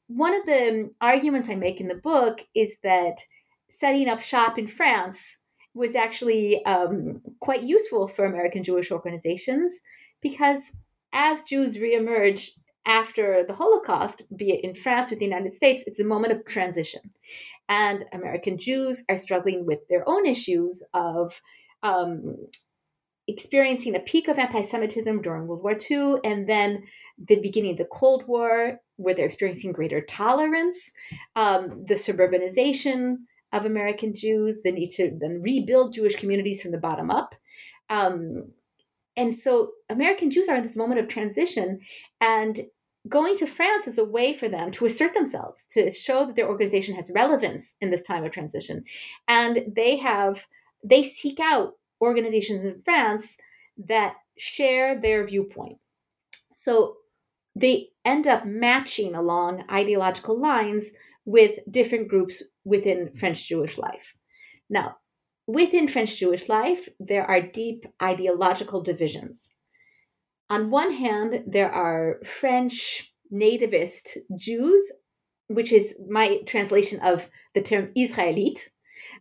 One 0.07 0.33
of 0.33 0.45
the 0.45 0.91
arguments 0.99 1.49
I 1.49 1.55
make 1.55 1.79
in 1.81 1.87
the 1.87 1.95
book 1.95 2.41
is 2.53 2.75
that 2.83 3.21
setting 3.69 4.09
up 4.09 4.21
shop 4.21 4.59
in 4.59 4.67
France 4.67 5.37
was 5.73 5.95
actually 5.95 6.63
um, 6.65 7.21
quite 7.39 7.63
useful 7.63 8.07
for 8.07 8.25
American 8.25 8.63
Jewish 8.63 8.91
organizations 8.91 9.73
because 10.21 10.61
as 11.13 11.43
Jews 11.43 11.77
reemerge 11.77 12.49
after 12.85 13.43
the 13.47 13.53
Holocaust, 13.53 14.23
be 14.35 14.51
it 14.51 14.63
in 14.63 14.75
France 14.75 15.11
or 15.11 15.15
the 15.15 15.25
United 15.25 15.55
States, 15.55 15.83
it's 15.85 15.99
a 15.99 16.05
moment 16.05 16.33
of 16.33 16.45
transition. 16.45 17.01
And 17.69 18.05
American 18.11 18.57
Jews 18.57 19.03
are 19.09 19.17
struggling 19.17 19.65
with 19.65 19.79
their 19.87 20.07
own 20.07 20.25
issues 20.25 20.83
of 20.93 21.39
um, 21.83 22.37
experiencing 23.27 23.95
a 23.95 23.99
peak 23.99 24.27
of 24.27 24.39
anti 24.39 24.61
Semitism 24.61 25.21
during 25.21 25.47
World 25.47 25.63
War 25.63 25.77
II, 25.89 26.15
and 26.23 26.49
then 26.49 26.83
the 27.17 27.39
beginning 27.39 27.71
of 27.71 27.77
the 27.77 27.85
Cold 27.85 28.27
War, 28.27 28.79
where 28.97 29.13
they're 29.13 29.25
experiencing 29.25 29.71
greater 29.71 30.01
tolerance, 30.01 30.91
um, 31.35 31.85
the 31.87 31.93
suburbanization 31.93 33.17
of 33.51 33.65
American 33.65 34.15
Jews, 34.15 34.61
They 34.61 34.71
need 34.71 34.89
to 34.91 35.17
then 35.19 35.41
rebuild 35.41 35.93
Jewish 35.93 36.15
communities 36.15 36.61
from 36.61 36.71
the 36.71 36.77
bottom 36.77 37.11
up. 37.11 37.35
Um, 37.89 38.51
and 39.17 39.33
so 39.33 39.71
American 39.89 40.31
Jews 40.31 40.47
are 40.47 40.55
in 40.55 40.63
this 40.63 40.77
moment 40.77 41.01
of 41.01 41.07
transition, 41.07 41.81
and 42.21 42.65
going 43.09 43.35
to 43.37 43.47
France 43.47 43.87
is 43.87 43.97
a 43.97 44.05
way 44.05 44.33
for 44.33 44.47
them 44.47 44.71
to 44.71 44.85
assert 44.85 45.13
themselves, 45.13 45.65
to 45.71 45.91
show 45.91 46.25
that 46.25 46.35
their 46.35 46.47
organization 46.47 46.95
has 46.95 47.11
relevance 47.13 47.75
in 47.81 47.91
this 47.91 48.03
time 48.03 48.23
of 48.23 48.31
transition. 48.31 48.83
And 49.27 49.73
they 49.75 49.97
have, 49.97 50.45
they 50.83 51.03
seek 51.03 51.39
out 51.41 51.73
organizations 52.01 52.63
in 52.63 52.81
France 52.83 53.37
that 53.87 54.15
share 54.37 54.99
their 54.99 55.25
viewpoint. 55.25 55.77
So 56.53 56.97
they 57.55 57.89
end 58.05 58.27
up 58.27 58.45
matching 58.45 59.15
along 59.15 59.65
ideological 59.69 60.39
lines 60.39 60.85
with 61.31 61.59
different 61.69 62.09
groups 62.09 62.43
within 62.65 63.09
French 63.15 63.47
Jewish 63.47 63.77
life. 63.77 64.13
Now, 64.69 64.97
within 65.47 65.87
French 65.87 66.19
Jewish 66.19 66.49
life, 66.49 66.89
there 66.99 67.25
are 67.25 67.41
deep 67.41 67.85
ideological 68.01 68.81
divisions. 68.83 69.49
On 70.49 70.69
one 70.69 70.91
hand, 70.91 71.43
there 71.47 71.71
are 71.71 72.19
French 72.25 73.13
nativist 73.31 74.17
Jews, 74.37 74.83
which 75.47 75.71
is 75.71 75.95
my 76.09 76.39
translation 76.45 76.99
of 76.99 77.29
the 77.55 77.61
term 77.61 77.91
Israelite, 77.95 78.59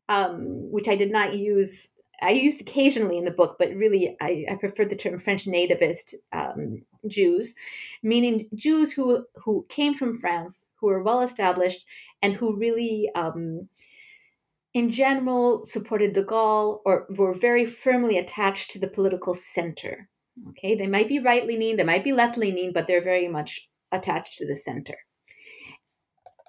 um, 0.09 0.39
which 0.75 0.89
I 0.89 0.97
did 0.97 1.13
not 1.13 1.37
use. 1.37 1.93
I 2.23 2.31
used 2.31 2.61
occasionally 2.61 3.19
in 3.19 3.25
the 3.25 3.31
book, 3.31 3.57
but 3.59 3.75
really 3.75 4.17
I, 4.21 4.45
I 4.51 4.55
prefer 4.57 4.85
the 4.85 4.97
term 4.97 5.19
French 5.19 5.47
nativist 5.47 6.15
um, 6.33 6.83
Jews, 7.07 7.55
meaning 8.03 8.49
Jews 8.55 8.93
who 8.93 9.25
who 9.37 9.65
came 9.69 9.95
from 9.95 10.19
France, 10.19 10.67
who 10.77 10.89
were 10.89 11.03
well 11.03 11.23
established, 11.23 11.87
and 12.23 12.35
who 12.35 12.57
really, 12.57 13.11
um, 13.15 13.69
in 14.75 14.91
general, 14.91 15.65
supported 15.65 16.13
De 16.13 16.23
Gaulle 16.23 16.81
or 16.85 17.07
were 17.11 17.35
very 17.35 17.65
firmly 17.65 18.19
attached 18.19 18.71
to 18.73 18.79
the 18.79 18.89
political 18.89 19.35
center. 19.35 20.09
Okay, 20.51 20.75
they 20.75 20.87
might 20.87 21.09
be 21.09 21.19
right 21.19 21.47
leaning, 21.47 21.77
they 21.77 21.85
might 21.85 22.05
be 22.05 22.13
left 22.13 22.37
leaning, 22.37 22.73
but 22.73 22.87
they're 22.87 23.03
very 23.03 23.29
much 23.29 23.69
attached 23.93 24.39
to 24.39 24.47
the 24.47 24.57
center. 24.57 24.97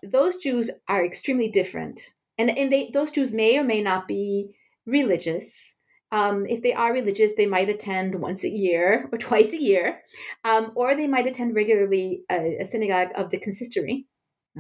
Those 0.03 0.36
Jews 0.38 0.69
are 0.88 1.05
extremely 1.05 1.49
different, 1.49 2.01
and 2.38 2.49
and 2.57 2.71
they 2.71 2.89
those 2.93 3.12
Jews 3.12 3.31
may 3.31 3.57
or 3.57 3.63
may 3.63 3.81
not 3.81 4.07
be 4.07 4.55
religious. 4.86 5.76
Um, 6.12 6.46
if 6.46 6.62
they 6.62 6.74
are 6.74 6.91
religious, 6.91 7.32
they 7.38 7.46
might 7.46 7.70
attend 7.70 8.15
once 8.15 8.44
a 8.44 8.50
year 8.50 9.10
or 9.12 9.17
twice 9.30 9.54
a 9.54 9.62
year, 9.62 10.02
um, 10.44 10.72
or 10.76 10.96
they 10.96 11.08
might 11.08 11.28
attend 11.28 11.56
regularly 11.56 12.24
a, 12.30 12.58
a, 12.62 12.67
synagogue 12.67 13.10
of 13.15 13.30
the 13.30 13.39
consistory, 13.39 14.08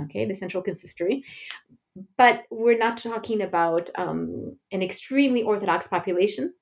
okay, 0.03 0.25
the 0.25 0.35
central 0.35 0.63
consistory. 0.63 1.23
But 2.17 2.43
we're 2.49 2.77
not 2.77 2.97
talking 2.97 3.41
about 3.41 3.89
um, 3.95 4.57
an 4.71 4.81
extremely 4.81 5.43
Orthodox 5.43 5.87
population. 5.89 6.53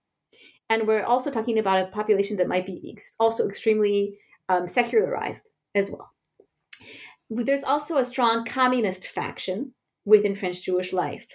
And 0.72 0.88
we're 0.88 1.04
also 1.04 1.30
talking 1.30 1.60
about 1.60 1.88
a 1.88 1.92
population 1.92 2.38
that 2.38 2.48
might 2.48 2.66
be 2.66 2.92
ex- 2.92 3.16
also 3.20 3.48
extremely 3.48 4.18
um, 4.50 4.68
secularized 4.68 5.52
as 5.76 5.92
well. 5.92 6.12
There's 7.30 7.64
also 7.64 7.98
a 7.98 8.06
strong 8.06 8.44
communist 8.46 9.08
faction 9.08 9.74
within 10.06 10.36
French 10.36 10.64
Jewish 10.64 10.94
life 10.94 11.28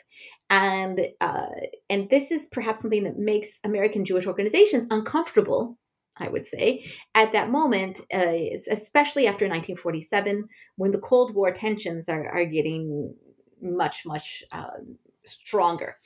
and 0.54 1.08
uh, 1.20 1.46
and 1.90 2.08
this 2.10 2.30
is 2.30 2.46
perhaps 2.46 2.80
something 2.80 3.02
that 3.02 3.18
makes 3.18 3.58
American 3.64 4.04
Jewish 4.04 4.26
organizations 4.26 4.86
uncomfortable. 4.90 5.76
I 6.16 6.28
would 6.28 6.46
say 6.46 6.84
at 7.16 7.32
that 7.32 7.50
moment, 7.50 8.00
uh, 8.14 8.36
especially 8.70 9.26
after 9.26 9.46
1947, 9.46 10.48
when 10.76 10.92
the 10.92 11.00
Cold 11.00 11.34
War 11.34 11.50
tensions 11.50 12.08
are, 12.08 12.28
are 12.30 12.44
getting 12.44 13.12
much 13.60 14.06
much 14.06 14.44
uh, 14.52 14.78
stronger. 15.24 15.96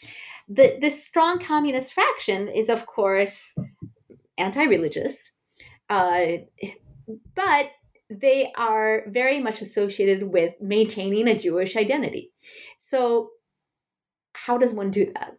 The 0.49 0.79
this 0.81 1.07
strong 1.07 1.41
communist 1.41 1.93
faction 1.93 2.49
is 2.49 2.71
of 2.71 2.87
course 2.87 3.55
anti-religious, 4.39 5.31
uh, 5.91 6.39
but 7.35 7.67
they 8.09 8.51
are 8.57 9.03
very 9.09 9.41
much 9.41 9.61
associated 9.61 10.23
with 10.23 10.55
maintaining 10.59 11.29
a 11.29 11.39
Jewish 11.39 11.77
identity. 11.77 12.33
So 12.79 13.33
how 14.47 14.59
does 14.59 14.73
one 14.73 14.91
do 14.91 15.13
that? 15.15 15.37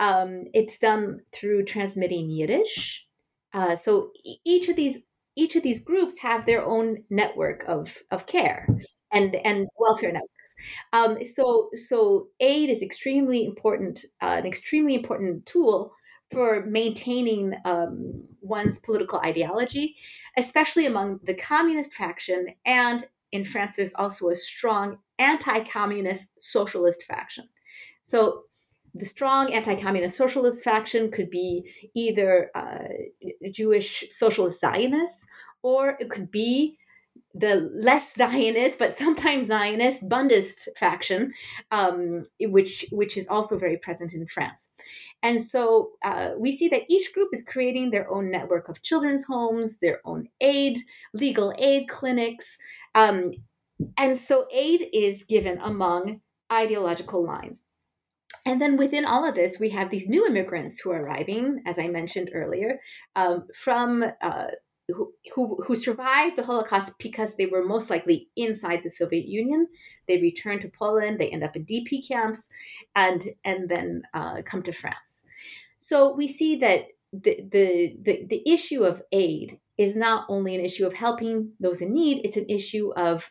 Um, 0.00 0.44
it's 0.52 0.78
done 0.78 1.20
through 1.32 1.64
transmitting 1.64 2.30
Yiddish. 2.30 3.06
Uh, 3.52 3.76
so 3.76 4.10
each 4.44 4.68
of 4.68 4.76
these 4.76 4.98
each 5.34 5.56
of 5.56 5.62
these 5.62 5.82
groups 5.82 6.18
have 6.18 6.44
their 6.44 6.64
own 6.64 7.02
network 7.08 7.64
of 7.66 7.96
of 8.10 8.26
care 8.26 8.66
and 9.12 9.34
and 9.36 9.66
welfare 9.78 10.12
networks. 10.12 10.54
Um, 10.92 11.24
so 11.24 11.70
so 11.74 12.28
aid 12.40 12.70
is 12.70 12.82
extremely 12.82 13.44
important, 13.44 14.04
uh, 14.20 14.36
an 14.38 14.46
extremely 14.46 14.94
important 14.94 15.46
tool 15.46 15.92
for 16.30 16.64
maintaining 16.66 17.54
um, 17.64 18.24
one's 18.40 18.78
political 18.78 19.18
ideology, 19.20 19.96
especially 20.36 20.86
among 20.86 21.20
the 21.24 21.34
communist 21.34 21.92
faction. 21.92 22.46
And 22.64 23.06
in 23.32 23.44
France, 23.44 23.76
there's 23.76 23.94
also 23.94 24.30
a 24.30 24.36
strong 24.36 24.98
anti-communist 25.18 26.30
socialist 26.40 27.02
faction. 27.04 27.48
So 28.02 28.44
the 28.94 29.06
strong 29.06 29.52
anti-communist 29.52 30.16
socialist 30.16 30.62
faction 30.62 31.10
could 31.10 31.30
be 31.30 31.70
either 31.94 32.50
uh, 32.54 32.88
Jewish 33.50 34.04
socialist 34.10 34.60
Zionists, 34.60 35.24
or 35.62 35.96
it 35.98 36.10
could 36.10 36.30
be 36.30 36.76
the 37.34 37.70
less 37.72 38.14
Zionist, 38.16 38.78
but 38.78 38.96
sometimes 38.96 39.46
Zionist 39.46 40.06
Bundist 40.08 40.68
faction, 40.76 41.32
um, 41.70 42.24
which 42.40 42.86
which 42.92 43.16
is 43.16 43.26
also 43.28 43.58
very 43.58 43.78
present 43.78 44.12
in 44.12 44.26
France. 44.26 44.70
And 45.22 45.42
so 45.42 45.92
uh, 46.04 46.30
we 46.36 46.52
see 46.52 46.68
that 46.68 46.82
each 46.88 47.14
group 47.14 47.28
is 47.32 47.44
creating 47.44 47.90
their 47.90 48.10
own 48.10 48.30
network 48.30 48.68
of 48.68 48.82
children's 48.82 49.24
homes, 49.24 49.78
their 49.78 50.00
own 50.04 50.28
aid, 50.40 50.80
legal 51.14 51.54
aid 51.58 51.88
clinics, 51.88 52.58
um, 52.94 53.32
and 53.96 54.18
so 54.18 54.46
aid 54.52 54.88
is 54.92 55.24
given 55.24 55.58
among 55.62 56.20
ideological 56.52 57.24
lines. 57.24 57.61
And 58.44 58.60
then 58.60 58.76
within 58.76 59.04
all 59.04 59.24
of 59.24 59.34
this, 59.34 59.60
we 59.60 59.68
have 59.70 59.90
these 59.90 60.08
new 60.08 60.26
immigrants 60.26 60.80
who 60.80 60.90
are 60.90 61.02
arriving, 61.02 61.62
as 61.64 61.78
I 61.78 61.88
mentioned 61.88 62.30
earlier, 62.34 62.80
um, 63.14 63.46
from 63.54 64.04
uh, 64.20 64.48
who, 64.88 65.12
who, 65.34 65.62
who 65.64 65.76
survived 65.76 66.36
the 66.36 66.44
Holocaust 66.44 66.98
because 66.98 67.36
they 67.36 67.46
were 67.46 67.64
most 67.64 67.88
likely 67.88 68.28
inside 68.36 68.80
the 68.82 68.90
Soviet 68.90 69.26
Union. 69.26 69.68
They 70.08 70.20
return 70.20 70.58
to 70.60 70.68
Poland, 70.68 71.20
they 71.20 71.30
end 71.30 71.44
up 71.44 71.54
in 71.54 71.64
DP 71.64 72.06
camps, 72.06 72.48
and 72.96 73.24
and 73.44 73.68
then 73.68 74.02
uh, 74.12 74.42
come 74.44 74.62
to 74.64 74.72
France. 74.72 75.22
So 75.78 76.14
we 76.14 76.26
see 76.26 76.56
that 76.56 76.86
the, 77.12 77.46
the 77.50 77.96
the 78.02 78.26
the 78.28 78.42
issue 78.50 78.82
of 78.82 79.02
aid 79.12 79.60
is 79.78 79.94
not 79.94 80.26
only 80.28 80.54
an 80.54 80.64
issue 80.64 80.86
of 80.86 80.94
helping 80.94 81.52
those 81.60 81.80
in 81.80 81.92
need; 81.92 82.24
it's 82.24 82.36
an 82.36 82.46
issue 82.48 82.92
of 82.94 83.30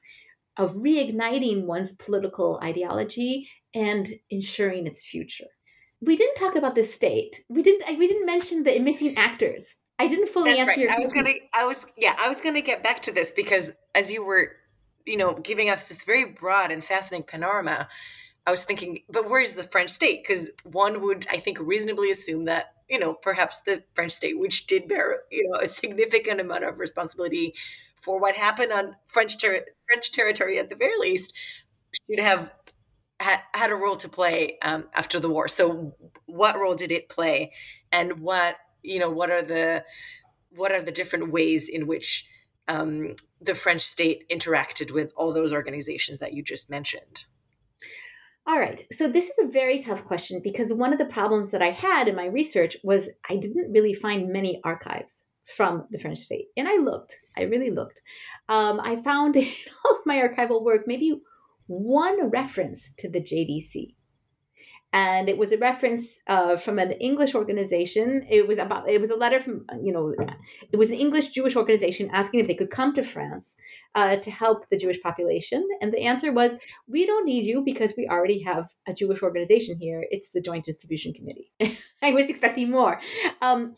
of 0.58 0.74
reigniting 0.76 1.65
one's 1.65 1.93
political 1.93 2.60
ideology 2.63 3.50
and 3.74 4.14
ensuring 4.30 4.88
its 4.88 5.06
future. 5.06 5.48
We 6.02 6.16
didn't 6.16 6.36
talk 6.36 6.56
about 6.56 6.76
the 6.76 6.84
state. 6.84 7.44
We 7.50 7.62
didn't. 7.62 7.98
We 7.98 8.08
didn't 8.08 8.26
mention 8.26 8.64
the 8.64 8.80
missing 8.80 9.16
actors. 9.18 9.76
I 10.00 10.08
didn't 10.08 10.30
fully 10.30 10.52
That's 10.52 10.62
answer 10.62 10.70
right. 10.72 10.80
your 10.80 10.92
I 10.92 10.98
was 10.98 11.14
question. 11.14 11.24
gonna. 11.26 11.38
I 11.54 11.66
was 11.66 11.86
yeah. 11.96 12.16
I 12.20 12.28
was 12.28 12.42
gonna 12.42 12.62
get 12.62 12.82
back 12.82 13.02
to 13.04 13.12
this 13.12 13.32
because 13.32 13.72
as 13.94 14.12
you 14.12 14.24
were, 14.24 14.54
you 15.06 15.18
know, 15.18 15.36
giving 15.36 15.70
us 15.70 15.88
this 15.88 16.04
very 16.04 16.26
broad 16.26 16.72
and 16.72 16.84
fascinating 16.84 17.28
panorama, 17.28 17.88
I 18.48 18.52
was 18.52 18.64
thinking, 18.64 19.00
but 19.10 19.30
where's 19.30 19.54
the 19.54 19.64
French 19.64 19.92
state? 19.92 20.24
Because 20.24 20.50
one 20.64 21.02
would, 21.02 21.28
I 21.30 21.38
think, 21.38 21.60
reasonably 21.60 22.10
assume 22.10 22.46
that 22.46 22.74
you 22.90 22.98
know 22.98 23.14
perhaps 23.14 23.60
the 23.60 23.84
French 23.94 24.14
state, 24.14 24.40
which 24.40 24.66
did 24.66 24.88
bear 24.88 25.22
you 25.32 25.48
know 25.50 25.60
a 25.60 25.68
significant 25.68 26.42
amount 26.42 26.64
of 26.64 26.80
responsibility 26.80 27.54
for 28.02 28.20
what 28.20 28.36
happened 28.36 28.72
on 28.72 28.96
French 29.06 29.40
ter- 29.40 29.66
French 29.88 30.12
territory 30.12 30.58
at 30.58 30.70
the 30.70 30.76
very 30.76 30.98
least, 30.98 31.34
should 32.10 32.20
have 32.20 32.52
ha- 33.22 33.44
had 33.54 33.72
a 33.72 33.76
role 33.76 33.96
to 33.98 34.10
play 34.10 34.58
um, 34.62 34.88
after 34.94 35.20
the 35.20 35.30
war. 35.30 35.48
So, 35.48 35.96
what 36.26 36.60
role 36.60 36.76
did 36.76 36.92
it 36.92 37.10
play, 37.10 37.54
and 37.92 38.20
what 38.20 38.56
you 38.84 39.00
know, 39.00 39.12
what 39.12 39.30
are 39.30 39.42
the 39.42 39.84
what 40.50 40.72
are 40.72 40.82
the 40.82 40.92
different 40.92 41.32
ways 41.32 41.70
in 41.70 41.88
which 41.88 42.28
um, 42.68 43.16
the 43.40 43.56
French 43.56 43.82
state 43.82 44.26
interacted 44.30 44.92
with 44.92 45.12
all 45.16 45.34
those 45.34 45.54
organizations 45.54 46.20
that 46.20 46.34
you 46.34 46.44
just 46.44 46.70
mentioned? 46.70 47.26
All 48.48 48.58
right. 48.58 48.86
So 48.92 49.08
this 49.08 49.26
is 49.30 49.38
a 49.40 49.48
very 49.48 49.80
tough 49.80 50.04
question 50.06 50.42
because 50.44 50.74
one 50.74 50.92
of 50.92 51.00
the 51.00 51.06
problems 51.06 51.52
that 51.52 51.62
I 51.62 51.70
had 51.70 52.08
in 52.08 52.16
my 52.16 52.26
research 52.26 52.76
was 52.84 53.08
I 53.30 53.36
didn't 53.36 53.72
really 53.72 53.94
find 53.94 54.34
many 54.34 54.60
archives 54.64 55.24
from 55.56 55.86
the 55.92 56.00
French 56.00 56.20
state. 56.20 56.48
And 56.58 56.68
I 56.68 56.78
looked, 56.78 57.16
I 57.38 57.44
really 57.44 57.70
looked. 57.70 58.02
Um, 58.50 58.80
I 58.80 59.02
found 59.04 59.36
in 59.36 59.48
all 59.86 59.92
of 59.92 60.06
my 60.06 60.18
archival 60.18 60.64
work 60.64 60.88
maybe 60.88 61.22
one 61.72 62.30
reference 62.30 62.92
to 62.98 63.10
the 63.10 63.22
JDC. 63.22 63.96
And 64.94 65.30
it 65.30 65.38
was 65.38 65.54
a 65.54 65.58
reference 65.58 66.20
uh, 66.28 66.58
from 66.58 66.78
an 66.78 66.92
English 66.92 67.34
organization. 67.34 68.28
It 68.30 68.46
was 68.46 68.58
about. 68.58 68.90
It 68.90 69.00
was 69.00 69.10
a 69.10 69.16
letter 69.16 69.40
from 69.40 69.66
you 69.82 69.94
know. 69.94 70.14
It 70.70 70.76
was 70.76 70.90
an 70.90 70.96
English 70.96 71.30
Jewish 71.30 71.56
organization 71.56 72.10
asking 72.12 72.42
if 72.42 72.48
they 72.48 72.56
could 72.56 72.72
come 72.72 72.94
to 72.96 73.02
France 73.02 73.56
uh, 73.96 74.18
to 74.18 74.30
help 74.30 74.70
the 74.70 74.78
Jewish 74.78 75.02
population, 75.02 75.66
and 75.80 75.94
the 75.94 76.02
answer 76.02 76.34
was, 76.34 76.58
"We 76.88 77.06
don't 77.06 77.26
need 77.26 77.46
you 77.46 77.64
because 77.64 77.94
we 77.98 78.10
already 78.10 78.42
have 78.42 78.66
a 78.86 78.94
Jewish 78.94 79.24
organization 79.24 79.78
here. 79.80 80.06
It's 80.12 80.32
the 80.32 80.42
Joint 80.42 80.66
Distribution 80.66 81.14
Committee." 81.14 81.54
I 82.02 82.12
was 82.12 82.30
expecting 82.30 82.70
more. 82.70 83.00
Um, 83.42 83.78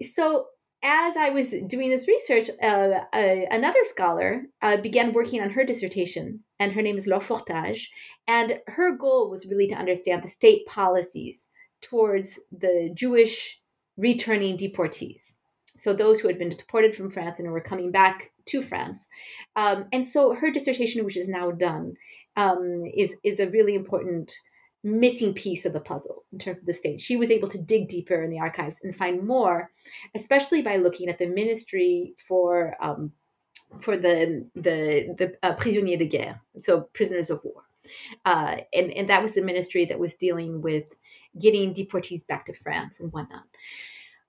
so 0.00 0.46
as 0.82 1.16
I 1.16 1.30
was 1.30 1.52
doing 1.66 1.90
this 1.90 2.06
research, 2.06 2.50
uh, 2.62 3.00
uh, 3.12 3.44
another 3.50 3.84
scholar 3.84 4.44
uh, 4.62 4.76
began 4.76 5.12
working 5.12 5.40
on 5.40 5.50
her 5.50 5.64
dissertation, 5.64 6.40
and 6.60 6.72
her 6.72 6.82
name 6.82 6.96
is 6.96 7.06
Laure 7.06 7.20
Fourtage. 7.20 7.88
And 8.26 8.60
her 8.66 8.96
goal 8.96 9.30
was 9.30 9.46
really 9.46 9.66
to 9.68 9.74
understand 9.74 10.22
the 10.22 10.28
state 10.28 10.66
policies 10.66 11.46
towards 11.82 12.38
the 12.52 12.90
Jewish 12.94 13.60
returning 13.96 14.56
deportees. 14.56 15.32
So, 15.76 15.92
those 15.92 16.20
who 16.20 16.28
had 16.28 16.38
been 16.38 16.50
deported 16.50 16.94
from 16.94 17.10
France 17.10 17.38
and 17.38 17.50
were 17.50 17.60
coming 17.60 17.90
back 17.90 18.30
to 18.46 18.62
France. 18.62 19.06
Um, 19.56 19.86
and 19.92 20.06
so, 20.06 20.34
her 20.34 20.50
dissertation, 20.50 21.04
which 21.04 21.16
is 21.16 21.28
now 21.28 21.50
done, 21.50 21.94
um, 22.36 22.84
is, 22.94 23.14
is 23.24 23.40
a 23.40 23.50
really 23.50 23.74
important 23.74 24.32
missing 24.84 25.34
piece 25.34 25.64
of 25.64 25.72
the 25.72 25.80
puzzle 25.80 26.24
in 26.32 26.38
terms 26.38 26.58
of 26.58 26.66
the 26.66 26.74
state. 26.74 27.00
She 27.00 27.16
was 27.16 27.30
able 27.30 27.48
to 27.48 27.58
dig 27.58 27.88
deeper 27.88 28.22
in 28.22 28.30
the 28.30 28.38
archives 28.38 28.80
and 28.82 28.94
find 28.94 29.26
more, 29.26 29.70
especially 30.14 30.62
by 30.62 30.76
looking 30.76 31.08
at 31.08 31.18
the 31.18 31.26
Ministry 31.26 32.14
for 32.26 32.76
um, 32.80 33.12
for 33.80 33.96
the 33.96 34.46
the 34.54 35.14
the 35.18 35.34
uh, 35.42 35.54
prisonniers 35.54 35.98
de 35.98 36.06
guerre, 36.06 36.40
so 36.62 36.82
prisoners 36.92 37.30
of 37.30 37.40
war, 37.44 37.62
uh, 38.24 38.56
and 38.72 38.92
and 38.92 39.10
that 39.10 39.22
was 39.22 39.34
the 39.34 39.42
ministry 39.42 39.84
that 39.84 39.98
was 39.98 40.14
dealing 40.14 40.62
with 40.62 40.84
getting 41.38 41.74
deportees 41.74 42.26
back 42.26 42.46
to 42.46 42.54
France 42.54 43.00
and 43.00 43.12
whatnot. 43.12 43.44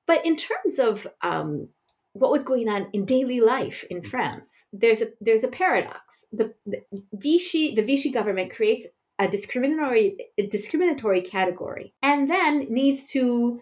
But 0.06 0.26
in 0.26 0.36
terms 0.36 0.80
of 0.80 1.08
um, 1.22 1.70
what 2.14 2.32
was 2.32 2.44
going 2.44 2.68
on 2.68 2.90
in 2.94 3.06
daily 3.06 3.40
life 3.40 3.86
in 3.90 4.02
France, 4.02 4.50
there's 4.74 5.02
a 5.02 5.08
there's 5.22 5.44
a 5.44 5.50
paradox. 5.50 6.26
The, 6.32 6.54
the 6.66 6.84
Vichy 7.14 7.76
the 7.76 7.84
Vichy 7.84 8.12
government 8.12 8.52
creates 8.52 8.88
a 9.20 9.28
discriminatory 9.28 10.18
a 10.38 10.48
discriminatory 10.48 11.22
category 11.22 11.94
and 12.02 12.30
then 12.30 12.68
needs 12.70 13.04
to 13.12 13.62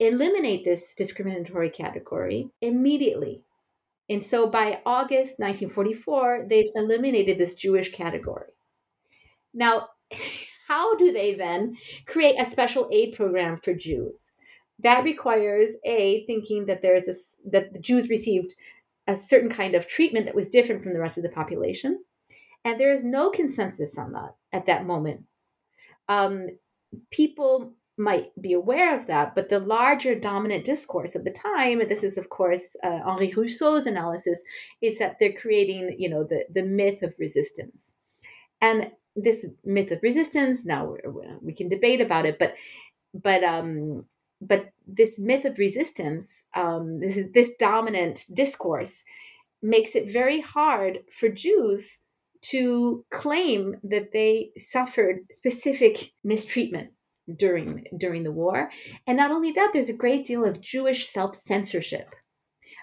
eliminate 0.00 0.64
this 0.64 0.94
discriminatory 0.94 1.70
category 1.70 2.50
immediately. 2.60 3.42
And 4.08 4.24
so 4.24 4.48
by 4.48 4.80
August 4.84 5.38
1944, 5.38 6.46
they've 6.48 6.70
eliminated 6.74 7.38
this 7.38 7.54
Jewish 7.54 7.92
category. 7.92 8.50
Now, 9.54 9.88
how 10.68 10.96
do 10.96 11.12
they 11.12 11.34
then 11.34 11.76
create 12.06 12.36
a 12.38 12.50
special 12.50 12.88
aid 12.92 13.14
program 13.14 13.58
for 13.58 13.72
Jews? 13.72 14.32
That 14.80 15.04
requires 15.04 15.70
a 15.84 16.26
thinking 16.26 16.66
that 16.66 16.82
there 16.82 16.94
is 16.94 17.08
a 17.08 17.50
that 17.50 17.72
the 17.72 17.78
Jews 17.78 18.10
received 18.10 18.54
a 19.06 19.16
certain 19.16 19.50
kind 19.50 19.74
of 19.74 19.86
treatment 19.86 20.26
that 20.26 20.34
was 20.34 20.48
different 20.48 20.82
from 20.82 20.92
the 20.92 20.98
rest 20.98 21.16
of 21.16 21.22
the 21.22 21.30
population, 21.30 22.02
and 22.64 22.78
there 22.78 22.92
is 22.92 23.04
no 23.04 23.30
consensus 23.30 23.96
on 23.96 24.12
that 24.12 24.34
at 24.56 24.66
that 24.66 24.86
moment. 24.86 25.24
Um, 26.08 26.48
people 27.10 27.74
might 27.98 28.30
be 28.40 28.52
aware 28.52 28.98
of 28.98 29.06
that, 29.06 29.34
but 29.34 29.48
the 29.48 29.58
larger 29.58 30.14
dominant 30.14 30.64
discourse 30.64 31.14
of 31.14 31.24
the 31.24 31.30
time, 31.30 31.80
and 31.80 31.90
this 31.90 32.02
is 32.02 32.18
of 32.18 32.28
course 32.28 32.76
uh, 32.82 32.98
Henry 33.04 33.32
Rousso's 33.32 33.86
analysis, 33.86 34.42
is 34.82 34.98
that 34.98 35.16
they're 35.18 35.32
creating, 35.32 35.96
you 35.98 36.08
know, 36.08 36.24
the 36.24 36.44
the 36.52 36.62
myth 36.62 37.02
of 37.02 37.14
resistance, 37.18 37.94
and 38.60 38.90
this 39.14 39.46
myth 39.64 39.90
of 39.90 40.02
resistance. 40.02 40.64
Now 40.64 40.96
we 41.40 41.54
can 41.54 41.68
debate 41.68 42.00
about 42.00 42.26
it, 42.26 42.38
but 42.38 42.56
but 43.14 43.42
um, 43.44 44.04
but 44.40 44.70
this 44.86 45.18
myth 45.18 45.44
of 45.46 45.58
resistance, 45.58 46.44
um, 46.54 47.00
this 47.00 47.16
is 47.16 47.32
this 47.32 47.50
dominant 47.58 48.26
discourse, 48.34 49.04
makes 49.62 49.94
it 49.96 50.12
very 50.12 50.40
hard 50.40 50.98
for 51.18 51.28
Jews 51.30 52.00
to 52.50 53.04
claim 53.10 53.76
that 53.82 54.12
they 54.12 54.50
suffered 54.56 55.20
specific 55.30 56.12
mistreatment 56.22 56.90
during 57.36 57.84
during 57.98 58.22
the 58.22 58.32
war. 58.32 58.70
And 59.06 59.16
not 59.16 59.30
only 59.30 59.52
that 59.52 59.70
there's 59.72 59.88
a 59.88 59.94
great 59.94 60.24
deal 60.24 60.44
of 60.44 60.60
jewish 60.60 61.08
self-censorship 61.08 62.08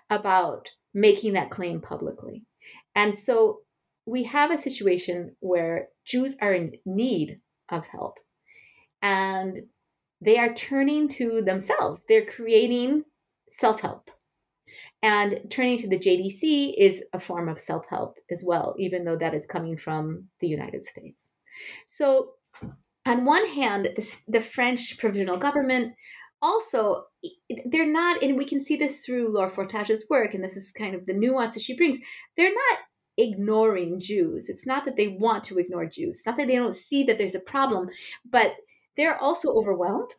about 0.09 0.69
making 0.93 1.33
that 1.33 1.49
claim 1.49 1.81
publicly. 1.81 2.43
And 2.95 3.17
so 3.17 3.59
we 4.05 4.23
have 4.23 4.51
a 4.51 4.57
situation 4.57 5.35
where 5.39 5.87
jews 6.05 6.35
are 6.41 6.53
in 6.53 6.73
need 6.85 7.39
of 7.69 7.85
help 7.85 8.17
and 9.01 9.59
they 10.21 10.37
are 10.37 10.53
turning 10.53 11.07
to 11.09 11.41
themselves. 11.41 12.01
They're 12.07 12.25
creating 12.25 13.03
self-help 13.49 14.09
and 15.03 15.41
turning 15.49 15.77
to 15.79 15.87
the 15.87 15.99
JDC 15.99 16.75
is 16.77 17.03
a 17.11 17.19
form 17.19 17.49
of 17.49 17.59
self 17.59 17.85
help 17.89 18.17
as 18.31 18.41
well, 18.43 18.73
even 18.79 19.03
though 19.03 19.17
that 19.17 19.35
is 19.35 19.45
coming 19.45 19.77
from 19.77 20.23
the 20.39 20.47
United 20.47 20.85
States. 20.85 21.29
So, 21.85 22.31
on 23.05 23.25
one 23.25 23.45
hand, 23.49 23.89
the, 23.95 24.15
the 24.29 24.41
French 24.41 24.97
provisional 24.97 25.37
government 25.37 25.93
also, 26.41 27.05
they're 27.65 27.85
not, 27.85 28.23
and 28.23 28.37
we 28.37 28.45
can 28.45 28.63
see 28.63 28.77
this 28.77 28.99
through 28.99 29.33
Laure 29.33 29.49
Fourtage's 29.49 30.05
work, 30.09 30.33
and 30.33 30.43
this 30.43 30.55
is 30.55 30.71
kind 30.71 30.95
of 30.95 31.05
the 31.05 31.13
nuance 31.13 31.53
that 31.53 31.63
she 31.63 31.75
brings, 31.75 31.99
they're 32.37 32.53
not 32.53 32.79
ignoring 33.17 33.99
Jews. 33.99 34.49
It's 34.49 34.65
not 34.65 34.85
that 34.85 34.95
they 34.95 35.09
want 35.09 35.43
to 35.45 35.59
ignore 35.59 35.85
Jews, 35.85 36.15
it's 36.15 36.25
not 36.25 36.37
that 36.37 36.47
they 36.47 36.55
don't 36.55 36.75
see 36.75 37.03
that 37.03 37.17
there's 37.17 37.35
a 37.35 37.41
problem, 37.41 37.89
but 38.29 38.55
they're 38.95 39.17
also 39.17 39.53
overwhelmed 39.53 40.11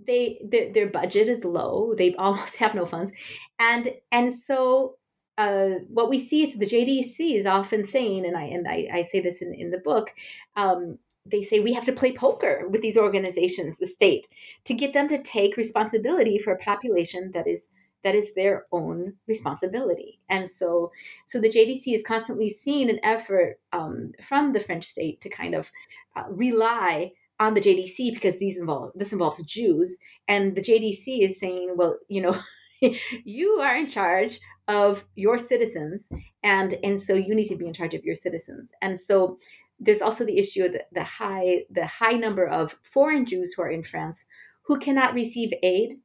they 0.00 0.40
their, 0.44 0.72
their 0.72 0.88
budget 0.88 1.28
is 1.28 1.44
low 1.44 1.94
they 1.96 2.14
almost 2.18 2.56
have 2.56 2.74
no 2.74 2.86
funds 2.86 3.12
and 3.58 3.92
and 4.12 4.34
so 4.34 4.96
uh, 5.38 5.78
what 5.88 6.10
we 6.10 6.18
see 6.18 6.42
is 6.42 6.58
the 6.58 6.66
JDC 6.66 7.36
is 7.36 7.46
often 7.46 7.86
saying, 7.86 8.26
and 8.26 8.36
I 8.36 8.42
and 8.42 8.66
I, 8.66 8.88
I 8.92 9.04
say 9.04 9.20
this 9.20 9.40
in, 9.40 9.54
in 9.54 9.70
the 9.70 9.78
book, 9.78 10.12
um, 10.56 10.98
they 11.24 11.42
say 11.42 11.60
we 11.60 11.72
have 11.72 11.84
to 11.84 11.92
play 11.92 12.12
poker 12.12 12.66
with 12.68 12.82
these 12.82 12.96
organizations, 12.96 13.76
the 13.78 13.86
state, 13.86 14.26
to 14.64 14.74
get 14.74 14.92
them 14.92 15.08
to 15.08 15.22
take 15.22 15.56
responsibility 15.56 16.38
for 16.38 16.52
a 16.52 16.58
population 16.58 17.30
that 17.34 17.46
is 17.46 17.68
that 18.02 18.14
is 18.14 18.34
their 18.34 18.66
own 18.72 19.14
responsibility. 19.26 20.20
And 20.28 20.50
so, 20.50 20.92
so 21.26 21.40
the 21.40 21.48
JDC 21.48 21.94
is 21.94 22.02
constantly 22.02 22.48
seeing 22.48 22.90
an 22.90 23.00
effort 23.02 23.60
um, 23.72 24.12
from 24.22 24.52
the 24.52 24.60
French 24.60 24.86
state 24.86 25.20
to 25.20 25.28
kind 25.28 25.54
of 25.54 25.70
uh, 26.16 26.24
rely 26.28 27.12
on 27.40 27.54
the 27.54 27.60
JDC 27.60 28.14
because 28.14 28.38
these 28.38 28.58
involve 28.58 28.92
this 28.94 29.12
involves 29.12 29.42
Jews, 29.44 29.98
and 30.26 30.56
the 30.56 30.60
JDC 30.60 31.20
is 31.20 31.38
saying, 31.38 31.74
well, 31.76 31.98
you 32.08 32.20
know, 32.20 32.36
you 33.24 33.48
are 33.60 33.76
in 33.76 33.86
charge 33.86 34.40
of 34.66 35.04
your 35.14 35.38
citizens, 35.38 36.02
and 36.42 36.78
and 36.82 37.02
so 37.02 37.14
you 37.14 37.34
need 37.34 37.48
to 37.48 37.56
be 37.56 37.66
in 37.66 37.72
charge 37.72 37.94
of 37.94 38.04
your 38.04 38.16
citizens. 38.16 38.70
And 38.82 39.00
so 39.00 39.38
there's 39.80 40.02
also 40.02 40.24
the 40.24 40.38
issue 40.38 40.64
of 40.64 40.72
the, 40.72 40.84
the 40.92 41.04
high 41.04 41.64
the 41.70 41.86
high 41.86 42.12
number 42.12 42.46
of 42.46 42.76
foreign 42.82 43.26
Jews 43.26 43.54
who 43.54 43.62
are 43.62 43.70
in 43.70 43.82
France 43.82 44.24
who 44.68 44.78
cannot 44.78 45.14
receive 45.14 45.50
aid, 45.62 45.96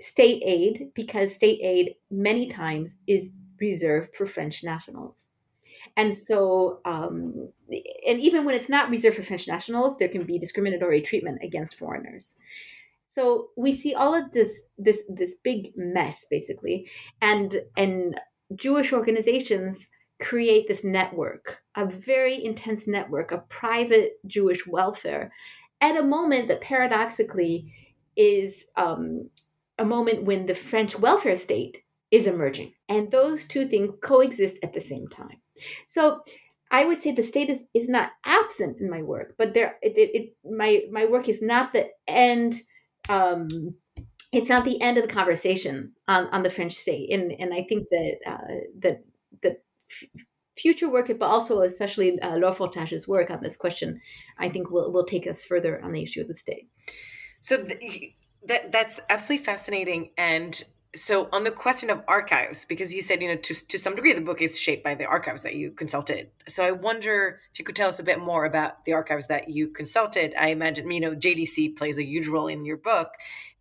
state 0.00 0.42
aid, 0.44 0.90
because 0.96 1.32
state 1.32 1.60
aid 1.62 1.94
many 2.10 2.48
times 2.48 2.98
is 3.06 3.32
reserved 3.60 4.16
for 4.16 4.26
French 4.26 4.64
nationals. 4.64 5.29
And 5.96 6.16
so, 6.16 6.80
um, 6.84 7.50
and 8.06 8.20
even 8.20 8.44
when 8.44 8.54
it's 8.54 8.68
not 8.68 8.90
reserved 8.90 9.16
for 9.16 9.22
French 9.22 9.48
nationals, 9.48 9.96
there 9.98 10.08
can 10.08 10.24
be 10.24 10.38
discriminatory 10.38 11.00
treatment 11.00 11.40
against 11.42 11.76
foreigners. 11.76 12.36
So 13.08 13.48
we 13.56 13.72
see 13.72 13.94
all 13.94 14.14
of 14.14 14.32
this 14.32 14.60
this 14.78 14.98
this 15.08 15.34
big 15.42 15.72
mess 15.76 16.26
basically, 16.30 16.88
and 17.20 17.60
and 17.76 18.18
Jewish 18.54 18.92
organizations 18.92 19.88
create 20.20 20.68
this 20.68 20.84
network, 20.84 21.56
a 21.74 21.86
very 21.86 22.44
intense 22.44 22.86
network 22.86 23.32
of 23.32 23.48
private 23.48 24.12
Jewish 24.26 24.66
welfare, 24.66 25.32
at 25.80 25.96
a 25.96 26.02
moment 26.02 26.48
that 26.48 26.60
paradoxically 26.60 27.72
is 28.16 28.66
um, 28.76 29.30
a 29.78 29.84
moment 29.84 30.24
when 30.24 30.46
the 30.46 30.54
French 30.54 30.98
welfare 30.98 31.36
state 31.36 31.82
is 32.10 32.26
emerging, 32.26 32.72
and 32.90 33.10
those 33.10 33.46
two 33.46 33.66
things 33.68 33.94
coexist 34.02 34.58
at 34.62 34.74
the 34.74 34.80
same 34.80 35.08
time. 35.08 35.40
So 35.86 36.20
I 36.70 36.84
would 36.84 37.02
say 37.02 37.12
the 37.12 37.22
state 37.22 37.48
is, 37.48 37.60
is 37.72 37.88
not 37.88 38.10
absent 38.24 38.80
in 38.80 38.90
my 38.90 39.02
work, 39.02 39.34
but 39.38 39.54
there 39.54 39.78
it, 39.80 39.96
it, 39.96 40.10
it 40.14 40.36
my 40.44 40.82
my 40.90 41.06
work 41.06 41.28
is 41.28 41.40
not 41.40 41.72
the 41.72 41.88
end. 42.06 42.56
Um, 43.08 43.48
it's 44.32 44.50
not 44.50 44.64
the 44.64 44.80
end 44.80 44.96
of 44.96 45.06
the 45.06 45.12
conversation 45.12 45.92
on, 46.06 46.26
on 46.26 46.42
the 46.42 46.50
French 46.50 46.74
state, 46.74 47.12
and 47.12 47.32
and 47.32 47.54
I 47.54 47.62
think 47.62 47.88
that 47.90 48.16
uh, 48.26 48.54
that 48.80 49.04
that 49.42 49.62
future 50.56 50.90
work, 50.90 51.08
but 51.18 51.26
also 51.26 51.62
especially 51.62 52.20
uh, 52.20 52.36
Laure 52.36 52.54
Fourtage's 52.54 53.08
work 53.08 53.30
on 53.30 53.42
this 53.42 53.56
question, 53.56 54.00
I 54.38 54.48
think 54.48 54.70
will 54.70 54.92
will 54.92 55.06
take 55.06 55.26
us 55.26 55.42
further 55.42 55.82
on 55.82 55.92
the 55.92 56.02
issue 56.02 56.20
of 56.20 56.28
the 56.28 56.36
state. 56.36 56.68
So 57.40 57.64
th- 57.64 58.14
that 58.46 58.70
that's 58.70 59.00
absolutely 59.08 59.44
fascinating, 59.44 60.10
and 60.16 60.62
so 60.96 61.28
on 61.32 61.44
the 61.44 61.50
question 61.52 61.88
of 61.88 62.02
archives 62.08 62.64
because 62.64 62.92
you 62.92 63.00
said 63.00 63.22
you 63.22 63.28
know 63.28 63.36
to, 63.36 63.54
to 63.68 63.78
some 63.78 63.94
degree 63.94 64.12
the 64.12 64.20
book 64.20 64.42
is 64.42 64.58
shaped 64.58 64.82
by 64.82 64.94
the 64.94 65.04
archives 65.04 65.42
that 65.44 65.54
you 65.54 65.70
consulted. 65.70 66.30
So 66.48 66.64
i 66.64 66.72
wonder 66.72 67.40
if 67.52 67.58
you 67.58 67.64
could 67.64 67.76
tell 67.76 67.88
us 67.88 68.00
a 68.00 68.04
bit 68.04 68.18
more 68.18 68.44
about 68.44 68.84
the 68.84 68.92
archives 68.92 69.28
that 69.28 69.48
you 69.48 69.68
consulted. 69.68 70.34
I 70.38 70.48
imagine 70.48 70.90
you 70.90 71.00
know 71.00 71.14
jdc 71.14 71.76
plays 71.76 71.98
a 71.98 72.04
huge 72.04 72.26
role 72.26 72.48
in 72.48 72.64
your 72.64 72.76
book 72.76 73.10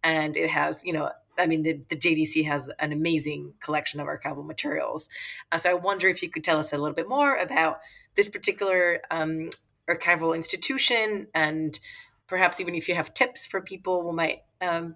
and 0.03 0.35
it 0.35 0.49
has 0.49 0.79
you 0.83 0.93
know 0.93 1.11
i 1.37 1.45
mean 1.45 1.61
the, 1.61 1.79
the 1.89 1.95
jdc 1.95 2.45
has 2.45 2.69
an 2.79 2.91
amazing 2.91 3.53
collection 3.59 3.99
of 3.99 4.07
archival 4.07 4.45
materials. 4.45 5.07
Uh, 5.51 5.59
so 5.59 5.69
i 5.69 5.73
wonder 5.73 6.07
if 6.07 6.23
you 6.23 6.29
could 6.29 6.43
tell 6.43 6.57
us 6.57 6.73
a 6.73 6.77
little 6.77 6.95
bit 6.95 7.07
more 7.07 7.35
about 7.35 7.79
this 8.15 8.27
particular 8.27 9.01
um, 9.11 9.51
archival 9.87 10.35
institution 10.35 11.27
and 11.35 11.79
perhaps 12.25 12.59
even 12.59 12.73
if 12.73 12.89
you 12.89 12.95
have 12.95 13.13
tips 13.13 13.45
for 13.45 13.61
people 13.61 14.01
who 14.01 14.13
might 14.13 14.39
um, 14.61 14.95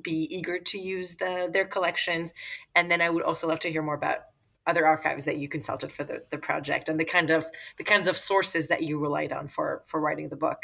be 0.00 0.28
eager 0.30 0.58
to 0.58 0.78
use 0.78 1.16
the 1.16 1.48
their 1.52 1.66
collections. 1.66 2.32
And 2.74 2.90
then 2.90 3.00
I 3.00 3.10
would 3.10 3.22
also 3.22 3.48
love 3.48 3.60
to 3.60 3.70
hear 3.70 3.82
more 3.82 3.94
about 3.94 4.18
other 4.66 4.86
archives 4.86 5.24
that 5.24 5.36
you 5.36 5.48
consulted 5.48 5.92
for 5.92 6.04
the, 6.04 6.22
the 6.30 6.38
project 6.38 6.88
and 6.88 6.98
the 6.98 7.04
kind 7.04 7.30
of 7.30 7.46
the 7.76 7.84
kinds 7.84 8.08
of 8.08 8.16
sources 8.16 8.68
that 8.68 8.82
you 8.82 8.98
relied 8.98 9.32
on 9.32 9.48
for 9.48 9.82
for 9.84 10.00
writing 10.00 10.28
the 10.28 10.36
book. 10.36 10.58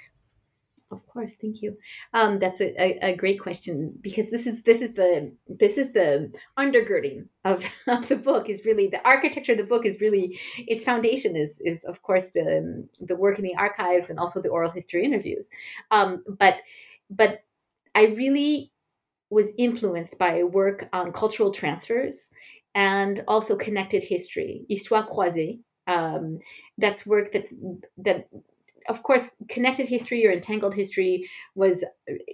Of 0.92 1.06
course, 1.06 1.34
thank 1.34 1.62
you. 1.62 1.78
Um, 2.14 2.40
that's 2.40 2.60
a, 2.60 2.74
a, 2.82 3.12
a, 3.12 3.16
great 3.16 3.38
question 3.38 3.96
because 4.00 4.28
this 4.28 4.48
is 4.48 4.60
this 4.64 4.82
is 4.82 4.92
the 4.94 5.32
this 5.46 5.78
is 5.78 5.92
the 5.92 6.32
undergirding 6.58 7.28
of, 7.44 7.64
of 7.86 8.08
the 8.08 8.16
book 8.16 8.48
is 8.48 8.64
really 8.64 8.88
the 8.88 9.06
architecture 9.06 9.52
of 9.52 9.58
the 9.58 9.64
book 9.64 9.86
is 9.86 10.00
really 10.00 10.40
its 10.58 10.82
foundation 10.82 11.36
is 11.36 11.60
is 11.60 11.84
of 11.84 12.02
course 12.02 12.26
the 12.34 12.88
the 13.00 13.14
work 13.14 13.38
in 13.38 13.44
the 13.44 13.54
archives 13.54 14.10
and 14.10 14.18
also 14.18 14.42
the 14.42 14.48
oral 14.48 14.70
history 14.70 15.04
interviews, 15.04 15.48
um, 15.92 16.24
but 16.26 16.56
but 17.08 17.44
I 17.94 18.06
really 18.06 18.72
was 19.30 19.52
influenced 19.56 20.18
by 20.18 20.42
work 20.42 20.88
on 20.92 21.12
cultural 21.12 21.52
transfers 21.52 22.28
and 22.74 23.24
also 23.26 23.56
connected 23.56 24.02
history, 24.02 24.64
histoire 24.68 25.06
croisée. 25.06 25.60
Um, 25.86 26.40
that's 26.78 27.06
work 27.06 27.32
that's 27.32 27.54
that 27.98 28.28
of 28.88 29.02
course 29.02 29.30
connected 29.48 29.86
history 29.86 30.26
or 30.26 30.32
entangled 30.32 30.74
history 30.74 31.28
was 31.54 31.84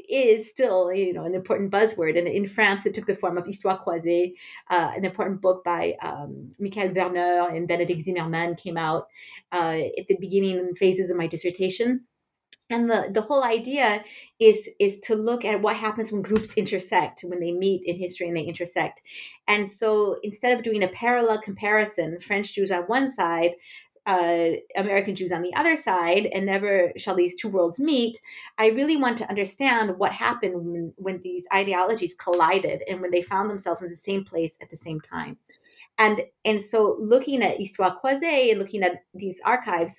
is 0.09 0.49
still 0.49 0.93
you 0.93 1.13
know 1.13 1.25
an 1.25 1.35
important 1.35 1.71
buzzword 1.71 2.19
and 2.19 2.29
in 2.29 2.47
france 2.47 2.87
it 2.87 2.95
took 2.95 3.07
the 3.07 3.15
form 3.15 3.37
of 3.39 3.47
histoire 3.47 3.83
croisée 3.83 4.35
uh, 4.71 4.91
an 4.97 5.05
important 5.05 5.41
book 5.41 5.65
by 5.65 5.95
um, 6.03 6.53
michael 6.59 6.93
Werner 6.93 7.49
and 7.49 7.69
Bénédicte 7.69 8.03
zimmermann 8.03 8.57
came 8.57 8.77
out 8.77 9.07
uh, 9.53 9.79
at 9.99 10.07
the 10.09 10.17
beginning 10.21 10.75
phases 10.77 11.11
of 11.11 11.17
my 11.17 11.27
dissertation 11.27 12.05
and 12.69 12.91
the, 12.91 13.09
the 13.13 13.21
whole 13.21 13.45
idea 13.45 14.03
is 14.41 14.69
is 14.81 14.99
to 15.01 15.15
look 15.15 15.45
at 15.45 15.63
what 15.63 15.77
happens 15.77 16.11
when 16.11 16.23
groups 16.23 16.55
intersect 16.55 17.25
when 17.27 17.41
they 17.41 17.53
meet 17.53 17.83
in 17.85 17.97
history 17.97 18.27
and 18.27 18.37
they 18.37 18.43
intersect 18.43 19.03
and 19.47 19.71
so 19.71 20.17
instead 20.23 20.57
of 20.57 20.65
doing 20.65 20.83
a 20.83 20.89
parallel 20.89 21.41
comparison 21.41 22.19
french 22.21 22.55
jews 22.55 22.71
on 22.71 22.83
one 22.83 23.11
side 23.11 23.53
uh, 24.07 24.53
American 24.77 25.17
Jews 25.17 25.33
on 25.33 25.43
the 25.43 25.53
other 25.55 25.75
side, 25.75 26.27
and 26.27 26.47
never 26.47 26.93
shall 26.97 27.17
these 27.17 27.35
two 27.35 27.49
worlds 27.49 27.81
meet. 27.81 28.17
I 28.57 28.69
really 28.69 28.97
want 28.97 29.19
to 29.19 29.29
understand 29.29 29.99
what 29.99 30.13
happened 30.13 30.55
when, 30.55 30.93
when 30.97 31.21
these 31.23 31.45
ideologies 31.53 32.15
collided 32.15 32.83
and 32.89 33.01
when 33.01 33.11
they 33.11 33.23
found 33.23 33.51
themselves 33.51 33.83
in 33.83 33.91
the 33.91 33.97
same 33.97 34.25
place 34.25 34.57
at 34.63 34.71
the 34.71 34.77
same 34.77 35.01
time. 35.01 35.37
And 35.99 36.23
and 36.45 36.63
so 36.63 36.97
looking 37.01 37.43
at 37.43 37.59
Histoire 37.59 37.99
Croisée 38.01 38.51
and 38.51 38.61
looking 38.61 38.85
at 38.85 39.03
these 39.13 39.41
archives, 39.45 39.97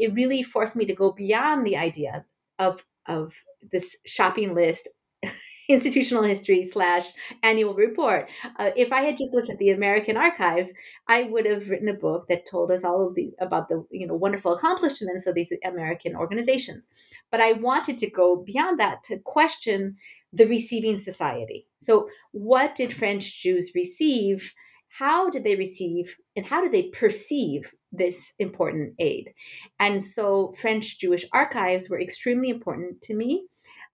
it 0.00 0.14
really 0.14 0.42
forced 0.42 0.74
me 0.74 0.86
to 0.86 0.94
go 0.94 1.12
beyond 1.12 1.64
the 1.64 1.76
idea 1.76 2.24
of 2.58 2.84
of 3.06 3.34
this 3.70 3.96
shopping 4.06 4.54
list 4.54 4.88
institutional 5.68 6.22
history 6.22 6.64
slash 6.64 7.06
annual 7.42 7.74
report. 7.74 8.28
Uh, 8.56 8.70
if 8.76 8.92
I 8.92 9.02
had 9.02 9.16
just 9.16 9.34
looked 9.34 9.50
at 9.50 9.58
the 9.58 9.70
American 9.70 10.16
archives, 10.16 10.70
I 11.06 11.24
would 11.24 11.46
have 11.46 11.70
written 11.70 11.88
a 11.88 11.94
book 11.94 12.26
that 12.28 12.46
told 12.46 12.70
us 12.70 12.82
all 12.82 13.06
of 13.06 13.14
the 13.14 13.32
about 13.40 13.68
the 13.68 13.84
you 13.90 14.06
know 14.06 14.14
wonderful 14.14 14.54
accomplishments 14.54 15.26
of 15.26 15.34
these 15.34 15.52
American 15.64 16.16
organizations. 16.16 16.88
But 17.30 17.40
I 17.40 17.52
wanted 17.52 17.98
to 17.98 18.10
go 18.10 18.36
beyond 18.36 18.80
that 18.80 19.02
to 19.04 19.18
question 19.18 19.96
the 20.32 20.46
receiving 20.46 20.98
society. 20.98 21.66
So, 21.78 22.08
what 22.32 22.74
did 22.74 22.92
French 22.92 23.42
Jews 23.42 23.72
receive? 23.74 24.54
How 24.88 25.30
did 25.30 25.44
they 25.44 25.54
receive, 25.54 26.16
and 26.34 26.44
how 26.44 26.60
did 26.62 26.72
they 26.72 26.88
perceive 26.88 27.72
this 27.92 28.32
important 28.38 28.94
aid. 28.98 29.32
And 29.78 30.02
so 30.02 30.54
French 30.60 30.98
Jewish 30.98 31.24
archives 31.32 31.88
were 31.88 32.00
extremely 32.00 32.50
important 32.50 33.02
to 33.02 33.14
me. 33.14 33.46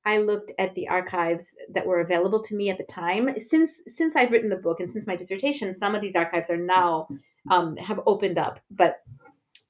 I 0.04 0.18
looked 0.18 0.52
at 0.58 0.74
the 0.74 0.86
archives 0.88 1.50
that 1.72 1.86
were 1.86 2.00
available 2.00 2.40
to 2.44 2.54
me 2.54 2.70
at 2.70 2.78
the 2.78 2.84
time. 2.84 3.38
Since 3.38 3.72
since 3.88 4.14
I've 4.14 4.30
written 4.30 4.50
the 4.50 4.56
book 4.56 4.78
and 4.78 4.90
since 4.90 5.06
my 5.06 5.16
dissertation, 5.16 5.74
some 5.74 5.96
of 5.96 6.00
these 6.00 6.14
archives 6.14 6.48
are 6.48 6.56
now 6.56 7.08
um, 7.50 7.76
have 7.76 8.00
opened 8.06 8.38
up, 8.38 8.60
but 8.70 9.00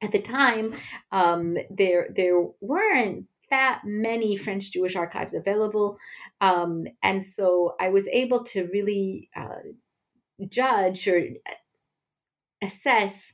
at 0.03 0.12
the 0.12 0.20
time, 0.20 0.74
um, 1.11 1.57
there 1.70 2.09
there 2.14 2.39
weren't 2.61 3.27
that 3.51 3.83
many 3.85 4.37
French 4.37 4.72
Jewish 4.72 4.95
archives 4.95 5.33
available, 5.33 5.97
um, 6.43 6.85
and 7.03 7.24
so 7.24 7.74
I 7.81 7.89
was 7.89 8.07
able 8.09 8.45
to 8.45 8.68
really 8.72 9.31
uh, 9.35 9.62
judge 10.49 11.09
or 11.09 11.22
assess 12.62 13.33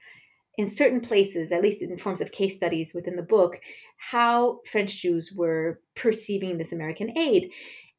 in 0.59 0.69
certain 0.69 1.01
places, 1.01 1.51
at 1.51 1.63
least 1.63 1.83
in 1.83 1.97
forms 1.99 2.21
of 2.21 2.33
case 2.33 2.57
studies 2.57 2.93
within 2.95 3.17
the 3.17 3.23
book, 3.23 3.59
how 3.97 4.61
French 4.71 5.01
Jews 5.01 5.33
were 5.35 5.81
perceiving 5.97 6.59
this 6.59 6.73
American 6.73 7.17
aid. 7.17 7.51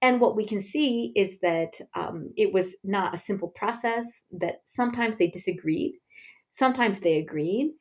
And 0.02 0.20
what 0.20 0.36
we 0.36 0.46
can 0.46 0.62
see 0.62 1.14
is 1.16 1.40
that 1.40 1.74
um, 1.96 2.30
it 2.36 2.54
was 2.54 2.76
not 2.84 3.16
a 3.16 3.20
simple 3.20 3.48
process, 3.48 4.06
that 4.32 4.62
sometimes 4.66 5.16
they 5.18 5.28
disagreed, 5.28 5.94
sometimes 6.52 7.00
they 7.00 7.18
agreed. 7.18 7.72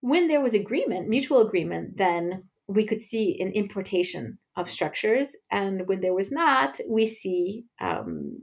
When 0.00 0.28
there 0.28 0.42
was 0.42 0.54
agreement, 0.54 1.08
mutual 1.08 1.40
agreement, 1.40 1.96
then 1.96 2.44
we 2.68 2.86
could 2.86 3.00
see 3.00 3.40
an 3.40 3.52
importation 3.52 4.38
of 4.56 4.70
structures, 4.70 5.34
and 5.50 5.88
when 5.88 6.00
there 6.00 6.14
was 6.14 6.30
not, 6.30 6.78
we 6.88 7.06
see 7.06 7.64
um, 7.80 8.38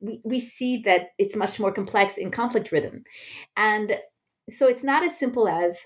we, 0.00 0.40
see 0.40 0.82
that 0.82 1.10
it's 1.18 1.36
much 1.36 1.60
more 1.60 1.70
complex 1.70 2.18
and 2.18 2.32
conflict 2.32 2.72
ridden, 2.72 3.04
and 3.56 3.96
so 4.50 4.66
it's 4.68 4.84
not 4.84 5.04
as 5.04 5.18
simple 5.18 5.48
as 5.48 5.76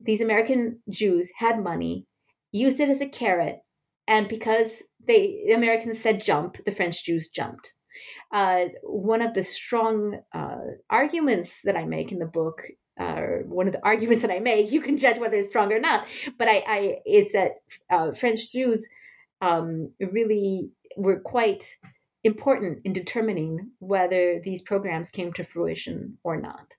these 0.00 0.20
American 0.20 0.80
Jews 0.90 1.30
had 1.38 1.62
money, 1.62 2.06
used 2.52 2.80
it 2.80 2.88
as 2.88 3.00
a 3.00 3.08
carrot, 3.08 3.60
and 4.06 4.28
because 4.28 4.70
they 5.06 5.44
the 5.46 5.52
Americans 5.52 6.00
said 6.00 6.22
jump, 6.22 6.56
the 6.64 6.72
French 6.72 7.04
Jews 7.04 7.28
jumped. 7.28 7.72
Uh, 8.32 8.66
one 8.82 9.22
of 9.22 9.34
the 9.34 9.42
strong 9.42 10.20
uh, 10.34 10.58
arguments 10.90 11.60
that 11.64 11.76
I 11.76 11.84
make 11.84 12.10
in 12.10 12.18
the 12.18 12.26
book 12.26 12.62
uh, 12.98 13.20
one 13.46 13.66
of 13.66 13.72
the 13.72 13.84
arguments 13.84 14.22
that 14.22 14.30
I 14.30 14.40
make. 14.40 14.72
You 14.72 14.80
can 14.80 14.98
judge 14.98 15.18
whether 15.18 15.36
it's 15.36 15.48
strong 15.48 15.72
or 15.72 15.80
not, 15.80 16.06
but 16.38 16.48
I, 16.48 16.64
I 16.66 16.96
is 17.06 17.32
that 17.32 17.52
uh, 17.90 18.12
French 18.12 18.52
Jews 18.52 18.86
um, 19.40 19.90
really 20.00 20.70
were 20.96 21.20
quite 21.20 21.64
important 22.22 22.80
in 22.84 22.92
determining 22.92 23.70
whether 23.78 24.40
these 24.42 24.62
programs 24.62 25.10
came 25.10 25.32
to 25.34 25.44
fruition 25.44 26.18
or 26.24 26.40
not. 26.40 26.74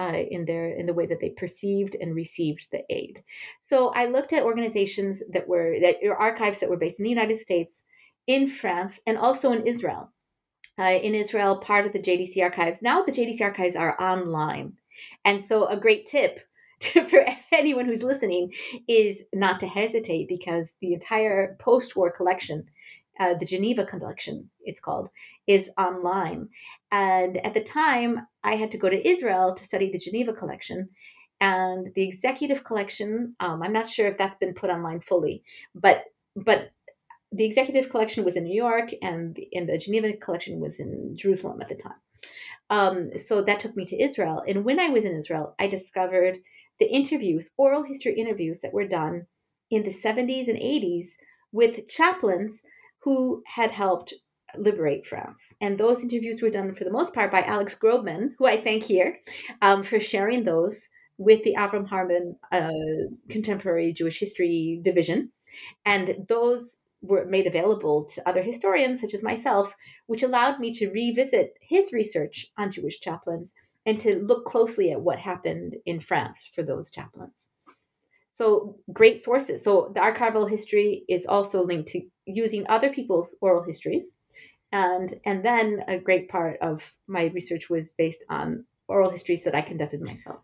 Uh, 0.00 0.22
in 0.30 0.44
their 0.44 0.68
in 0.68 0.86
the 0.86 0.94
way 0.94 1.06
that 1.06 1.18
they 1.18 1.30
perceived 1.30 1.96
and 2.00 2.14
received 2.14 2.68
the 2.70 2.84
aid. 2.88 3.20
So 3.58 3.88
I 3.88 4.04
looked 4.04 4.32
at 4.32 4.44
organizations 4.44 5.20
that 5.32 5.48
were 5.48 5.76
that 5.80 5.96
archives 6.16 6.60
that 6.60 6.70
were 6.70 6.76
based 6.76 7.00
in 7.00 7.02
the 7.02 7.10
United 7.10 7.40
States, 7.40 7.82
in 8.28 8.46
France, 8.46 9.00
and 9.08 9.18
also 9.18 9.50
in 9.50 9.66
Israel. 9.66 10.12
Uh, 10.78 11.00
in 11.02 11.16
Israel, 11.16 11.56
part 11.56 11.84
of 11.84 11.92
the 11.92 11.98
JDC 11.98 12.40
archives. 12.40 12.80
Now 12.80 13.02
the 13.02 13.10
JDC 13.10 13.40
archives 13.40 13.74
are 13.74 14.00
online. 14.00 14.74
And 15.24 15.44
so, 15.44 15.66
a 15.66 15.76
great 15.76 16.06
tip 16.06 16.40
for 17.08 17.26
anyone 17.52 17.86
who's 17.86 18.02
listening 18.02 18.52
is 18.86 19.24
not 19.34 19.60
to 19.60 19.66
hesitate 19.66 20.28
because 20.28 20.72
the 20.80 20.94
entire 20.94 21.56
post 21.58 21.96
war 21.96 22.10
collection, 22.10 22.68
uh, 23.18 23.34
the 23.34 23.46
Geneva 23.46 23.84
collection, 23.84 24.50
it's 24.60 24.80
called, 24.80 25.08
is 25.46 25.70
online. 25.76 26.48
And 26.90 27.44
at 27.44 27.54
the 27.54 27.62
time, 27.62 28.26
I 28.42 28.56
had 28.56 28.70
to 28.72 28.78
go 28.78 28.88
to 28.88 29.08
Israel 29.08 29.54
to 29.54 29.64
study 29.64 29.90
the 29.90 29.98
Geneva 29.98 30.32
collection. 30.32 30.88
And 31.40 31.88
the 31.94 32.02
executive 32.02 32.64
collection, 32.64 33.36
um, 33.40 33.62
I'm 33.62 33.72
not 33.72 33.88
sure 33.88 34.08
if 34.08 34.18
that's 34.18 34.36
been 34.38 34.54
put 34.54 34.70
online 34.70 35.00
fully, 35.00 35.44
but 35.74 36.04
but 36.34 36.70
the 37.30 37.44
executive 37.44 37.90
collection 37.90 38.24
was 38.24 38.36
in 38.36 38.44
New 38.44 38.56
York, 38.56 38.90
and 39.02 39.38
and 39.52 39.68
the 39.68 39.78
Geneva 39.78 40.14
collection 40.14 40.60
was 40.60 40.80
in 40.80 41.16
Jerusalem 41.16 41.60
at 41.60 41.68
the 41.68 41.74
time. 41.76 42.00
Um, 42.70 43.16
so 43.16 43.42
that 43.42 43.60
took 43.60 43.76
me 43.76 43.84
to 43.86 44.02
Israel. 44.02 44.42
And 44.46 44.64
when 44.64 44.80
I 44.80 44.88
was 44.88 45.04
in 45.04 45.16
Israel, 45.16 45.54
I 45.58 45.68
discovered 45.68 46.38
the 46.80 46.86
interviews, 46.86 47.50
oral 47.56 47.82
history 47.82 48.18
interviews 48.18 48.60
that 48.60 48.74
were 48.74 48.86
done 48.86 49.26
in 49.70 49.82
the 49.84 49.90
70s 49.90 50.48
and 50.48 50.58
80s 50.58 51.06
with 51.52 51.88
chaplains 51.88 52.60
who 53.00 53.42
had 53.46 53.70
helped 53.70 54.14
liberate 54.56 55.06
France. 55.06 55.42
And 55.60 55.78
those 55.78 56.02
interviews 56.02 56.40
were 56.40 56.50
done 56.50 56.74
for 56.74 56.84
the 56.84 56.92
most 56.92 57.14
part 57.14 57.30
by 57.30 57.42
Alex 57.42 57.74
Grobman, 57.74 58.30
who 58.38 58.46
I 58.46 58.62
thank 58.62 58.84
here 58.84 59.18
um, 59.62 59.82
for 59.82 60.00
sharing 60.00 60.44
those 60.44 60.88
with 61.18 61.42
the 61.42 61.54
Avraham 61.56 61.86
Harman 61.86 62.36
uh, 62.52 62.70
Contemporary 63.28 63.92
Jewish 63.92 64.20
History 64.20 64.80
Division. 64.82 65.32
And 65.84 66.24
those 66.28 66.84
were 67.02 67.24
made 67.26 67.46
available 67.46 68.04
to 68.14 68.28
other 68.28 68.42
historians, 68.42 69.00
such 69.00 69.14
as 69.14 69.22
myself, 69.22 69.74
which 70.06 70.22
allowed 70.22 70.58
me 70.58 70.72
to 70.74 70.90
revisit 70.90 71.54
his 71.60 71.92
research 71.92 72.46
on 72.56 72.72
Jewish 72.72 73.00
chaplains 73.00 73.52
and 73.86 74.00
to 74.00 74.22
look 74.24 74.44
closely 74.44 74.92
at 74.92 75.00
what 75.00 75.18
happened 75.18 75.76
in 75.86 76.00
France 76.00 76.50
for 76.54 76.62
those 76.62 76.90
chaplains. 76.90 77.48
So, 78.28 78.76
great 78.92 79.22
sources. 79.22 79.64
So, 79.64 79.90
the 79.94 80.00
archival 80.00 80.48
history 80.48 81.04
is 81.08 81.26
also 81.26 81.64
linked 81.64 81.88
to 81.90 82.02
using 82.26 82.66
other 82.68 82.90
people's 82.90 83.36
oral 83.40 83.64
histories. 83.64 84.10
And, 84.72 85.14
and 85.24 85.44
then 85.44 85.84
a 85.88 85.98
great 85.98 86.28
part 86.28 86.58
of 86.60 86.92
my 87.06 87.26
research 87.26 87.70
was 87.70 87.92
based 87.92 88.22
on 88.28 88.64
oral 88.86 89.10
histories 89.10 89.44
that 89.44 89.54
I 89.54 89.62
conducted 89.62 90.00
myself. 90.00 90.40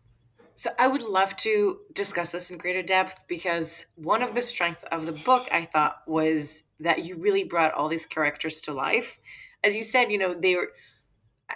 So 0.56 0.70
I 0.78 0.86
would 0.86 1.02
love 1.02 1.34
to 1.38 1.78
discuss 1.94 2.30
this 2.30 2.50
in 2.50 2.58
greater 2.58 2.82
depth 2.82 3.24
because 3.26 3.84
one 3.96 4.22
of 4.22 4.34
the 4.34 4.42
strengths 4.42 4.84
of 4.92 5.04
the 5.04 5.12
book 5.12 5.48
I 5.50 5.64
thought 5.64 5.96
was 6.06 6.62
that 6.80 7.04
you 7.04 7.16
really 7.16 7.44
brought 7.44 7.74
all 7.74 7.88
these 7.88 8.06
characters 8.06 8.60
to 8.62 8.72
life. 8.72 9.18
As 9.64 9.74
you 9.74 9.82
said, 9.82 10.12
you 10.12 10.18
know, 10.18 10.32
they 10.32 10.54
were 10.54 10.70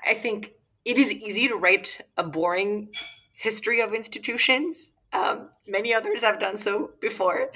I 0.04 0.14
think 0.14 0.52
it 0.84 0.98
is 0.98 1.12
easy 1.12 1.48
to 1.48 1.56
write 1.56 2.00
a 2.16 2.24
boring 2.24 2.88
history 3.32 3.80
of 3.80 3.92
institutions. 3.92 4.92
Um, 5.12 5.50
many 5.66 5.94
others 5.94 6.22
have 6.22 6.38
done 6.38 6.56
so 6.56 6.90
before, 7.00 7.50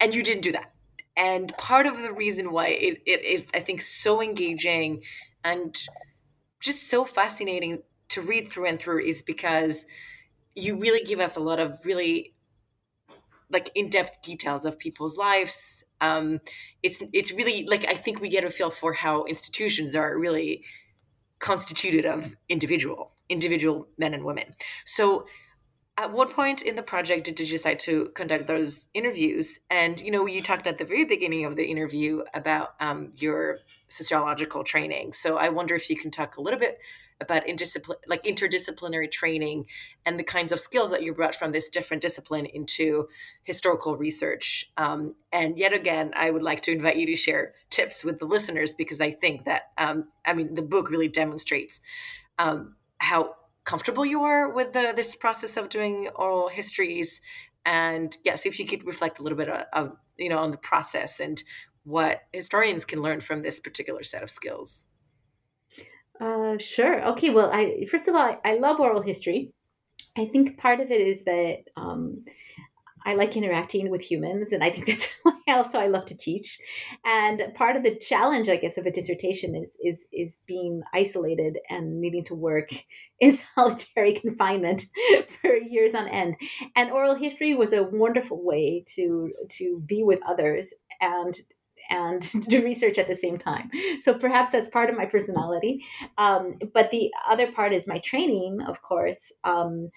and 0.00 0.14
you 0.14 0.22
didn't 0.22 0.42
do 0.42 0.52
that. 0.52 0.72
And 1.16 1.52
part 1.58 1.86
of 1.86 1.98
the 1.98 2.12
reason 2.12 2.52
why 2.52 2.68
it, 2.68 3.02
it, 3.06 3.20
it 3.24 3.48
I 3.54 3.60
think 3.60 3.82
so 3.82 4.22
engaging 4.22 5.02
and 5.44 5.76
just 6.60 6.88
so 6.88 7.04
fascinating 7.04 7.82
to 8.08 8.20
read 8.20 8.48
through 8.48 8.66
and 8.66 8.78
through 8.78 9.04
is 9.04 9.22
because 9.22 9.86
you 10.54 10.76
really 10.76 11.04
give 11.04 11.20
us 11.20 11.36
a 11.36 11.40
lot 11.40 11.58
of 11.58 11.84
really 11.84 12.34
like 13.50 13.70
in-depth 13.74 14.22
details 14.22 14.64
of 14.64 14.78
people's 14.78 15.16
lives. 15.16 15.84
Um, 16.00 16.40
it's 16.82 17.02
it's 17.12 17.30
really 17.30 17.66
like 17.66 17.86
i 17.86 17.92
think 17.92 18.22
we 18.22 18.30
get 18.30 18.42
a 18.42 18.50
feel 18.50 18.70
for 18.70 18.94
how 18.94 19.24
institutions 19.24 19.94
are 19.94 20.18
really 20.18 20.64
constituted 21.40 22.06
of 22.06 22.34
individual 22.48 23.12
individual 23.30 23.88
men 23.96 24.12
and 24.12 24.24
women. 24.24 24.54
So 24.84 25.26
at 25.96 26.12
what 26.12 26.30
point 26.30 26.62
in 26.62 26.76
the 26.76 26.82
project 26.82 27.24
did 27.24 27.38
you 27.38 27.46
decide 27.46 27.78
to 27.78 28.10
conduct 28.14 28.46
those 28.46 28.86
interviews 28.94 29.58
and 29.70 30.00
you 30.00 30.10
know 30.10 30.26
you 30.26 30.42
talked 30.42 30.66
at 30.66 30.78
the 30.78 30.84
very 30.84 31.04
beginning 31.04 31.44
of 31.44 31.56
the 31.56 31.64
interview 31.64 32.22
about 32.34 32.74
um, 32.80 33.12
your 33.16 33.58
sociological 33.88 34.64
training 34.64 35.12
so 35.12 35.36
i 35.36 35.48
wonder 35.48 35.74
if 35.74 35.90
you 35.90 35.96
can 35.96 36.10
talk 36.10 36.36
a 36.36 36.40
little 36.40 36.60
bit 36.60 36.78
about 37.20 37.46
interdiscipl- 37.46 37.96
like 38.06 38.24
interdisciplinary 38.24 39.10
training 39.10 39.66
and 40.06 40.18
the 40.18 40.24
kinds 40.24 40.52
of 40.52 40.60
skills 40.60 40.90
that 40.90 41.02
you 41.02 41.12
brought 41.12 41.34
from 41.34 41.52
this 41.52 41.68
different 41.68 42.02
discipline 42.02 42.46
into 42.46 43.08
historical 43.42 43.96
research. 43.96 44.70
Um, 44.76 45.14
and 45.32 45.58
yet 45.58 45.72
again, 45.72 46.12
I 46.14 46.30
would 46.30 46.42
like 46.42 46.62
to 46.62 46.72
invite 46.72 46.96
you 46.96 47.06
to 47.06 47.16
share 47.16 47.54
tips 47.68 48.04
with 48.04 48.18
the 48.18 48.24
listeners 48.24 48.74
because 48.74 49.00
I 49.00 49.10
think 49.10 49.44
that 49.44 49.70
um, 49.78 50.08
I 50.24 50.32
mean 50.32 50.54
the 50.54 50.62
book 50.62 50.90
really 50.90 51.08
demonstrates 51.08 51.80
um, 52.38 52.76
how 52.98 53.34
comfortable 53.70 54.04
you 54.04 54.24
are 54.24 54.52
with 54.52 54.72
the, 54.72 54.92
this 54.96 55.14
process 55.14 55.56
of 55.56 55.68
doing 55.68 56.08
oral 56.16 56.48
histories. 56.48 57.20
And 57.64 58.16
yes, 58.24 58.44
if 58.44 58.58
you 58.58 58.66
could 58.66 58.84
reflect 58.84 59.20
a 59.20 59.22
little 59.22 59.38
bit 59.38 59.48
of, 59.48 59.62
of 59.72 59.96
you 60.18 60.28
know 60.28 60.38
on 60.38 60.50
the 60.50 60.56
process 60.56 61.20
and 61.20 61.40
what 61.84 62.22
historians 62.32 62.84
can 62.84 63.00
learn 63.00 63.20
from 63.20 63.42
this 63.42 63.60
particular 63.60 64.02
set 64.02 64.24
of 64.24 64.30
skills. 64.30 64.86
Uh, 66.20 66.58
sure. 66.58 67.06
Okay. 67.12 67.30
Well, 67.30 67.50
I 67.52 67.84
first 67.88 68.08
of 68.08 68.16
all, 68.16 68.22
I, 68.22 68.38
I, 68.44 68.54
love 68.58 68.80
oral 68.80 69.02
history. 69.02 69.52
I 70.18 70.26
think 70.26 70.58
part 70.58 70.80
of 70.80 70.90
it 70.90 71.00
is 71.00 71.24
that 71.24 71.58
um, 71.76 72.24
I 73.04 73.14
like 73.14 73.36
interacting 73.36 73.90
with 73.90 74.02
humans, 74.02 74.52
and 74.52 74.62
I 74.62 74.70
think 74.70 74.86
that's 74.88 75.08
why 75.22 75.34
also 75.48 75.78
I 75.78 75.86
love 75.86 76.06
to 76.06 76.16
teach. 76.16 76.58
And 77.04 77.42
part 77.54 77.76
of 77.76 77.82
the 77.82 77.96
challenge, 77.96 78.48
I 78.48 78.56
guess, 78.56 78.78
of 78.78 78.86
a 78.86 78.90
dissertation 78.90 79.54
is 79.54 79.76
is 79.82 80.06
is 80.12 80.38
being 80.46 80.82
isolated 80.92 81.58
and 81.68 82.00
needing 82.00 82.24
to 82.24 82.34
work 82.34 82.70
in 83.20 83.38
solitary 83.54 84.14
confinement 84.14 84.84
for 85.40 85.54
years 85.54 85.94
on 85.94 86.08
end. 86.08 86.36
And 86.76 86.90
oral 86.90 87.14
history 87.14 87.54
was 87.54 87.72
a 87.72 87.82
wonderful 87.82 88.44
way 88.44 88.84
to 88.94 89.32
to 89.58 89.82
be 89.86 90.02
with 90.02 90.20
others 90.26 90.72
and 91.00 91.36
and 91.88 92.30
do 92.48 92.62
research 92.62 92.98
at 92.98 93.08
the 93.08 93.16
same 93.16 93.38
time. 93.38 93.70
So 94.00 94.14
perhaps 94.14 94.50
that's 94.50 94.68
part 94.68 94.90
of 94.90 94.96
my 94.96 95.06
personality. 95.06 95.84
Um, 96.18 96.58
but 96.72 96.90
the 96.90 97.10
other 97.28 97.50
part 97.50 97.72
is 97.72 97.86
my 97.86 97.98
training, 97.98 98.60
of 98.66 98.82
course. 98.82 99.32
Um, 99.44 99.90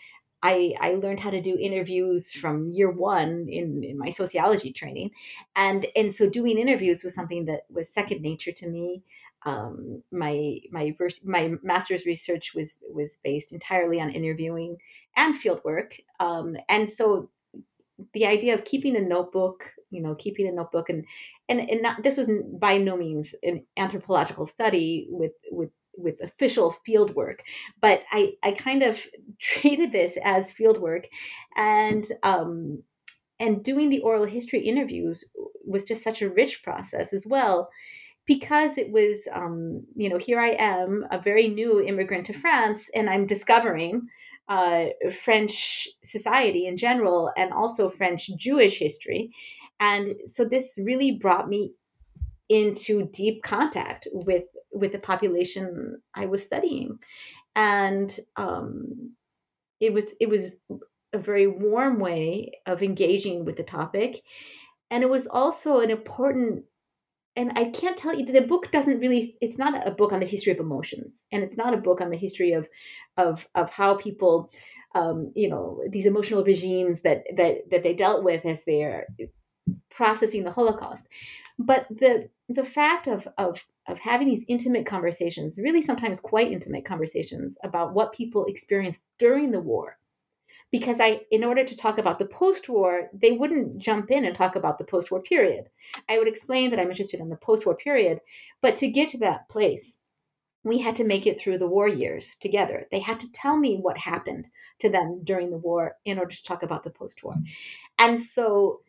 I, 0.43 0.75
I 0.81 0.95
learned 0.95 1.21
how 1.21 1.29
to 1.29 1.41
do 1.41 1.57
interviews 1.57 2.31
from 2.31 2.69
year 2.69 2.91
one 2.91 3.47
in, 3.49 3.83
in 3.83 3.97
my 3.97 4.11
sociology 4.11 4.73
training. 4.73 5.11
And, 5.55 5.87
and 5.95 6.13
so 6.13 6.29
doing 6.29 6.59
interviews 6.59 7.03
was 7.03 7.15
something 7.15 7.45
that 7.45 7.61
was 7.69 7.89
second 7.89 8.21
nature 8.21 8.51
to 8.51 8.69
me. 8.69 9.01
Um, 9.45 10.01
my 10.11 10.59
my 10.71 10.95
my 11.25 11.51
master's 11.63 12.05
research 12.05 12.53
was 12.55 12.81
was 12.89 13.19
based 13.25 13.51
entirely 13.51 13.99
on 13.99 14.09
interviewing 14.09 14.77
and 15.17 15.35
field 15.35 15.59
work, 15.65 15.97
um, 16.21 16.55
and 16.69 16.89
so 16.89 17.29
the 18.13 18.25
idea 18.25 18.53
of 18.53 18.63
keeping 18.63 18.95
a 18.95 19.01
notebook, 19.01 19.69
you 19.89 20.01
know, 20.01 20.15
keeping 20.15 20.47
a 20.47 20.51
notebook 20.51 20.89
and 20.89 21.05
and 21.49 21.69
and 21.69 21.81
not 21.81 22.03
this 22.03 22.15
was 22.15 22.29
by 22.53 22.77
no 22.77 22.95
means 22.95 23.35
an 23.43 23.65
anthropological 23.75 24.45
study 24.45 25.07
with 25.09 25.33
with 25.51 25.71
with 25.97 26.21
official 26.21 26.71
field 26.85 27.15
work, 27.15 27.43
but 27.81 28.03
I 28.11 28.33
I 28.43 28.51
kind 28.51 28.83
of 28.83 29.01
treated 29.39 29.91
this 29.91 30.17
as 30.23 30.51
field 30.51 30.79
work, 30.79 31.07
and 31.55 32.05
um 32.23 32.83
and 33.39 33.63
doing 33.63 33.89
the 33.89 33.99
oral 34.01 34.25
history 34.25 34.61
interviews 34.61 35.23
was 35.65 35.83
just 35.83 36.03
such 36.03 36.21
a 36.21 36.29
rich 36.29 36.63
process 36.63 37.13
as 37.13 37.25
well 37.25 37.69
because 38.25 38.77
it 38.77 38.91
was 38.91 39.27
um, 39.33 39.83
you 39.95 40.07
know 40.07 40.17
here 40.17 40.39
i 40.39 40.55
am 40.59 41.05
a 41.11 41.19
very 41.19 41.47
new 41.47 41.81
immigrant 41.81 42.25
to 42.25 42.33
france 42.33 42.83
and 42.93 43.09
i'm 43.09 43.25
discovering 43.25 44.07
uh, 44.49 44.85
French 45.11 45.87
society 46.03 46.67
in 46.67 46.77
general 46.77 47.31
and 47.37 47.53
also 47.53 47.89
French 47.89 48.29
Jewish 48.37 48.77
history. 48.77 49.31
And 49.79 50.15
so 50.25 50.45
this 50.45 50.77
really 50.81 51.11
brought 51.11 51.49
me 51.49 51.73
into 52.49 53.09
deep 53.13 53.43
contact 53.43 54.07
with 54.11 54.43
with 54.73 54.91
the 54.91 54.99
population 54.99 56.01
I 56.15 56.25
was 56.25 56.43
studying, 56.43 56.99
and 57.55 58.17
um, 58.35 59.13
it 59.79 59.93
was 59.93 60.13
it 60.19 60.29
was 60.29 60.55
a 61.13 61.17
very 61.17 61.47
warm 61.47 61.99
way 61.99 62.51
of 62.65 62.81
engaging 62.81 63.45
with 63.45 63.57
the 63.57 63.63
topic, 63.63 64.21
and 64.89 65.03
it 65.03 65.09
was 65.09 65.27
also 65.27 65.79
an 65.79 65.89
important. 65.89 66.65
And 67.35 67.51
I 67.57 67.71
can't 67.71 67.97
tell 67.97 68.13
you 68.13 68.25
the 68.25 68.41
book 68.41 68.71
doesn't 68.71 68.99
really. 68.99 69.37
It's 69.41 69.57
not 69.57 69.87
a 69.87 69.91
book 69.91 70.11
on 70.11 70.19
the 70.19 70.25
history 70.25 70.51
of 70.51 70.59
emotions, 70.59 71.13
and 71.31 71.43
it's 71.43 71.57
not 71.57 71.73
a 71.73 71.77
book 71.77 71.99
on 71.99 72.11
the 72.11 72.17
history 72.17 72.53
of, 72.53 72.67
of 73.17 73.47
of 73.55 73.69
how 73.71 73.95
people, 73.95 74.51
um, 74.93 75.31
you 75.35 75.49
know, 75.49 75.81
these 75.89 76.05
emotional 76.05 76.43
regimes 76.43 77.01
that 77.01 77.23
that 77.35 77.69
that 77.71 77.83
they 77.83 77.93
dealt 77.95 78.23
with 78.23 78.45
as 78.45 78.63
they're 78.65 79.07
processing 79.89 80.43
the 80.43 80.51
Holocaust. 80.51 81.07
But 81.57 81.87
the 81.89 82.29
the 82.49 82.65
fact 82.65 83.07
of 83.07 83.27
of 83.37 83.65
of 83.87 83.99
having 83.99 84.27
these 84.27 84.45
intimate 84.47 84.85
conversations, 84.85 85.57
really 85.57 85.81
sometimes 85.81 86.19
quite 86.19 86.51
intimate 86.51 86.85
conversations 86.85 87.57
about 87.63 87.93
what 87.93 88.13
people 88.13 88.45
experienced 88.45 89.01
during 89.19 89.51
the 89.51 89.59
war. 89.59 89.97
Because 90.71 90.99
I, 90.99 91.21
in 91.31 91.43
order 91.43 91.63
to 91.63 91.77
talk 91.77 91.97
about 91.97 92.17
the 92.17 92.25
post-war, 92.25 93.09
they 93.13 93.33
wouldn't 93.33 93.77
jump 93.77 94.09
in 94.09 94.25
and 94.25 94.35
talk 94.35 94.55
about 94.55 94.77
the 94.77 94.83
post-war 94.85 95.21
period. 95.21 95.65
I 96.09 96.17
would 96.17 96.27
explain 96.27 96.71
that 96.71 96.79
I'm 96.79 96.89
interested 96.89 97.19
in 97.19 97.29
the 97.29 97.35
post-war 97.35 97.75
period, 97.75 98.19
but 98.61 98.75
to 98.77 98.87
get 98.87 99.09
to 99.09 99.17
that 99.19 99.49
place, 99.49 99.99
we 100.63 100.79
had 100.79 100.95
to 100.95 101.03
make 101.03 101.27
it 101.27 101.39
through 101.39 101.57
the 101.57 101.67
war 101.67 101.87
years 101.87 102.35
together. 102.39 102.87
They 102.89 102.99
had 102.99 103.19
to 103.19 103.31
tell 103.33 103.57
me 103.57 103.77
what 103.81 103.97
happened 103.97 104.49
to 104.79 104.89
them 104.89 105.21
during 105.25 105.51
the 105.51 105.57
war 105.57 105.97
in 106.05 106.17
order 106.17 106.33
to 106.33 106.43
talk 106.43 106.63
about 106.63 106.83
the 106.83 106.89
post-war. 106.89 107.35
And 107.99 108.19
so 108.19 108.79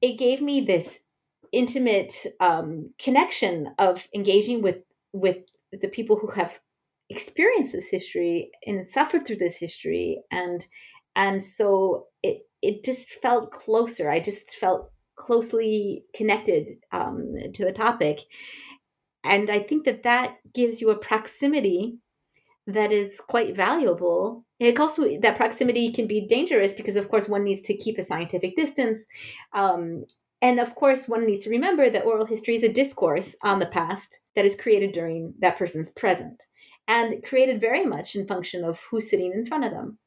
it 0.00 0.18
gave 0.18 0.40
me 0.40 0.62
this 0.62 1.00
intimate 1.52 2.14
um, 2.40 2.90
connection 2.98 3.74
of 3.78 4.06
engaging 4.14 4.62
with 4.62 4.78
with 5.12 5.38
the 5.72 5.88
people 5.88 6.16
who 6.16 6.28
have 6.28 6.58
experienced 7.10 7.72
this 7.72 7.88
history 7.88 8.50
and 8.66 8.86
suffered 8.86 9.26
through 9.26 9.36
this 9.36 9.56
history. 9.56 10.22
And 10.30 10.64
and 11.16 11.44
so 11.44 12.06
it 12.22 12.42
it 12.62 12.84
just 12.84 13.10
felt 13.22 13.52
closer. 13.52 14.10
I 14.10 14.20
just 14.20 14.56
felt 14.56 14.90
closely 15.16 16.04
connected 16.14 16.78
um, 16.92 17.34
to 17.54 17.64
the 17.64 17.72
topic. 17.72 18.20
And 19.24 19.50
i 19.50 19.58
think 19.58 19.84
that 19.84 20.04
that 20.04 20.36
gives 20.54 20.80
you 20.80 20.90
a 20.90 20.96
proximity 20.96 21.98
that 22.68 22.92
is 22.92 23.18
quite 23.18 23.56
valuable. 23.56 24.44
It 24.60 24.78
also 24.78 25.18
that 25.20 25.36
proximity 25.36 25.90
can 25.90 26.06
be 26.06 26.26
dangerous 26.26 26.74
because 26.74 26.96
of 26.96 27.08
course 27.08 27.26
one 27.28 27.44
needs 27.44 27.62
to 27.62 27.76
keep 27.76 27.98
a 27.98 28.04
scientific 28.04 28.56
distance 28.56 29.04
um, 29.54 30.04
and 30.40 30.60
of 30.60 30.74
course, 30.74 31.08
one 31.08 31.26
needs 31.26 31.44
to 31.44 31.50
remember 31.50 31.90
that 31.90 32.04
oral 32.04 32.26
history 32.26 32.54
is 32.54 32.62
a 32.62 32.72
discourse 32.72 33.34
on 33.42 33.58
the 33.58 33.66
past 33.66 34.20
that 34.36 34.44
is 34.44 34.54
created 34.54 34.92
during 34.92 35.34
that 35.40 35.58
person's 35.58 35.90
present 35.90 36.44
and 36.86 37.22
created 37.24 37.60
very 37.60 37.84
much 37.84 38.14
in 38.14 38.26
function 38.26 38.64
of 38.64 38.80
who's 38.90 39.10
sitting 39.10 39.32
in 39.32 39.46
front 39.46 39.64
of 39.64 39.72
them. 39.72 39.98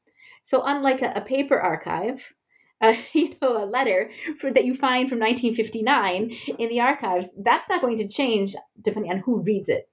So, 0.41 0.63
unlike 0.65 1.01
a, 1.01 1.11
a 1.15 1.21
paper 1.21 1.59
archive, 1.59 2.33
uh, 2.81 2.95
you 3.13 3.35
know, 3.41 3.63
a 3.63 3.65
letter 3.65 4.09
for, 4.39 4.51
that 4.51 4.65
you 4.65 4.73
find 4.73 5.07
from 5.07 5.19
1959 5.19 6.35
in 6.57 6.69
the 6.69 6.79
archives, 6.79 7.27
that's 7.37 7.69
not 7.69 7.81
going 7.81 7.97
to 7.97 8.07
change 8.07 8.55
depending 8.81 9.11
on 9.11 9.19
who 9.19 9.41
reads 9.41 9.69
it. 9.69 9.87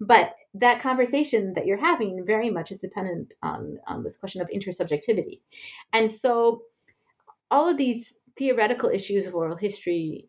But 0.00 0.34
that 0.52 0.82
conversation 0.82 1.54
that 1.54 1.66
you're 1.66 1.78
having 1.78 2.24
very 2.26 2.50
much 2.50 2.70
is 2.70 2.78
dependent 2.78 3.32
on, 3.42 3.78
on 3.86 4.02
this 4.02 4.18
question 4.18 4.42
of 4.42 4.48
intersubjectivity. 4.48 5.40
And 5.92 6.10
so, 6.10 6.62
all 7.50 7.68
of 7.68 7.78
these 7.78 8.12
theoretical 8.36 8.88
issues 8.88 9.26
of 9.26 9.34
oral 9.34 9.56
history, 9.56 10.28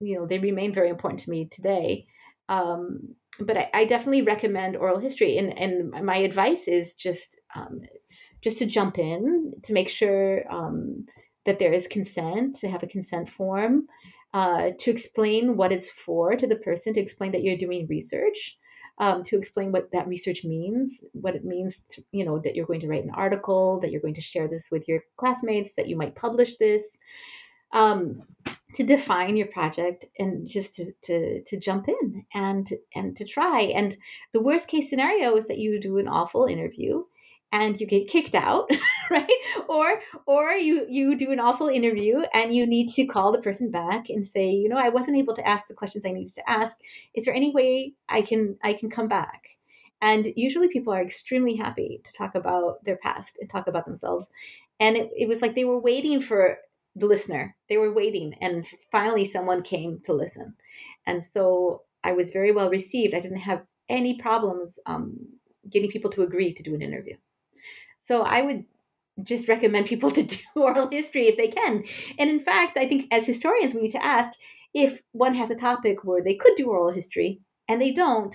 you 0.00 0.16
know, 0.16 0.26
they 0.26 0.38
remain 0.38 0.74
very 0.74 0.88
important 0.88 1.20
to 1.20 1.30
me 1.30 1.48
today. 1.50 2.06
Um, 2.48 3.14
but 3.40 3.56
I, 3.56 3.70
I, 3.72 3.84
definitely 3.84 4.22
recommend 4.22 4.76
oral 4.76 4.98
history, 4.98 5.36
and 5.36 5.56
and 5.56 6.04
my 6.04 6.16
advice 6.16 6.66
is 6.66 6.94
just 6.94 7.38
um, 7.54 7.80
just 8.42 8.58
to 8.58 8.66
jump 8.66 8.98
in 8.98 9.52
to 9.62 9.72
make 9.72 9.88
sure 9.88 10.42
um, 10.50 11.06
that 11.46 11.58
there 11.58 11.72
is 11.72 11.86
consent, 11.86 12.56
to 12.56 12.68
have 12.68 12.82
a 12.82 12.88
consent 12.88 13.28
form, 13.28 13.86
uh, 14.34 14.70
to 14.78 14.90
explain 14.90 15.56
what 15.56 15.72
it's 15.72 15.90
for 15.90 16.36
to 16.36 16.46
the 16.46 16.56
person, 16.56 16.94
to 16.94 17.00
explain 17.00 17.32
that 17.32 17.42
you're 17.42 17.56
doing 17.56 17.86
research. 17.88 18.56
Um, 19.00 19.22
to 19.24 19.38
explain 19.38 19.70
what 19.70 19.92
that 19.92 20.08
research 20.08 20.42
means, 20.42 21.04
what 21.12 21.36
it 21.36 21.44
means, 21.44 21.82
to, 21.90 22.02
you 22.10 22.24
know, 22.24 22.40
that 22.40 22.56
you're 22.56 22.66
going 22.66 22.80
to 22.80 22.88
write 22.88 23.04
an 23.04 23.12
article, 23.14 23.78
that 23.78 23.92
you're 23.92 24.00
going 24.00 24.14
to 24.14 24.20
share 24.20 24.48
this 24.48 24.72
with 24.72 24.88
your 24.88 25.04
classmates, 25.16 25.70
that 25.76 25.88
you 25.88 25.96
might 25.96 26.16
publish 26.16 26.56
this, 26.56 26.84
um, 27.72 28.24
to 28.74 28.82
define 28.82 29.36
your 29.36 29.46
project 29.46 30.06
and 30.18 30.48
just 30.48 30.74
to, 30.74 30.92
to, 31.02 31.42
to 31.42 31.56
jump 31.56 31.88
in 31.88 32.24
and 32.34 32.68
and 32.94 33.16
to 33.16 33.24
try. 33.24 33.72
And 33.74 33.96
the 34.32 34.42
worst 34.42 34.68
case 34.68 34.90
scenario 34.90 35.36
is 35.36 35.46
that 35.46 35.58
you 35.58 35.80
do 35.80 35.98
an 35.98 36.08
awful 36.08 36.46
interview 36.46 37.04
and 37.52 37.80
you 37.80 37.86
get 37.86 38.08
kicked 38.08 38.34
out 38.34 38.70
right 39.10 39.30
or 39.68 40.00
or 40.26 40.52
you 40.52 40.86
you 40.88 41.16
do 41.16 41.32
an 41.32 41.40
awful 41.40 41.68
interview 41.68 42.20
and 42.34 42.54
you 42.54 42.66
need 42.66 42.88
to 42.88 43.06
call 43.06 43.32
the 43.32 43.42
person 43.42 43.70
back 43.70 44.10
and 44.10 44.28
say 44.28 44.50
you 44.50 44.68
know 44.68 44.76
i 44.76 44.88
wasn't 44.88 45.16
able 45.16 45.34
to 45.34 45.46
ask 45.46 45.66
the 45.66 45.74
questions 45.74 46.04
i 46.04 46.10
needed 46.10 46.34
to 46.34 46.50
ask 46.50 46.76
is 47.14 47.24
there 47.24 47.34
any 47.34 47.50
way 47.52 47.92
i 48.08 48.20
can 48.20 48.56
i 48.62 48.72
can 48.72 48.90
come 48.90 49.08
back 49.08 49.42
and 50.00 50.32
usually 50.36 50.68
people 50.68 50.92
are 50.92 51.02
extremely 51.02 51.56
happy 51.56 52.00
to 52.04 52.12
talk 52.12 52.34
about 52.34 52.84
their 52.84 52.98
past 52.98 53.38
and 53.40 53.48
talk 53.48 53.66
about 53.66 53.86
themselves 53.86 54.30
and 54.80 54.96
it, 54.96 55.10
it 55.16 55.28
was 55.28 55.42
like 55.42 55.54
they 55.54 55.64
were 55.64 55.80
waiting 55.80 56.20
for 56.20 56.58
the 56.98 57.06
listener. 57.06 57.56
They 57.68 57.76
were 57.76 57.92
waiting, 57.92 58.34
and 58.40 58.66
finally, 58.90 59.24
someone 59.24 59.62
came 59.62 60.00
to 60.04 60.12
listen. 60.12 60.54
And 61.06 61.24
so 61.24 61.82
I 62.04 62.12
was 62.12 62.30
very 62.30 62.52
well 62.52 62.70
received. 62.70 63.14
I 63.14 63.20
didn't 63.20 63.38
have 63.38 63.62
any 63.88 64.18
problems 64.18 64.78
um, 64.86 65.16
getting 65.70 65.90
people 65.90 66.10
to 66.12 66.22
agree 66.22 66.52
to 66.54 66.62
do 66.62 66.74
an 66.74 66.82
interview. 66.82 67.16
So 67.98 68.22
I 68.22 68.42
would 68.42 68.64
just 69.22 69.48
recommend 69.48 69.86
people 69.86 70.10
to 70.12 70.22
do 70.22 70.38
oral 70.54 70.88
history 70.90 71.28
if 71.28 71.36
they 71.36 71.48
can. 71.48 71.84
And 72.18 72.30
in 72.30 72.40
fact, 72.40 72.76
I 72.76 72.86
think 72.88 73.06
as 73.10 73.26
historians, 73.26 73.74
we 73.74 73.82
need 73.82 73.92
to 73.92 74.04
ask 74.04 74.32
if 74.74 75.02
one 75.12 75.34
has 75.34 75.50
a 75.50 75.56
topic 75.56 76.04
where 76.04 76.22
they 76.22 76.34
could 76.34 76.54
do 76.56 76.66
oral 76.66 76.92
history 76.92 77.40
and 77.68 77.80
they 77.80 77.90
don't. 77.90 78.34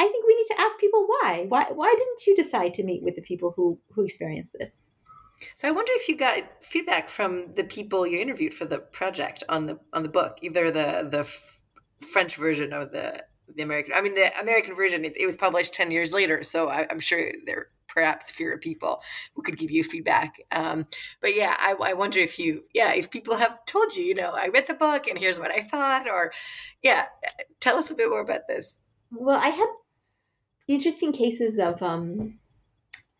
I 0.00 0.04
think 0.04 0.26
we 0.26 0.36
need 0.36 0.54
to 0.54 0.60
ask 0.60 0.78
people 0.78 1.06
why. 1.06 1.46
Why 1.48 1.66
why 1.72 1.92
didn't 1.96 2.26
you 2.26 2.36
decide 2.36 2.72
to 2.74 2.84
meet 2.84 3.02
with 3.02 3.16
the 3.16 3.22
people 3.22 3.52
who 3.56 3.80
who 3.94 4.04
experienced 4.04 4.52
this? 4.58 4.80
So 5.54 5.68
I 5.68 5.72
wonder 5.72 5.92
if 5.94 6.08
you 6.08 6.16
got 6.16 6.42
feedback 6.60 7.08
from 7.08 7.54
the 7.54 7.64
people 7.64 8.06
you 8.06 8.18
interviewed 8.18 8.54
for 8.54 8.64
the 8.64 8.78
project 8.78 9.44
on 9.48 9.66
the 9.66 9.78
on 9.92 10.02
the 10.02 10.08
book, 10.08 10.38
either 10.42 10.70
the 10.70 11.08
the 11.10 11.20
f- 11.20 11.58
French 12.12 12.36
version 12.36 12.72
or 12.72 12.84
the 12.84 13.24
the 13.56 13.62
American. 13.62 13.92
I 13.94 14.02
mean, 14.02 14.14
the 14.14 14.38
American 14.40 14.74
version 14.76 15.04
it, 15.04 15.16
it 15.16 15.26
was 15.26 15.36
published 15.36 15.74
ten 15.74 15.90
years 15.90 16.12
later, 16.12 16.44
so 16.44 16.68
I, 16.68 16.86
am 16.90 17.00
sure 17.00 17.32
there 17.46 17.68
perhaps 17.98 18.30
fewer 18.30 18.56
people 18.58 19.02
who 19.34 19.42
could 19.42 19.58
give 19.58 19.70
you 19.70 19.82
feedback. 19.82 20.40
Um, 20.52 20.86
but 21.20 21.34
yeah, 21.34 21.56
I, 21.58 21.74
I 21.90 21.92
wonder 21.94 22.20
if 22.20 22.38
you 22.38 22.64
yeah 22.72 22.92
if 22.92 23.10
people 23.10 23.36
have 23.36 23.64
told 23.66 23.96
you, 23.96 24.04
you 24.04 24.14
know, 24.14 24.30
I 24.30 24.48
read 24.48 24.66
the 24.66 24.74
book 24.74 25.08
and 25.08 25.18
here's 25.18 25.38
what 25.38 25.50
I 25.50 25.62
thought, 25.62 26.08
or 26.08 26.32
yeah, 26.82 27.06
tell 27.60 27.76
us 27.78 27.90
a 27.90 27.94
bit 27.94 28.10
more 28.10 28.20
about 28.20 28.46
this. 28.48 28.74
Well, 29.10 29.38
I 29.38 29.48
had 29.48 29.68
interesting 30.68 31.12
cases 31.12 31.58
of 31.58 31.82
um, 31.82 32.38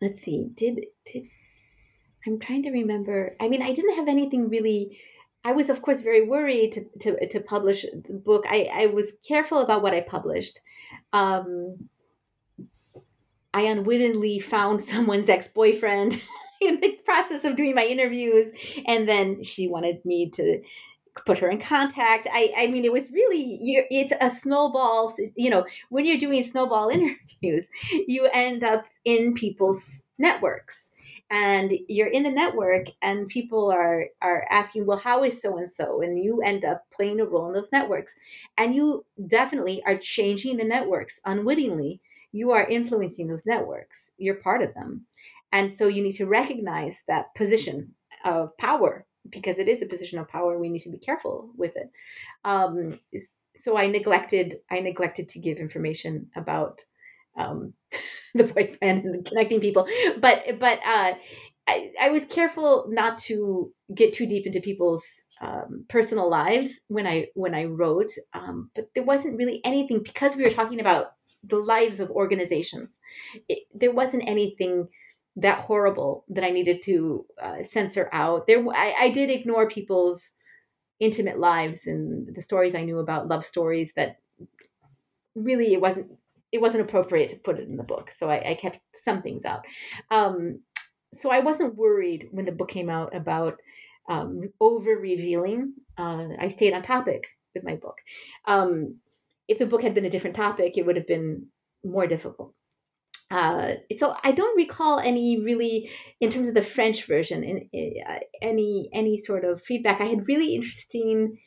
let's 0.01 0.21
see, 0.21 0.49
did 0.55 0.85
did 1.05 1.23
I'm 2.25 2.39
trying 2.39 2.63
to 2.63 2.71
remember. 2.71 3.35
I 3.39 3.47
mean, 3.47 3.61
I 3.61 3.73
didn't 3.73 3.95
have 3.95 4.07
anything 4.07 4.49
really. 4.49 4.99
I 5.43 5.53
was, 5.53 5.69
of 5.69 5.81
course, 5.81 6.01
very 6.01 6.27
worried 6.27 6.73
to, 6.73 6.81
to, 6.99 7.27
to 7.27 7.39
publish 7.39 7.85
the 8.07 8.13
book. 8.13 8.43
I, 8.49 8.69
I 8.73 8.85
was 8.87 9.13
careful 9.25 9.59
about 9.59 9.81
what 9.81 9.93
I 9.93 10.01
published. 10.01 10.59
Um, 11.13 11.89
I 13.53 13.63
unwittingly 13.63 14.39
found 14.39 14.83
someone's 14.83 15.29
ex 15.29 15.47
boyfriend 15.47 16.21
in 16.61 16.79
the 16.79 16.99
process 17.05 17.45
of 17.45 17.55
doing 17.55 17.75
my 17.75 17.85
interviews, 17.85 18.51
and 18.85 19.07
then 19.07 19.43
she 19.43 19.67
wanted 19.67 20.03
me 20.05 20.29
to 20.31 20.61
put 21.25 21.39
her 21.39 21.49
in 21.49 21.59
contact. 21.59 22.27
I, 22.31 22.53
I 22.57 22.67
mean, 22.67 22.85
it 22.85 22.93
was 22.93 23.11
really, 23.11 23.59
it's 23.89 24.13
a 24.21 24.29
snowball. 24.29 25.13
You 25.35 25.49
know, 25.49 25.65
when 25.89 26.05
you're 26.05 26.17
doing 26.17 26.43
snowball 26.43 26.89
interviews, 26.93 27.67
you 28.07 28.27
end 28.31 28.63
up 28.63 28.85
in 29.05 29.33
people's 29.33 30.03
networks 30.17 30.91
and 31.31 31.73
you're 31.87 32.07
in 32.07 32.23
the 32.23 32.29
network 32.29 32.87
and 33.01 33.29
people 33.29 33.71
are 33.71 34.05
are 34.21 34.45
asking 34.49 34.85
well 34.85 34.97
how 34.97 35.23
is 35.23 35.41
so 35.41 35.57
and 35.57 35.69
so 35.69 36.01
and 36.01 36.21
you 36.21 36.41
end 36.41 36.65
up 36.65 36.83
playing 36.91 37.21
a 37.21 37.25
role 37.25 37.47
in 37.47 37.53
those 37.53 37.71
networks 37.71 38.15
and 38.57 38.75
you 38.75 39.05
definitely 39.27 39.81
are 39.85 39.97
changing 39.97 40.57
the 40.57 40.63
networks 40.63 41.21
unwittingly 41.25 42.01
you 42.31 42.51
are 42.51 42.67
influencing 42.67 43.27
those 43.27 43.45
networks 43.45 44.11
you're 44.17 44.35
part 44.35 44.61
of 44.61 44.73
them 44.73 45.05
and 45.51 45.73
so 45.73 45.87
you 45.87 46.03
need 46.03 46.13
to 46.13 46.25
recognize 46.25 47.01
that 47.07 47.33
position 47.35 47.93
of 48.25 48.55
power 48.57 49.05
because 49.29 49.57
it 49.57 49.67
is 49.67 49.81
a 49.81 49.87
position 49.87 50.19
of 50.19 50.27
power 50.27 50.57
we 50.57 50.69
need 50.69 50.79
to 50.79 50.91
be 50.91 50.97
careful 50.97 51.49
with 51.55 51.75
it 51.75 51.89
um, 52.45 52.99
so 53.55 53.77
i 53.77 53.87
neglected 53.87 54.57
i 54.69 54.79
neglected 54.79 55.27
to 55.29 55.39
give 55.39 55.57
information 55.57 56.29
about 56.35 56.81
um, 57.39 57.73
the 58.35 58.43
boyfriend 58.43 59.05
and 59.05 59.25
connecting 59.25 59.61
people. 59.61 59.87
But 60.19 60.59
but 60.59 60.79
uh, 60.85 61.13
I, 61.67 61.91
I 62.01 62.09
was 62.09 62.25
careful 62.25 62.85
not 62.89 63.17
to 63.19 63.71
get 63.93 64.13
too 64.13 64.27
deep 64.27 64.45
into 64.45 64.59
people's 64.59 65.05
um, 65.41 65.85
personal 65.89 66.29
lives 66.29 66.79
when 66.87 67.07
I 67.07 67.27
when 67.33 67.55
I 67.55 67.65
wrote. 67.65 68.11
Um, 68.33 68.69
but 68.75 68.89
there 68.93 69.03
wasn't 69.03 69.37
really 69.37 69.61
anything 69.63 70.03
because 70.03 70.35
we 70.35 70.43
were 70.43 70.51
talking 70.51 70.79
about 70.79 71.13
the 71.43 71.57
lives 71.57 71.99
of 71.99 72.09
organizations. 72.11 72.91
It, 73.47 73.63
there 73.73 73.91
wasn't 73.91 74.27
anything 74.27 74.87
that 75.35 75.59
horrible 75.59 76.25
that 76.29 76.43
I 76.43 76.49
needed 76.49 76.81
to 76.83 77.25
uh, 77.41 77.63
censor 77.63 78.09
out. 78.11 78.47
There, 78.47 78.63
I, 78.73 78.95
I 78.99 79.09
did 79.09 79.29
ignore 79.29 79.69
people's 79.69 80.31
intimate 80.99 81.39
lives 81.39 81.87
and 81.87 82.35
the 82.35 82.41
stories 82.41 82.75
I 82.75 82.83
knew 82.83 82.99
about 82.99 83.29
love 83.29 83.45
stories 83.45 83.91
that 83.95 84.19
really 85.35 85.73
it 85.73 85.81
wasn't 85.81 86.11
it 86.51 86.59
wasn't 86.59 86.81
appropriate 86.81 87.29
to 87.29 87.35
put 87.35 87.59
it 87.59 87.67
in 87.67 87.77
the 87.77 87.83
book. 87.83 88.11
So 88.17 88.27
I, 88.27 88.51
I 88.51 88.53
kept 88.55 88.79
some 88.95 89.21
things 89.21 89.45
out. 89.45 89.65
Um, 90.09 90.61
so 91.13 91.31
I 91.31 91.41
wasn't 91.41 91.75
worried 91.75 92.27
when 92.31 92.45
the 92.45 92.51
book 92.51 92.69
came 92.69 92.89
out 92.89 93.15
about 93.15 93.59
um, 94.09 94.49
over 94.59 94.95
revealing. 94.95 95.73
Uh, 95.95 96.29
I 96.39 96.47
stayed 96.47 96.73
on 96.73 96.81
topic 96.81 97.27
with 97.53 97.63
my 97.63 97.75
book. 97.75 97.99
Um, 98.45 98.95
if 99.49 99.57
the 99.57 99.65
book 99.65 99.81
had 99.81 99.93
been 99.93 100.05
a 100.05 100.09
different 100.09 100.35
topic, 100.35 100.77
it 100.77 100.85
would 100.85 100.95
have 100.95 101.07
been 101.07 101.47
more 101.83 102.07
difficult. 102.07 102.53
Uh, 103.31 103.73
so 103.95 104.15
I 104.23 104.31
don't 104.31 104.57
recall 104.57 104.99
any 104.99 105.41
really, 105.41 105.89
in 106.19 106.31
terms 106.31 106.47
of 106.47 106.55
the 106.55 106.61
French 106.61 107.05
version, 107.05 107.43
in, 107.43 107.93
uh, 108.07 108.19
any 108.41 108.89
any 108.93 109.17
sort 109.17 109.43
of 109.43 109.61
feedback. 109.61 110.01
I 110.01 110.05
had 110.05 110.27
really 110.27 110.55
interesting 110.55 111.37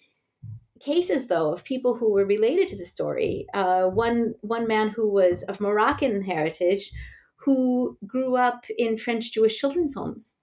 cases 0.81 1.29
though 1.29 1.53
of 1.53 1.65
people 1.65 1.95
who 1.95 2.13
were 2.13 2.27
related 2.27 2.69
to 2.69 2.77
the 2.77 2.85
story. 2.85 3.47
Uh, 3.55 3.85
one 3.87 4.35
one 4.43 4.69
man 4.69 4.91
who 4.91 5.11
was 5.11 5.43
of 5.45 5.61
Moroccan 5.61 6.23
heritage, 6.23 6.91
who 7.37 7.97
grew 8.07 8.37
up 8.37 8.65
in 8.79 8.97
French 8.97 9.33
Jewish 9.33 9.59
children's 9.59 9.95
homes, 9.95 10.35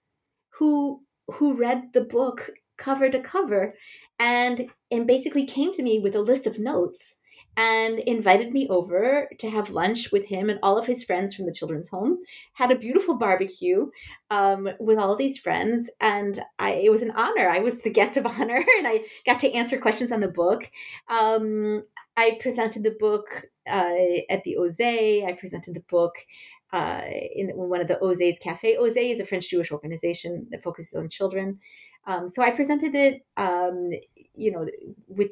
who 0.58 1.02
who 1.34 1.54
read 1.54 1.90
the 1.94 2.02
book 2.02 2.50
cover 2.76 3.08
to 3.08 3.20
cover, 3.20 3.74
and 4.18 4.70
and 4.90 5.06
basically 5.06 5.46
came 5.46 5.72
to 5.72 5.82
me 5.82 5.98
with 5.98 6.14
a 6.14 6.20
list 6.20 6.46
of 6.46 6.58
notes 6.58 7.14
and 7.56 7.98
invited 8.00 8.52
me 8.52 8.68
over 8.68 9.28
to 9.38 9.50
have 9.50 9.70
lunch 9.70 10.12
with 10.12 10.26
him 10.26 10.48
and 10.48 10.58
all 10.62 10.78
of 10.78 10.86
his 10.86 11.04
friends 11.04 11.34
from 11.34 11.46
the 11.46 11.52
children's 11.52 11.88
home. 11.88 12.18
Had 12.54 12.70
a 12.70 12.78
beautiful 12.78 13.16
barbecue 13.16 13.90
um, 14.30 14.68
with 14.78 14.98
all 14.98 15.16
these 15.16 15.38
friends, 15.38 15.90
and 16.00 16.42
I, 16.58 16.72
it 16.72 16.90
was 16.90 17.02
an 17.02 17.10
honor. 17.12 17.48
I 17.48 17.60
was 17.60 17.80
the 17.80 17.90
guest 17.90 18.16
of 18.16 18.26
honor, 18.40 18.64
and 18.78 18.86
I 18.86 19.04
got 19.26 19.40
to 19.40 19.52
answer 19.52 19.78
questions 19.78 20.12
on 20.12 20.20
the 20.20 20.28
book. 20.28 20.70
Um, 21.08 21.82
I 22.16 22.38
presented 22.40 22.82
the 22.82 22.96
book 22.98 23.46
uh, 23.68 24.22
at 24.28 24.44
the 24.44 24.56
OSE. 24.56 25.24
I 25.26 25.36
presented 25.38 25.74
the 25.74 25.84
book 25.88 26.14
uh, 26.72 27.02
in 27.34 27.48
one 27.54 27.80
of 27.80 27.88
the 27.88 27.98
OSE's 27.98 28.38
Cafe. 28.38 28.76
OSE 28.76 28.96
is 28.96 29.20
a 29.20 29.26
French 29.26 29.50
Jewish 29.50 29.70
organization 29.70 30.46
that 30.50 30.62
focuses 30.62 30.94
on 30.94 31.08
children. 31.08 31.58
Um, 32.06 32.28
so 32.28 32.42
I 32.42 32.50
presented 32.50 32.94
it, 32.94 33.24
um, 33.36 33.90
you 34.34 34.50
know, 34.50 34.66
with 35.06 35.30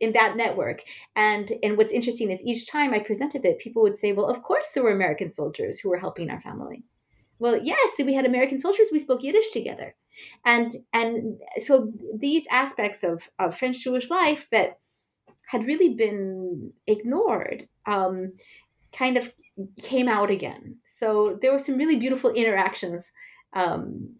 in 0.00 0.12
that 0.12 0.36
network. 0.36 0.82
And 1.16 1.52
and 1.62 1.76
what's 1.76 1.92
interesting 1.92 2.30
is 2.30 2.42
each 2.44 2.68
time 2.68 2.92
I 2.92 2.98
presented 2.98 3.44
it, 3.44 3.58
people 3.58 3.82
would 3.82 3.98
say, 3.98 4.12
"Well, 4.12 4.26
of 4.26 4.42
course 4.42 4.68
there 4.74 4.82
were 4.82 4.90
American 4.90 5.30
soldiers 5.30 5.78
who 5.78 5.90
were 5.90 5.98
helping 5.98 6.30
our 6.30 6.40
family." 6.40 6.84
Well, 7.38 7.58
yes, 7.62 7.90
we 7.98 8.14
had 8.14 8.26
American 8.26 8.58
soldiers. 8.58 8.86
We 8.92 8.98
spoke 9.00 9.22
Yiddish 9.22 9.50
together, 9.50 9.94
and 10.44 10.76
and 10.92 11.40
so 11.58 11.92
these 12.14 12.46
aspects 12.50 13.02
of 13.02 13.28
of 13.38 13.56
French 13.56 13.82
Jewish 13.82 14.10
life 14.10 14.46
that 14.52 14.78
had 15.46 15.66
really 15.66 15.94
been 15.94 16.72
ignored. 16.86 17.68
Um, 17.86 18.32
kind 18.92 19.16
of 19.16 19.32
came 19.82 20.08
out 20.08 20.30
again. 20.30 20.76
So 20.84 21.38
there 21.40 21.52
were 21.52 21.58
some 21.58 21.76
really 21.76 21.96
beautiful 21.96 22.30
interactions 22.30 23.10
um, 23.54 24.14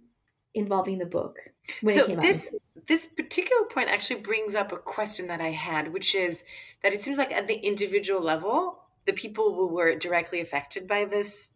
involving 0.54 0.98
the 0.98 1.06
book 1.06 1.36
when 1.82 1.94
so 1.94 2.02
it 2.02 2.06
came 2.06 2.20
this, 2.20 2.46
out. 2.46 2.60
This 2.88 3.06
particular 3.06 3.64
point 3.66 3.88
actually 3.88 4.20
brings 4.20 4.54
up 4.54 4.72
a 4.72 4.76
question 4.76 5.28
that 5.28 5.40
I 5.40 5.50
had, 5.50 5.92
which 5.92 6.14
is 6.14 6.42
that 6.82 6.92
it 6.92 7.02
seems 7.02 7.16
like 7.16 7.32
at 7.32 7.46
the 7.46 7.54
individual 7.54 8.20
level, 8.20 8.82
the 9.04 9.12
people 9.12 9.54
who 9.54 9.68
were 9.68 9.94
directly 9.96 10.40
affected 10.40 10.88
by 10.88 11.04
this 11.04 11.50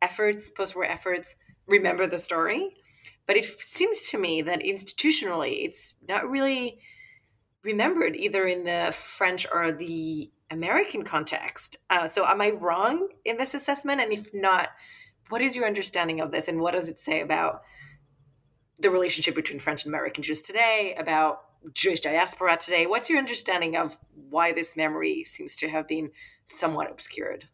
efforts, 0.00 0.50
post-war 0.50 0.84
efforts, 0.84 1.36
remember 1.66 2.06
the 2.06 2.18
story. 2.18 2.74
But 3.26 3.36
it 3.36 3.44
seems 3.44 4.10
to 4.10 4.18
me 4.18 4.42
that 4.42 4.60
institutionally, 4.60 5.64
it's 5.64 5.94
not 6.08 6.28
really 6.28 6.78
remembered 7.62 8.16
either 8.16 8.44
in 8.46 8.64
the 8.64 8.92
French 8.92 9.46
or 9.52 9.70
the 9.72 10.30
American 10.50 11.04
context. 11.04 11.76
Uh, 11.88 12.06
so, 12.06 12.26
am 12.26 12.40
I 12.40 12.50
wrong 12.50 13.08
in 13.24 13.36
this 13.36 13.54
assessment? 13.54 14.00
And 14.00 14.12
if 14.12 14.34
not, 14.34 14.70
what 15.28 15.40
is 15.40 15.56
your 15.56 15.66
understanding 15.66 16.20
of 16.20 16.30
this, 16.30 16.48
and 16.48 16.60
what 16.60 16.74
does 16.74 16.88
it 16.88 16.98
say 16.98 17.20
about 17.20 17.62
the 18.82 18.90
relationship 18.90 19.34
between 19.34 19.58
French 19.58 19.84
and 19.84 19.90
American 19.92 20.22
Jews 20.22 20.42
today, 20.42 20.94
about 20.98 21.44
Jewish 21.74 22.00
diaspora 22.00 22.56
today? 22.56 22.86
What's 22.86 23.08
your 23.08 23.18
understanding 23.18 23.76
of 23.76 23.96
why 24.30 24.52
this 24.52 24.76
memory 24.76 25.24
seems 25.24 25.56
to 25.56 25.68
have 25.68 25.88
been 25.88 26.10
somewhat 26.46 26.90
obscured? 26.90 27.48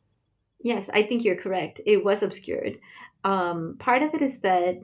Yes, 0.60 0.88
I 0.92 1.02
think 1.02 1.24
you're 1.24 1.36
correct. 1.36 1.80
It 1.86 2.04
was 2.04 2.22
obscured. 2.22 2.78
Um, 3.24 3.76
part 3.78 4.02
of 4.02 4.14
it 4.14 4.22
is 4.22 4.40
that 4.40 4.80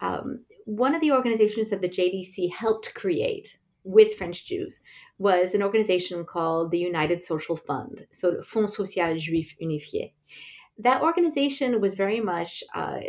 um, 0.00 0.44
one 0.64 0.94
of 0.94 1.00
the 1.00 1.12
organizations 1.12 1.70
that 1.70 1.80
the 1.80 1.88
JDC 1.88 2.52
helped 2.52 2.94
create 2.94 3.58
with 3.84 4.14
French 4.16 4.46
Jews 4.46 4.80
was 5.18 5.54
an 5.54 5.62
organization 5.62 6.24
called 6.24 6.70
the 6.70 6.78
United 6.78 7.24
Social 7.24 7.56
Fund, 7.56 8.06
so 8.12 8.42
Fonds 8.42 8.76
Social 8.76 9.14
Juif 9.14 9.50
Unifié. 9.62 10.12
That 10.78 11.02
organization 11.02 11.80
was 11.80 11.94
very 11.94 12.20
much 12.20 12.64
uh, 12.74 13.00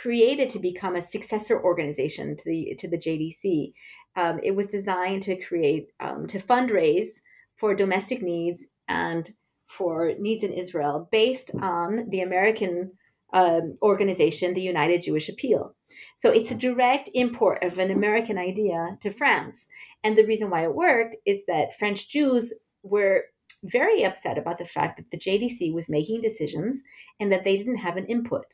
created 0.00 0.50
to 0.50 0.58
become 0.58 0.96
a 0.96 1.02
successor 1.02 1.62
organization 1.62 2.36
to 2.36 2.44
the 2.44 2.74
to 2.78 2.88
the 2.88 2.98
JDC. 2.98 3.72
Um, 4.16 4.40
it 4.42 4.54
was 4.54 4.66
designed 4.68 5.22
to 5.24 5.36
create 5.36 5.88
um, 6.00 6.26
to 6.28 6.38
fundraise 6.38 7.20
for 7.56 7.74
domestic 7.74 8.22
needs 8.22 8.64
and 8.88 9.28
for 9.66 10.12
needs 10.18 10.44
in 10.44 10.52
Israel 10.52 11.08
based 11.10 11.50
on 11.60 12.08
the 12.10 12.20
American 12.20 12.92
um, 13.32 13.74
organization, 13.82 14.54
the 14.54 14.62
United 14.62 15.02
Jewish 15.02 15.28
Appeal. 15.28 15.74
So 16.16 16.30
it's 16.30 16.50
a 16.50 16.54
direct 16.54 17.10
import 17.14 17.62
of 17.62 17.78
an 17.78 17.90
American 17.90 18.38
idea 18.38 18.96
to 19.02 19.10
France. 19.10 19.66
And 20.04 20.16
the 20.16 20.26
reason 20.26 20.48
why 20.50 20.62
it 20.62 20.74
worked 20.74 21.16
is 21.26 21.44
that 21.46 21.78
French 21.78 22.08
Jews 22.08 22.54
were 22.82 23.24
very 23.64 24.04
upset 24.04 24.38
about 24.38 24.58
the 24.58 24.64
fact 24.64 24.96
that 24.96 25.10
the 25.10 25.18
JDC 25.18 25.74
was 25.74 25.88
making 25.88 26.20
decisions 26.20 26.80
and 27.18 27.32
that 27.32 27.44
they 27.44 27.56
didn't 27.56 27.78
have 27.78 27.96
an 27.96 28.06
input. 28.06 28.44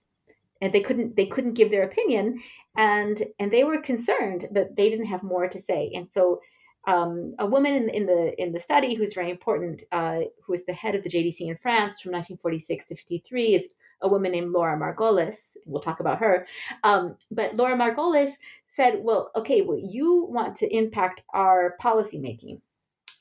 And 0.61 0.73
they 0.73 0.81
couldn't 0.81 1.17
they 1.17 1.27
couldn't 1.27 1.55
give 1.55 1.71
their 1.71 1.83
opinion 1.83 2.41
and 2.77 3.23
and 3.39 3.53
they 3.53 3.65
were 3.65 3.81
concerned 3.81 4.49
that 4.53 4.77
they 4.77 4.89
didn't 4.91 5.07
have 5.07 5.23
more 5.23 5.49
to 5.49 5.59
say. 5.59 5.93
And 5.95 6.11
so 6.11 6.41
um, 6.87 7.35
a 7.39 7.47
woman 7.47 7.75
in, 7.75 7.89
in, 7.89 8.07
the 8.07 8.41
in 8.43 8.53
the 8.53 8.61
study 8.61 8.95
who's 8.95 9.15
very 9.15 9.31
important, 9.31 9.85
uh, 9.93 10.21
who 10.45 10.53
is 10.53 10.67
the 10.67 10.75
head 10.75 10.95
of 10.95 11.03
the 11.03 11.09
JDC 11.09 11.41
in 11.41 11.57
France 11.57 12.01
from 12.01 12.13
1946 12.13 12.87
to 12.87 12.97
53, 12.97 13.55
is 13.55 13.69
a 14.03 14.09
woman 14.09 14.33
named 14.33 14.53
Laura 14.53 14.79
Margolis. 14.79 15.37
We'll 15.65 15.81
talk 15.81 16.01
about 16.01 16.19
her. 16.19 16.47
Um, 16.83 17.17
but 17.31 17.57
Laura 17.57 17.75
Margolis 17.75 18.33
said, 18.67 18.99
well, 19.03 19.31
okay, 19.35 19.63
well, 19.63 19.79
you 19.79 20.27
want 20.29 20.57
to 20.57 20.77
impact 20.77 21.23
our 21.33 21.77
policymaking, 21.83 22.61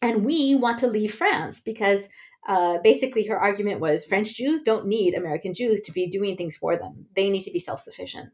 and 0.01 0.25
we 0.25 0.55
want 0.55 0.79
to 0.79 0.87
leave 0.87 1.15
France 1.15 1.61
because 1.61 2.01
uh, 2.47 2.77
basically 2.83 3.25
her 3.27 3.39
argument 3.39 3.79
was 3.79 4.05
French 4.05 4.35
Jews 4.35 4.61
don't 4.61 4.87
need 4.87 5.13
American 5.13 5.53
Jews 5.53 5.81
to 5.83 5.91
be 5.91 6.07
doing 6.07 6.35
things 6.35 6.55
for 6.55 6.75
them. 6.75 7.05
They 7.15 7.29
need 7.29 7.41
to 7.41 7.51
be 7.51 7.59
self 7.59 7.79
sufficient. 7.79 8.29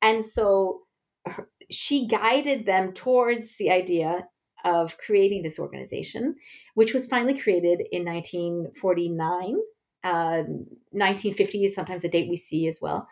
And 0.00 0.24
so 0.24 0.80
her, 1.26 1.48
she 1.70 2.06
guided 2.06 2.66
them 2.66 2.92
towards 2.92 3.56
the 3.56 3.70
idea 3.70 4.26
of 4.64 4.96
creating 4.98 5.42
this 5.42 5.58
organization, 5.58 6.36
which 6.74 6.94
was 6.94 7.06
finally 7.06 7.38
created 7.38 7.82
in 7.90 8.04
1949 8.04 9.56
um, 10.04 10.66
1950 10.90 11.64
is 11.64 11.74
sometimes 11.74 12.04
a 12.04 12.08
date 12.08 12.28
we 12.28 12.36
see 12.36 12.68
as 12.68 12.78
well. 12.80 13.08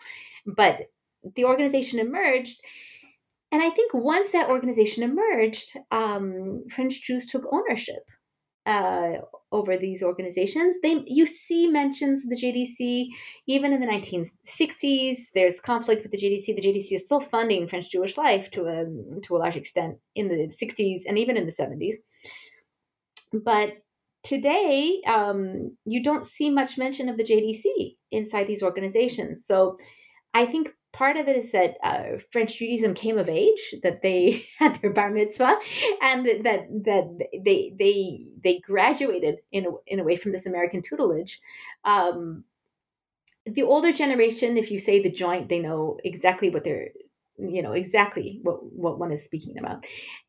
But 0.46 0.90
the 1.36 1.44
organization 1.44 1.98
emerged. 1.98 2.60
And 3.52 3.62
I 3.62 3.70
think 3.70 3.92
once 3.94 4.32
that 4.32 4.48
organization 4.48 5.02
emerged, 5.02 5.76
um, 5.90 6.64
French 6.70 7.02
Jews 7.02 7.26
took 7.26 7.44
ownership 7.52 8.02
uh, 8.70 9.22
over 9.50 9.76
these 9.76 10.00
organizations. 10.00 10.76
They, 10.80 11.02
you 11.06 11.26
see 11.26 11.66
mentions 11.66 12.22
of 12.22 12.30
the 12.30 12.36
JDC 12.36 13.08
even 13.48 13.72
in 13.72 13.80
the 13.80 13.86
1960s. 13.86 15.32
There's 15.34 15.60
conflict 15.60 16.04
with 16.04 16.12
the 16.12 16.18
JDC. 16.18 16.46
The 16.54 16.62
JDC 16.62 16.92
is 16.92 17.04
still 17.04 17.20
funding 17.20 17.66
French 17.66 17.90
Jewish 17.90 18.16
life 18.16 18.50
to 18.52 18.66
a 18.66 18.84
to 19.22 19.36
a 19.36 19.38
large 19.38 19.56
extent 19.56 19.98
in 20.14 20.28
the 20.28 20.54
60s 20.62 21.00
and 21.08 21.18
even 21.18 21.36
in 21.36 21.46
the 21.46 21.52
70s. 21.52 21.96
But 23.32 23.82
today 24.22 25.02
um, 25.06 25.76
you 25.84 26.02
don't 26.02 26.26
see 26.26 26.48
much 26.48 26.78
mention 26.78 27.08
of 27.08 27.16
the 27.16 27.24
JDC 27.24 27.96
inside 28.12 28.46
these 28.46 28.62
organizations. 28.62 29.46
So 29.46 29.78
I 30.32 30.46
think 30.46 30.70
part 30.92 31.16
of 31.16 31.28
it 31.28 31.36
is 31.36 31.52
that 31.52 31.76
uh, 31.82 32.18
French 32.32 32.58
Judaism 32.58 32.94
came 32.94 33.18
of 33.18 33.28
age, 33.28 33.74
that 33.82 34.02
they 34.02 34.46
had 34.58 34.80
their 34.80 34.92
bar 34.92 35.10
mitzvah, 35.10 35.58
and 36.02 36.26
that 36.26 36.66
that 36.84 37.18
they 37.44 37.72
they 37.78 38.26
they 38.42 38.58
graduated 38.60 39.38
in 39.52 39.66
a, 39.66 39.70
in 39.86 40.00
a 40.00 40.04
way 40.04 40.16
from 40.16 40.32
this 40.32 40.46
American 40.46 40.82
tutelage. 40.82 41.40
Um, 41.84 42.44
the 43.46 43.62
older 43.62 43.92
generation, 43.92 44.56
if 44.56 44.70
you 44.70 44.78
say 44.78 45.02
the 45.02 45.10
joint, 45.10 45.48
they 45.48 45.58
know 45.58 45.98
exactly 46.04 46.50
what 46.50 46.62
they're, 46.62 46.90
you 47.38 47.62
know, 47.62 47.72
exactly 47.72 48.40
what 48.42 48.62
what 48.62 48.98
one 48.98 49.12
is 49.12 49.24
speaking 49.24 49.58
about. 49.58 49.84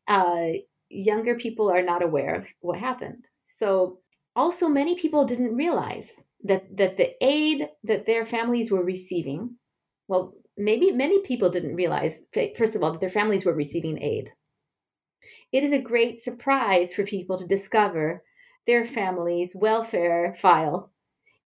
Uh, 0.08 0.48
younger 0.88 1.36
people 1.36 1.70
are 1.70 1.82
not 1.82 2.02
aware 2.02 2.34
of 2.34 2.46
what 2.60 2.78
happened. 2.78 3.28
So 3.44 3.98
also 4.36 4.68
many 4.68 4.96
people 4.96 5.24
didn't 5.24 5.56
realize 5.56 6.14
that 6.44 6.76
that 6.76 6.96
the 6.96 7.12
aid 7.24 7.68
that 7.84 8.06
their 8.06 8.26
families 8.26 8.70
were 8.70 8.82
receiving 8.82 9.56
well 10.08 10.34
maybe 10.56 10.92
many 10.92 11.20
people 11.20 11.50
didn't 11.50 11.76
realize 11.76 12.14
first 12.56 12.76
of 12.76 12.82
all 12.82 12.92
that 12.92 13.00
their 13.00 13.10
families 13.10 13.44
were 13.44 13.54
receiving 13.54 14.00
aid 14.02 14.32
it 15.52 15.64
is 15.64 15.72
a 15.72 15.78
great 15.78 16.20
surprise 16.20 16.94
for 16.94 17.04
people 17.04 17.38
to 17.38 17.46
discover 17.46 18.22
their 18.66 18.84
family's 18.84 19.54
welfare 19.54 20.34
file 20.38 20.90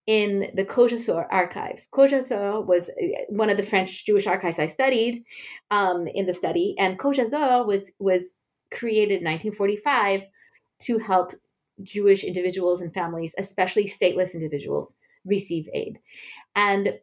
in 0.07 0.51
the 0.55 0.65
COJASOR 0.65 1.27
archives. 1.31 1.89
COJASOR 1.93 2.65
was 2.65 2.89
uh, 2.91 2.93
one 3.29 3.51
of 3.51 3.57
the 3.57 3.65
French 3.65 4.07
Jewish 4.07 4.27
archives 4.27 4.59
I 4.59 4.67
studied 4.67 5.25
um, 5.71 6.07
in 6.07 6.27
the 6.27 6.35
study, 6.35 6.77
and 6.79 6.99
COJASOR 6.99 7.67
was 7.67 7.91
was 7.99 8.35
created 8.73 9.21
in 9.21 9.25
1945 9.25 10.23
to 10.79 10.99
help 10.99 11.33
Jewish 11.83 12.25
individuals 12.25 12.81
and 12.81 12.93
families, 12.93 13.35
especially 13.39 13.89
stateless 13.89 14.35
individuals, 14.35 14.95
receive 15.25 15.69
aid. 15.75 15.99
And 16.55 16.95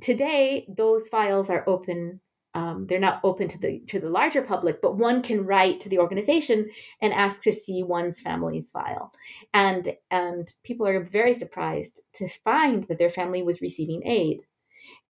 today, 0.00 0.66
those 0.68 1.08
files 1.08 1.50
are 1.50 1.64
open. 1.66 2.20
Um, 2.54 2.86
they're 2.88 2.98
not 2.98 3.20
open 3.22 3.48
to 3.48 3.58
the 3.58 3.80
to 3.88 4.00
the 4.00 4.08
larger 4.08 4.42
public, 4.42 4.80
but 4.80 4.96
one 4.96 5.22
can 5.22 5.44
write 5.44 5.80
to 5.80 5.88
the 5.88 5.98
organization 5.98 6.70
and 7.02 7.12
ask 7.12 7.42
to 7.42 7.52
see 7.52 7.82
one's 7.82 8.20
family's 8.20 8.70
file, 8.70 9.12
and 9.52 9.94
and 10.10 10.52
people 10.64 10.86
are 10.86 11.04
very 11.04 11.34
surprised 11.34 12.02
to 12.14 12.28
find 12.44 12.84
that 12.88 12.98
their 12.98 13.10
family 13.10 13.42
was 13.42 13.60
receiving 13.60 14.06
aid. 14.06 14.40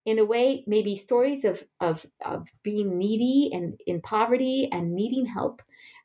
In 0.05 0.19
a 0.19 0.25
way, 0.25 0.65
maybe 0.67 0.97
stories 0.97 1.45
of 1.45 1.63
of 1.81 2.05
of 2.25 2.49
being 2.65 2.99
needy 2.99 3.51
and 3.53 3.81
in 3.87 4.01
poverty 4.01 4.69
and 4.73 4.95
needing 4.95 5.27
help 5.27 5.63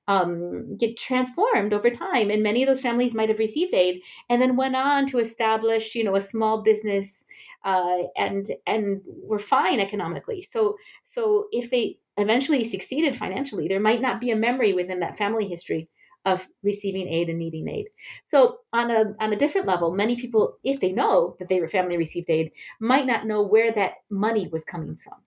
um, 0.07 0.77
get 0.77 0.97
transformed 0.97 1.73
over 1.73 1.89
time. 1.89 2.29
And 2.29 2.43
many 2.43 2.63
of 2.63 2.67
those 2.67 2.81
families 2.81 3.13
might 3.13 3.29
have 3.29 3.39
received 3.39 3.73
aid 3.73 4.01
and 4.29 4.41
then 4.41 4.55
went 4.55 4.75
on 4.75 5.05
to 5.07 5.19
establish, 5.19 5.95
you 5.95 6.03
know, 6.03 6.15
a 6.15 6.21
small 6.21 6.63
business 6.63 7.23
uh, 7.63 8.03
and 8.17 8.47
and 8.65 9.01
were 9.05 9.39
fine 9.39 9.79
economically. 9.79 10.41
So 10.41 10.77
so 11.03 11.47
if 11.51 11.69
they 11.69 11.99
eventually 12.17 12.63
succeeded 12.63 13.15
financially, 13.15 13.67
there 13.67 13.79
might 13.79 14.01
not 14.01 14.19
be 14.19 14.31
a 14.31 14.35
memory 14.35 14.73
within 14.73 14.99
that 14.99 15.17
family 15.17 15.47
history 15.47 15.87
of 16.25 16.47
receiving 16.63 17.07
aid 17.07 17.29
and 17.29 17.39
needing 17.39 17.67
aid. 17.67 17.87
So 18.23 18.59
on 18.73 18.91
a 18.91 19.13
on 19.19 19.33
a 19.33 19.37
different 19.37 19.67
level, 19.67 19.91
many 19.91 20.15
people, 20.15 20.57
if 20.63 20.79
they 20.79 20.91
know 20.91 21.35
that 21.39 21.49
their 21.49 21.67
family 21.67 21.97
received 21.97 22.29
aid, 22.29 22.51
might 22.79 23.05
not 23.05 23.25
know 23.25 23.41
where 23.43 23.71
that 23.71 23.93
money 24.09 24.47
was 24.51 24.63
coming 24.63 24.97
from. 25.03 25.19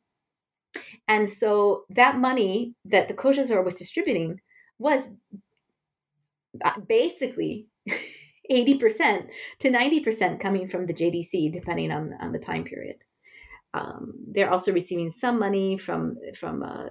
And 1.06 1.30
so 1.30 1.84
that 1.90 2.16
money 2.16 2.74
that 2.84 3.08
the 3.08 3.14
COJASOR 3.14 3.64
was 3.64 3.74
distributing 3.74 4.40
was 4.78 5.08
uh, 6.64 6.80
basically 6.88 7.68
80% 8.50 9.26
to 9.60 9.70
90% 9.70 10.40
coming 10.40 10.68
from 10.68 10.86
the 10.86 10.94
JDC, 10.94 11.52
depending 11.52 11.90
on, 11.90 12.12
on 12.20 12.32
the 12.32 12.38
time 12.38 12.64
period. 12.64 12.96
Um, 13.72 14.14
they're 14.30 14.50
also 14.50 14.72
receiving 14.72 15.10
some 15.10 15.38
money 15.38 15.76
from 15.76 16.16
from 16.38 16.62
uh, 16.62 16.90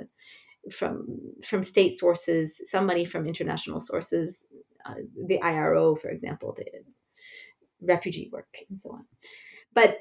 from 0.69 1.07
from 1.41 1.63
state 1.63 1.97
sources, 1.97 2.59
some 2.65 2.85
money 2.85 3.05
from 3.05 3.25
international 3.25 3.79
sources, 3.79 4.47
uh, 4.85 4.95
the 5.27 5.41
IRO, 5.41 5.95
for 5.95 6.09
example, 6.09 6.53
the 6.57 6.65
refugee 7.81 8.29
work, 8.33 8.49
and 8.69 8.77
so 8.77 8.91
on. 8.91 9.05
But 9.73 9.99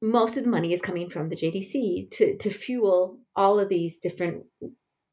most 0.00 0.38
of 0.38 0.44
the 0.44 0.50
money 0.50 0.72
is 0.72 0.80
coming 0.80 1.10
from 1.10 1.28
the 1.28 1.36
JDC 1.36 2.10
to 2.12 2.38
to 2.38 2.50
fuel 2.50 3.18
all 3.36 3.60
of 3.60 3.68
these 3.68 3.98
different 3.98 4.44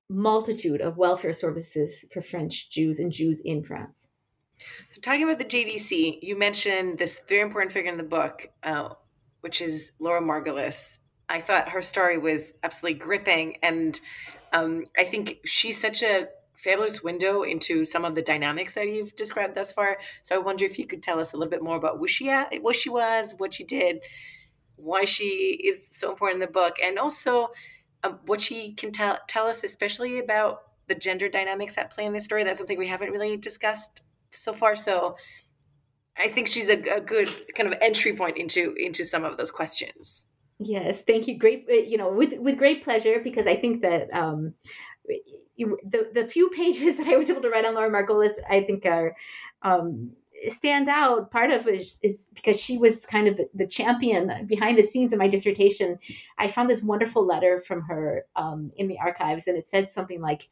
multitude 0.09 0.81
of 0.81 0.97
welfare 0.97 1.33
services 1.33 2.03
for 2.11 2.21
French 2.21 2.71
Jews 2.71 2.99
and 2.99 3.11
Jews 3.11 3.41
in 3.45 3.63
France. 3.63 4.09
So, 4.89 4.99
talking 4.99 5.23
about 5.23 5.37
the 5.37 5.45
JDC, 5.45 6.19
you 6.21 6.37
mentioned 6.37 6.97
this 6.97 7.23
very 7.29 7.41
important 7.41 7.71
figure 7.71 7.91
in 7.91 7.97
the 7.97 8.03
book, 8.03 8.49
uh, 8.63 8.89
which 9.41 9.61
is 9.61 9.91
Laura 9.99 10.21
Margolis. 10.21 10.97
I 11.29 11.39
thought 11.39 11.69
her 11.69 11.81
story 11.81 12.17
was 12.17 12.53
absolutely 12.63 12.99
gripping, 12.99 13.57
and 13.61 13.99
um, 14.51 14.85
I 14.97 15.03
think 15.05 15.39
she's 15.45 15.79
such 15.79 16.03
a 16.03 16.27
fabulous 16.57 17.01
window 17.01 17.43
into 17.43 17.85
some 17.85 18.03
of 18.03 18.15
the 18.15 18.21
dynamics 18.21 18.73
that 18.73 18.89
you've 18.89 19.15
described 19.15 19.55
thus 19.55 19.71
far. 19.71 19.97
So, 20.23 20.35
I 20.35 20.39
wonder 20.39 20.65
if 20.65 20.77
you 20.77 20.85
could 20.85 21.03
tell 21.03 21.19
us 21.19 21.31
a 21.31 21.37
little 21.37 21.51
bit 21.51 21.63
more 21.63 21.77
about 21.77 21.99
who 21.99 22.07
she 22.07 22.29
at, 22.29 22.51
what 22.61 22.75
she 22.75 22.89
was, 22.89 23.35
what 23.37 23.53
she 23.53 23.63
did, 23.63 24.01
why 24.75 25.05
she 25.05 25.59
is 25.63 25.87
so 25.91 26.09
important 26.09 26.41
in 26.41 26.47
the 26.47 26.51
book, 26.51 26.75
and 26.83 26.99
also 26.99 27.49
um, 28.03 28.19
what 28.25 28.41
she 28.41 28.73
can 28.73 28.91
tell 28.91 29.17
tell 29.27 29.47
us, 29.47 29.63
especially 29.63 30.19
about 30.19 30.63
the 30.87 30.95
gender 30.95 31.29
dynamics 31.29 31.75
that 31.75 31.91
play 31.91 32.05
in 32.05 32.13
this 32.13 32.25
story. 32.25 32.43
That's 32.43 32.57
something 32.57 32.77
we 32.77 32.87
haven't 32.87 33.11
really 33.11 33.37
discussed 33.37 34.01
so 34.31 34.53
far. 34.53 34.75
So 34.75 35.15
I 36.17 36.27
think 36.27 36.47
she's 36.47 36.69
a, 36.69 36.79
a 36.95 37.01
good 37.01 37.29
kind 37.55 37.71
of 37.71 37.77
entry 37.81 38.15
point 38.15 38.37
into 38.37 38.73
into 38.75 39.05
some 39.05 39.23
of 39.23 39.37
those 39.37 39.51
questions. 39.51 40.25
Yes, 40.59 41.01
thank 41.07 41.27
you. 41.27 41.37
Great, 41.37 41.65
uh, 41.69 41.75
you 41.75 41.97
know, 41.97 42.11
with 42.11 42.37
with 42.39 42.57
great 42.57 42.83
pleasure 42.83 43.21
because 43.23 43.47
I 43.47 43.55
think 43.55 43.81
that 43.81 44.13
um, 44.13 44.53
the 45.57 46.09
the 46.13 46.27
few 46.27 46.49
pages 46.55 46.97
that 46.97 47.07
I 47.07 47.15
was 47.15 47.29
able 47.29 47.41
to 47.41 47.49
write 47.49 47.65
on 47.65 47.75
Laura 47.75 47.89
Margolis, 47.89 48.35
I 48.49 48.63
think 48.63 48.85
are 48.85 49.15
um, 49.61 50.11
stand 50.47 50.89
out 50.89 51.31
part 51.31 51.51
of 51.51 51.67
it 51.67 51.91
is 52.01 52.25
because 52.33 52.59
she 52.59 52.77
was 52.77 53.05
kind 53.05 53.27
of 53.27 53.37
the, 53.37 53.49
the, 53.53 53.67
champion 53.67 54.45
behind 54.45 54.77
the 54.77 54.83
scenes 54.83 55.13
of 55.13 55.19
my 55.19 55.27
dissertation 55.27 55.97
i 56.37 56.47
found 56.47 56.69
this 56.69 56.81
wonderful 56.81 57.25
letter 57.25 57.61
from 57.61 57.81
her 57.81 58.25
um, 58.35 58.71
in 58.77 58.87
the 58.87 58.99
archives 58.99 59.47
and 59.47 59.57
it 59.57 59.67
said 59.67 59.91
something 59.91 60.21
like 60.21 60.49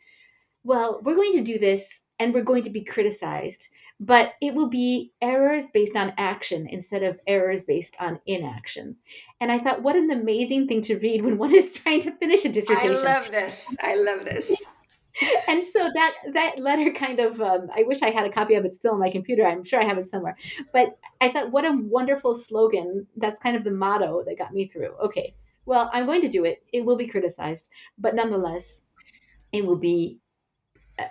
well 0.63 0.99
we're 1.03 1.15
going 1.15 1.33
to 1.33 1.41
do 1.41 1.57
this 1.57 2.03
and 2.19 2.33
we're 2.33 2.43
going 2.43 2.63
to 2.63 2.69
be 2.69 2.83
criticized 2.83 3.69
but 3.99 4.33
it 4.41 4.53
will 4.53 4.69
be 4.69 5.11
errors 5.21 5.67
based 5.73 5.95
on 5.95 6.13
action 6.17 6.67
instead 6.67 7.01
of 7.01 7.19
errors 7.25 7.63
based 7.63 7.95
on 7.99 8.19
inaction. 8.27 8.95
And 9.41 9.51
i 9.51 9.57
thought 9.57 9.81
what 9.81 9.95
an 9.95 10.11
amazing 10.11 10.67
thing 10.67 10.81
to 10.83 10.99
read 10.99 11.23
when 11.23 11.39
one 11.39 11.55
is 11.55 11.73
trying 11.83 12.01
to 12.01 12.11
finish 12.11 12.45
a 12.45 12.49
dissertation. 12.49 12.91
i 12.91 13.19
love 13.19 13.31
this. 13.31 13.75
I 13.81 13.95
love 13.95 14.23
this 14.23 14.51
and 15.47 15.63
so 15.65 15.89
that 15.93 16.15
that 16.33 16.59
letter 16.59 16.91
kind 16.91 17.19
of 17.19 17.41
um, 17.41 17.69
i 17.75 17.83
wish 17.83 18.01
i 18.01 18.09
had 18.09 18.25
a 18.25 18.31
copy 18.31 18.55
of 18.55 18.65
it 18.65 18.75
still 18.75 18.93
on 18.93 18.99
my 18.99 19.09
computer. 19.09 19.45
I'm 19.45 19.63
sure 19.63 19.81
i 19.81 19.85
have 19.85 19.97
it 19.97 20.09
somewhere. 20.09 20.37
But 20.73 20.97
i 21.21 21.29
thought 21.29 21.51
what 21.51 21.65
a 21.65 21.71
wonderful 21.71 22.35
slogan. 22.35 23.07
That's 23.17 23.39
kind 23.39 23.55
of 23.55 23.63
the 23.63 23.71
motto 23.71 24.23
that 24.25 24.37
got 24.37 24.53
me 24.53 24.67
through. 24.67 24.93
Okay 25.03 25.35
well 25.65 25.89
i'm 25.93 26.05
going 26.05 26.21
to 26.21 26.29
do 26.29 26.45
it. 26.45 26.63
It 26.73 26.85
will 26.85 26.97
be 26.97 27.07
criticized. 27.07 27.69
But 27.97 28.15
nonetheless 28.15 28.81
it 29.51 29.65
will 29.65 29.77
be 29.77 30.19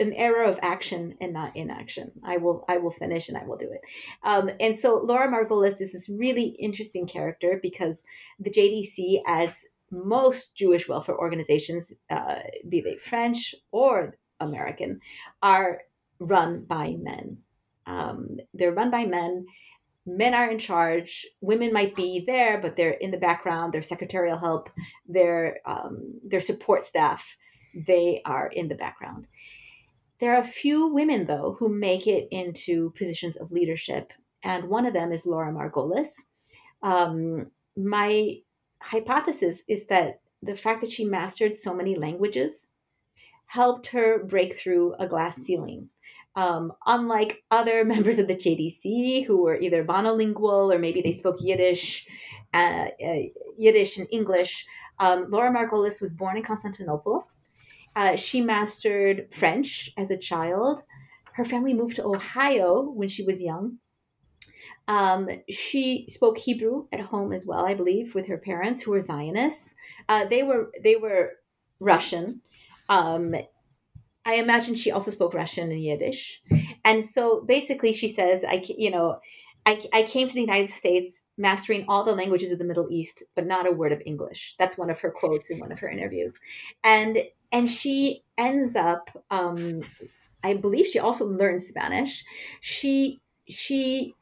an 0.00 0.12
error 0.14 0.42
of 0.42 0.58
action 0.62 1.14
and 1.20 1.32
not 1.32 1.56
inaction. 1.56 2.10
I 2.24 2.36
will 2.38 2.64
i 2.68 2.76
will 2.76 2.90
finish 2.90 3.28
and 3.28 3.38
i 3.38 3.44
will 3.44 3.56
do 3.56 3.70
it. 3.70 3.80
Um, 4.22 4.50
and 4.60 4.78
so 4.78 4.96
laura 4.98 5.28
margolis 5.28 5.80
is 5.80 5.92
this 5.92 6.08
really 6.08 6.56
interesting 6.58 7.06
character 7.06 7.58
because 7.62 8.02
the 8.40 8.50
jdc 8.50 9.22
as 9.26 9.64
most 9.90 10.54
Jewish 10.54 10.88
welfare 10.88 11.16
organizations, 11.16 11.92
uh, 12.10 12.40
be 12.68 12.80
they 12.80 12.96
French 12.96 13.54
or 13.70 14.18
American, 14.40 15.00
are 15.42 15.82
run 16.18 16.64
by 16.64 16.96
men. 17.00 17.38
Um, 17.86 18.38
they're 18.54 18.72
run 18.72 18.90
by 18.90 19.06
men. 19.06 19.46
Men 20.06 20.34
are 20.34 20.50
in 20.50 20.58
charge. 20.58 21.26
Women 21.40 21.72
might 21.72 21.96
be 21.96 22.24
there, 22.26 22.60
but 22.60 22.76
they're 22.76 22.92
in 22.92 23.10
the 23.10 23.16
background. 23.16 23.72
Their 23.72 23.82
secretarial 23.82 24.38
help, 24.38 24.70
their 25.08 25.58
um, 25.66 26.20
their 26.24 26.40
support 26.40 26.84
staff, 26.84 27.36
they 27.86 28.22
are 28.24 28.46
in 28.48 28.68
the 28.68 28.76
background. 28.76 29.26
There 30.20 30.32
are 30.34 30.40
a 30.40 30.46
few 30.46 30.86
women 30.88 31.26
though 31.26 31.56
who 31.58 31.68
make 31.68 32.06
it 32.06 32.28
into 32.30 32.90
positions 32.96 33.36
of 33.36 33.50
leadership, 33.50 34.12
and 34.44 34.68
one 34.68 34.86
of 34.86 34.92
them 34.92 35.12
is 35.12 35.26
Laura 35.26 35.52
Margolis. 35.52 36.08
Um, 36.82 37.50
my 37.76 38.36
hypothesis 38.80 39.62
is 39.68 39.86
that 39.86 40.20
the 40.42 40.56
fact 40.56 40.80
that 40.82 40.92
she 40.92 41.04
mastered 41.04 41.56
so 41.56 41.74
many 41.74 41.96
languages 41.96 42.68
helped 43.46 43.88
her 43.88 44.24
break 44.24 44.54
through 44.54 44.94
a 44.98 45.06
glass 45.06 45.36
ceiling. 45.36 45.88
Um, 46.34 46.72
unlike 46.86 47.42
other 47.50 47.84
members 47.94 48.18
of 48.18 48.28
the 48.28 48.36
JDC 48.36 49.24
who 49.26 49.42
were 49.42 49.58
either 49.58 49.84
monolingual 49.84 50.74
or 50.74 50.78
maybe 50.78 51.00
they 51.00 51.12
spoke 51.12 51.36
Yiddish, 51.40 52.06
uh, 52.52 52.88
uh, 53.04 53.22
Yiddish 53.56 53.96
and 53.96 54.06
English, 54.10 54.66
um, 54.98 55.26
Laura 55.28 55.50
Margolis 55.50 56.00
was 56.00 56.12
born 56.12 56.36
in 56.36 56.42
Constantinople. 56.42 57.26
Uh, 57.94 58.16
she 58.16 58.40
mastered 58.40 59.26
French 59.32 59.90
as 59.96 60.10
a 60.10 60.16
child. 60.16 60.82
Her 61.32 61.44
family 61.44 61.74
moved 61.74 61.96
to 61.96 62.04
Ohio 62.04 62.82
when 62.82 63.08
she 63.08 63.22
was 63.22 63.42
young. 63.42 63.78
Um, 64.88 65.28
she 65.50 66.06
spoke 66.08 66.38
Hebrew 66.38 66.86
at 66.92 67.00
home 67.00 67.32
as 67.32 67.44
well, 67.46 67.66
I 67.66 67.74
believe, 67.74 68.14
with 68.14 68.28
her 68.28 68.38
parents 68.38 68.82
who 68.82 68.92
were 68.92 69.00
Zionists. 69.00 69.74
Uh, 70.08 70.26
they 70.26 70.42
were 70.42 70.70
they 70.82 70.96
were 70.96 71.32
Russian. 71.80 72.40
Um, 72.88 73.34
I 74.24 74.34
imagine 74.34 74.74
she 74.74 74.90
also 74.90 75.10
spoke 75.10 75.34
Russian 75.34 75.70
and 75.70 75.80
Yiddish. 75.80 76.42
And 76.84 77.04
so 77.04 77.44
basically, 77.46 77.92
she 77.92 78.08
says, 78.08 78.44
I 78.44 78.64
you 78.66 78.90
know, 78.90 79.20
I, 79.64 79.82
I 79.92 80.02
came 80.04 80.28
to 80.28 80.34
the 80.34 80.40
United 80.40 80.70
States 80.70 81.20
mastering 81.38 81.84
all 81.88 82.04
the 82.04 82.14
languages 82.14 82.50
of 82.50 82.58
the 82.58 82.64
Middle 82.64 82.88
East, 82.90 83.22
but 83.34 83.46
not 83.46 83.66
a 83.66 83.72
word 83.72 83.92
of 83.92 84.02
English. 84.06 84.54
That's 84.58 84.78
one 84.78 84.90
of 84.90 85.00
her 85.00 85.10
quotes 85.10 85.50
in 85.50 85.58
one 85.58 85.72
of 85.72 85.80
her 85.80 85.88
interviews. 85.88 86.34
And 86.82 87.18
and 87.52 87.70
she 87.70 88.24
ends 88.38 88.74
up, 88.74 89.10
um, 89.30 89.82
I 90.42 90.54
believe, 90.54 90.86
she 90.86 90.98
also 90.98 91.26
learns 91.26 91.66
Spanish. 91.66 92.24
She 92.60 93.20
she 93.48 94.14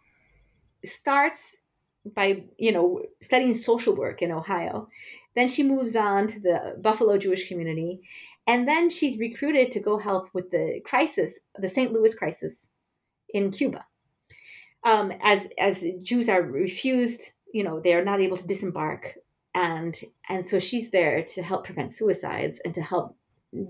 starts 0.84 1.58
by 2.04 2.44
you 2.58 2.72
know 2.72 3.02
studying 3.22 3.54
social 3.54 3.94
work 3.94 4.22
in 4.22 4.30
Ohio. 4.30 4.88
Then 5.34 5.48
she 5.48 5.62
moves 5.62 5.96
on 5.96 6.28
to 6.28 6.40
the 6.40 6.76
Buffalo 6.80 7.18
Jewish 7.18 7.48
community, 7.48 8.00
and 8.46 8.68
then 8.68 8.90
she's 8.90 9.18
recruited 9.18 9.72
to 9.72 9.80
go 9.80 9.98
help 9.98 10.28
with 10.32 10.50
the 10.50 10.80
crisis, 10.84 11.40
the 11.58 11.68
St. 11.68 11.92
Louis 11.92 12.14
crisis 12.14 12.68
in 13.30 13.50
Cuba. 13.50 13.84
Um, 14.84 15.12
as 15.22 15.48
as 15.58 15.84
Jews 16.02 16.28
are 16.28 16.42
refused, 16.42 17.32
you 17.52 17.64
know, 17.64 17.80
they 17.80 17.94
are 17.94 18.04
not 18.04 18.20
able 18.20 18.36
to 18.36 18.46
disembark, 18.46 19.14
and 19.54 19.98
and 20.28 20.48
so 20.48 20.58
she's 20.58 20.90
there 20.90 21.22
to 21.22 21.42
help 21.42 21.64
prevent 21.64 21.94
suicides 21.94 22.60
and 22.64 22.74
to 22.74 22.82
help 22.82 23.16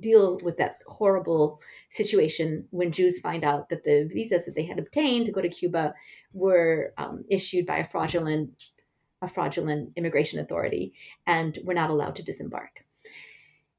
deal 0.00 0.38
with 0.42 0.56
that 0.58 0.78
horrible 0.86 1.60
situation 1.88 2.66
when 2.70 2.92
Jews 2.92 3.20
find 3.20 3.44
out 3.44 3.68
that 3.68 3.84
the 3.84 4.08
visas 4.12 4.44
that 4.44 4.54
they 4.54 4.64
had 4.64 4.78
obtained 4.78 5.26
to 5.26 5.32
go 5.32 5.40
to 5.40 5.48
Cuba 5.48 5.94
were 6.32 6.92
um, 6.98 7.24
issued 7.28 7.66
by 7.66 7.78
a 7.78 7.88
fraudulent 7.88 8.70
a 9.22 9.28
fraudulent 9.28 9.90
immigration 9.96 10.38
authority 10.38 10.92
and 11.26 11.58
were 11.64 11.72
not 11.72 11.88
allowed 11.88 12.14
to 12.16 12.22
disembark. 12.22 12.84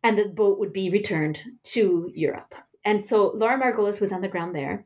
And 0.03 0.17
the 0.17 0.25
boat 0.25 0.59
would 0.59 0.73
be 0.73 0.89
returned 0.89 1.41
to 1.63 2.11
Europe. 2.15 2.55
And 2.83 3.03
so 3.03 3.31
Laura 3.35 3.59
Margolis 3.59 4.01
was 4.01 4.11
on 4.11 4.21
the 4.21 4.27
ground 4.27 4.55
there. 4.55 4.85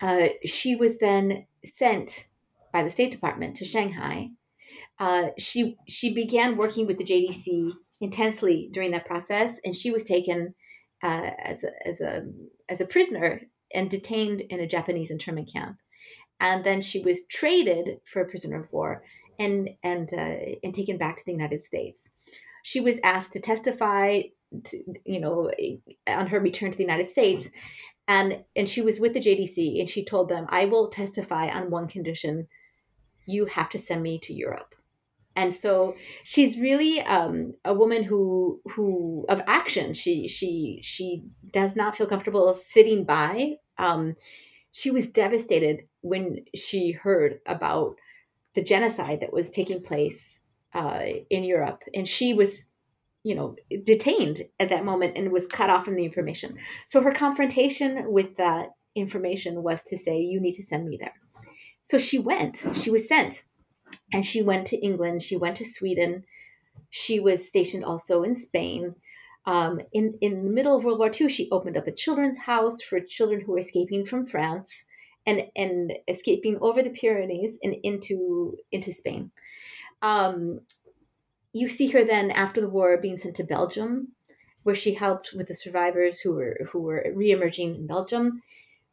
Uh, 0.00 0.28
she 0.44 0.74
was 0.74 0.98
then 0.98 1.46
sent 1.64 2.28
by 2.72 2.82
the 2.82 2.90
State 2.90 3.12
Department 3.12 3.56
to 3.56 3.64
Shanghai. 3.64 4.30
Uh, 4.98 5.28
she 5.38 5.76
she 5.88 6.14
began 6.14 6.56
working 6.56 6.86
with 6.86 6.98
the 6.98 7.04
JDC 7.04 7.72
intensely 8.00 8.68
during 8.72 8.90
that 8.92 9.06
process, 9.06 9.60
and 9.64 9.74
she 9.74 9.90
was 9.90 10.04
taken 10.04 10.54
uh, 11.02 11.30
as 11.38 11.64
a, 11.64 11.88
as 11.88 12.00
a 12.00 12.26
as 12.68 12.80
a 12.80 12.86
prisoner 12.86 13.42
and 13.74 13.90
detained 13.90 14.40
in 14.40 14.60
a 14.60 14.66
Japanese 14.66 15.10
internment 15.10 15.50
camp, 15.52 15.78
and 16.40 16.64
then 16.64 16.80
she 16.80 17.00
was 17.00 17.26
traded 17.26 17.98
for 18.04 18.22
a 18.22 18.28
prisoner 18.28 18.62
of 18.62 18.72
war 18.72 19.04
and 19.38 19.70
and 19.82 20.12
uh, 20.12 20.36
and 20.62 20.74
taken 20.74 20.96
back 20.96 21.16
to 21.16 21.24
the 21.24 21.32
United 21.32 21.64
States. 21.64 22.10
She 22.62 22.80
was 22.80 22.98
asked 23.04 23.34
to 23.34 23.40
testify, 23.40 24.22
to, 24.64 24.84
you 25.04 25.20
know, 25.20 25.50
on 26.06 26.28
her 26.28 26.40
return 26.40 26.70
to 26.70 26.76
the 26.76 26.84
United 26.84 27.10
States, 27.10 27.48
and 28.08 28.44
and 28.56 28.68
she 28.68 28.80
was 28.80 29.00
with 29.00 29.14
the 29.14 29.20
JDC, 29.20 29.80
and 29.80 29.88
she 29.88 30.04
told 30.04 30.28
them, 30.28 30.46
"I 30.48 30.66
will 30.66 30.88
testify 30.88 31.48
on 31.48 31.70
one 31.70 31.88
condition: 31.88 32.48
you 33.26 33.46
have 33.46 33.70
to 33.70 33.78
send 33.78 34.02
me 34.02 34.18
to 34.20 34.32
Europe." 34.32 34.74
And 35.36 35.54
so 35.54 35.96
she's 36.22 36.58
really 36.58 37.00
um, 37.00 37.54
a 37.64 37.74
woman 37.74 38.04
who 38.04 38.60
who 38.74 39.26
of 39.28 39.42
action. 39.46 39.94
She 39.94 40.28
she 40.28 40.80
she 40.82 41.24
does 41.50 41.74
not 41.74 41.96
feel 41.96 42.06
comfortable 42.06 42.58
sitting 42.70 43.04
by. 43.04 43.56
Um, 43.78 44.14
she 44.70 44.90
was 44.90 45.10
devastated 45.10 45.86
when 46.02 46.44
she 46.54 46.92
heard 46.92 47.40
about 47.46 47.96
the 48.54 48.62
genocide 48.62 49.20
that 49.20 49.32
was 49.32 49.50
taking 49.50 49.82
place 49.82 50.40
uh, 50.72 51.02
in 51.30 51.44
Europe. 51.44 51.82
And 51.94 52.08
she 52.08 52.32
was 52.32 52.68
you 53.24 53.34
know 53.34 53.56
detained 53.84 54.42
at 54.60 54.70
that 54.70 54.84
moment 54.84 55.16
and 55.16 55.32
was 55.32 55.46
cut 55.46 55.70
off 55.70 55.84
from 55.84 55.96
the 55.96 56.04
information. 56.04 56.58
So 56.86 57.00
her 57.00 57.12
confrontation 57.12 58.12
with 58.12 58.36
that 58.36 58.68
information 58.94 59.64
was 59.64 59.82
to 59.84 59.98
say 59.98 60.20
you 60.20 60.40
need 60.40 60.54
to 60.54 60.62
send 60.62 60.88
me 60.88 60.96
there. 60.96 61.14
So 61.82 61.98
she 61.98 62.20
went. 62.20 62.64
She 62.74 62.90
was 62.90 63.08
sent 63.08 63.42
and 64.12 64.24
she 64.24 64.42
went 64.42 64.66
to 64.68 64.76
England, 64.76 65.22
she 65.22 65.36
went 65.36 65.56
to 65.56 65.64
Sweden, 65.64 66.24
she 66.90 67.18
was 67.20 67.48
stationed 67.48 67.84
also 67.84 68.22
in 68.22 68.34
Spain. 68.34 68.94
Um, 69.46 69.80
in 69.92 70.16
in 70.20 70.44
the 70.44 70.50
middle 70.50 70.76
of 70.76 70.84
World 70.84 70.98
War 70.98 71.10
II, 71.10 71.28
she 71.28 71.50
opened 71.50 71.76
up 71.76 71.86
a 71.86 71.92
children's 71.92 72.38
house 72.38 72.80
for 72.82 73.00
children 73.00 73.40
who 73.40 73.52
were 73.52 73.58
escaping 73.58 74.06
from 74.06 74.26
France 74.26 74.84
and 75.26 75.46
and 75.56 75.92
escaping 76.08 76.58
over 76.60 76.82
the 76.82 76.90
Pyrenees 76.90 77.58
and 77.62 77.74
into 77.82 78.56
into 78.72 78.92
Spain. 78.92 79.30
Um, 80.02 80.60
you 81.52 81.68
see 81.68 81.88
her 81.88 82.04
then 82.04 82.30
after 82.30 82.60
the 82.60 82.68
war 82.68 82.96
being 82.96 83.18
sent 83.18 83.36
to 83.36 83.44
Belgium, 83.44 84.12
where 84.64 84.74
she 84.74 84.94
helped 84.94 85.32
with 85.34 85.48
the 85.48 85.54
survivors 85.54 86.20
who 86.20 86.34
were 86.34 86.68
who 86.70 86.80
were 86.80 87.06
reemerging 87.16 87.76
in 87.76 87.86
Belgium. 87.86 88.42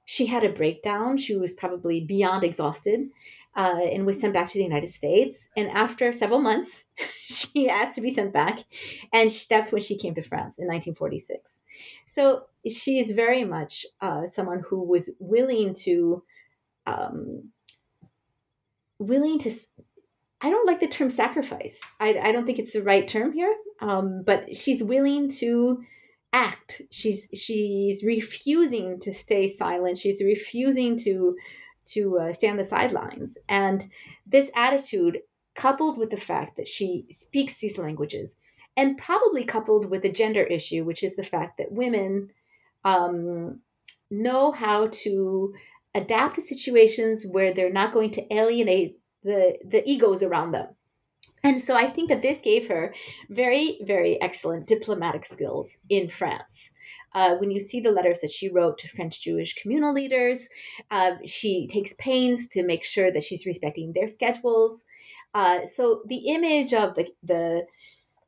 She 0.06 0.26
had 0.26 0.44
a 0.44 0.50
breakdown. 0.50 1.18
She 1.18 1.36
was 1.36 1.54
probably 1.54 2.02
beyond 2.02 2.44
exhausted, 2.44 3.10
uh, 3.56 3.80
and 3.92 4.06
was 4.06 4.20
sent 4.20 4.34
back 4.34 4.48
to 4.50 4.58
the 4.58 4.64
United 4.64 4.94
States. 4.94 5.50
And 5.58 5.70
after 5.70 6.14
several 6.14 6.42
months, 6.42 6.86
she 7.28 7.70
asked 7.70 7.96
to 7.96 8.02
be 8.02 8.14
sent 8.14 8.34
back, 8.34 8.60
and 9.14 9.32
that's 9.50 9.72
when 9.72 9.82
she 9.82 9.98
came 9.98 10.16
to 10.16 10.24
France 10.24 10.58
in 10.58 10.68
1946. 10.68 11.60
So 12.12 12.44
she 12.70 13.00
is 13.00 13.12
very 13.12 13.44
much 13.44 13.86
uh, 14.02 14.28
someone 14.28 14.64
who 14.68 14.84
was 14.84 15.10
willing 15.20 15.74
to, 15.76 16.24
um, 16.86 17.52
willing 19.00 19.40
to. 19.40 19.52
I 20.44 20.50
don't 20.50 20.66
like 20.66 20.80
the 20.80 20.88
term 20.88 21.10
sacrifice. 21.10 21.80
I, 22.00 22.20
I 22.20 22.32
don't 22.32 22.46
think 22.46 22.58
it's 22.58 22.74
the 22.74 22.82
right 22.82 23.08
term 23.08 23.32
here. 23.32 23.56
Um, 23.80 24.24
but 24.26 24.58
she's 24.58 24.84
willing 24.84 25.30
to 25.34 25.84
act. 26.34 26.82
She's 26.92 27.28
she's 27.34 28.04
refusing 28.04 29.00
to 29.02 29.14
stay 29.14 29.48
silent. 29.48 29.98
She's 29.98 30.22
refusing 30.22 30.98
to 31.00 31.36
to 31.88 32.20
uh, 32.20 32.34
stay 32.34 32.50
on 32.50 32.58
the 32.58 32.66
sidelines. 32.66 33.38
And 33.50 33.84
this 34.26 34.50
attitude, 34.56 35.20
coupled 35.54 35.98
with 35.98 36.10
the 36.10 36.18
fact 36.18 36.56
that 36.58 36.68
she 36.68 37.06
speaks 37.10 37.58
these 37.58 37.78
languages, 37.78 38.36
and 38.78 38.98
probably 38.98 39.44
coupled 39.44 39.90
with 39.90 40.06
a 40.06 40.12
gender 40.12 40.44
issue, 40.44 40.84
which 40.86 41.04
is 41.04 41.16
the 41.16 41.24
fact 41.24 41.58
that 41.58 41.72
women 41.72 42.30
um, 42.86 43.60
know 44.10 44.52
how 44.52 44.88
to 44.92 45.54
adapt 45.94 46.36
to 46.36 46.42
situations 46.42 47.26
where 47.30 47.54
they're 47.54 47.72
not 47.72 47.94
going 47.94 48.12
to 48.12 48.34
alienate 48.34 48.98
the, 49.24 49.58
the 49.66 49.88
egos 49.90 50.24
around 50.24 50.52
them. 50.52 50.68
And 51.44 51.62
so 51.62 51.76
I 51.76 51.90
think 51.90 52.10
that 52.10 52.22
this 52.22 52.40
gave 52.40 52.68
her 52.68 52.94
very, 53.30 53.80
very 53.82 54.22
excellent 54.22 54.68
diplomatic 54.68 55.26
skills 55.26 55.76
in 55.90 56.10
France. 56.10 56.70
Uh, 57.14 57.36
when 57.38 57.52
you 57.52 57.60
see 57.60 57.80
the 57.80 57.92
letters 57.92 58.22
that 58.22 58.32
she 58.32 58.48
wrote 58.48 58.78
to 58.78 58.88
French 58.88 59.22
Jewish 59.22 59.56
communal 59.56 59.94
leaders, 59.94 60.48
uh, 60.92 61.16
she 61.26 61.68
takes 61.68 61.94
pains 61.94 62.48
to 62.50 62.64
make 62.64 62.84
sure 62.84 63.12
that 63.12 63.24
she's 63.24 63.46
respecting 63.46 63.92
their 63.94 64.08
schedules. 64.08 64.86
Uh, 65.34 65.68
so 65.68 66.04
the 66.08 66.28
image 66.28 66.74
of 66.74 66.96
the, 66.96 67.08
the 67.24 67.66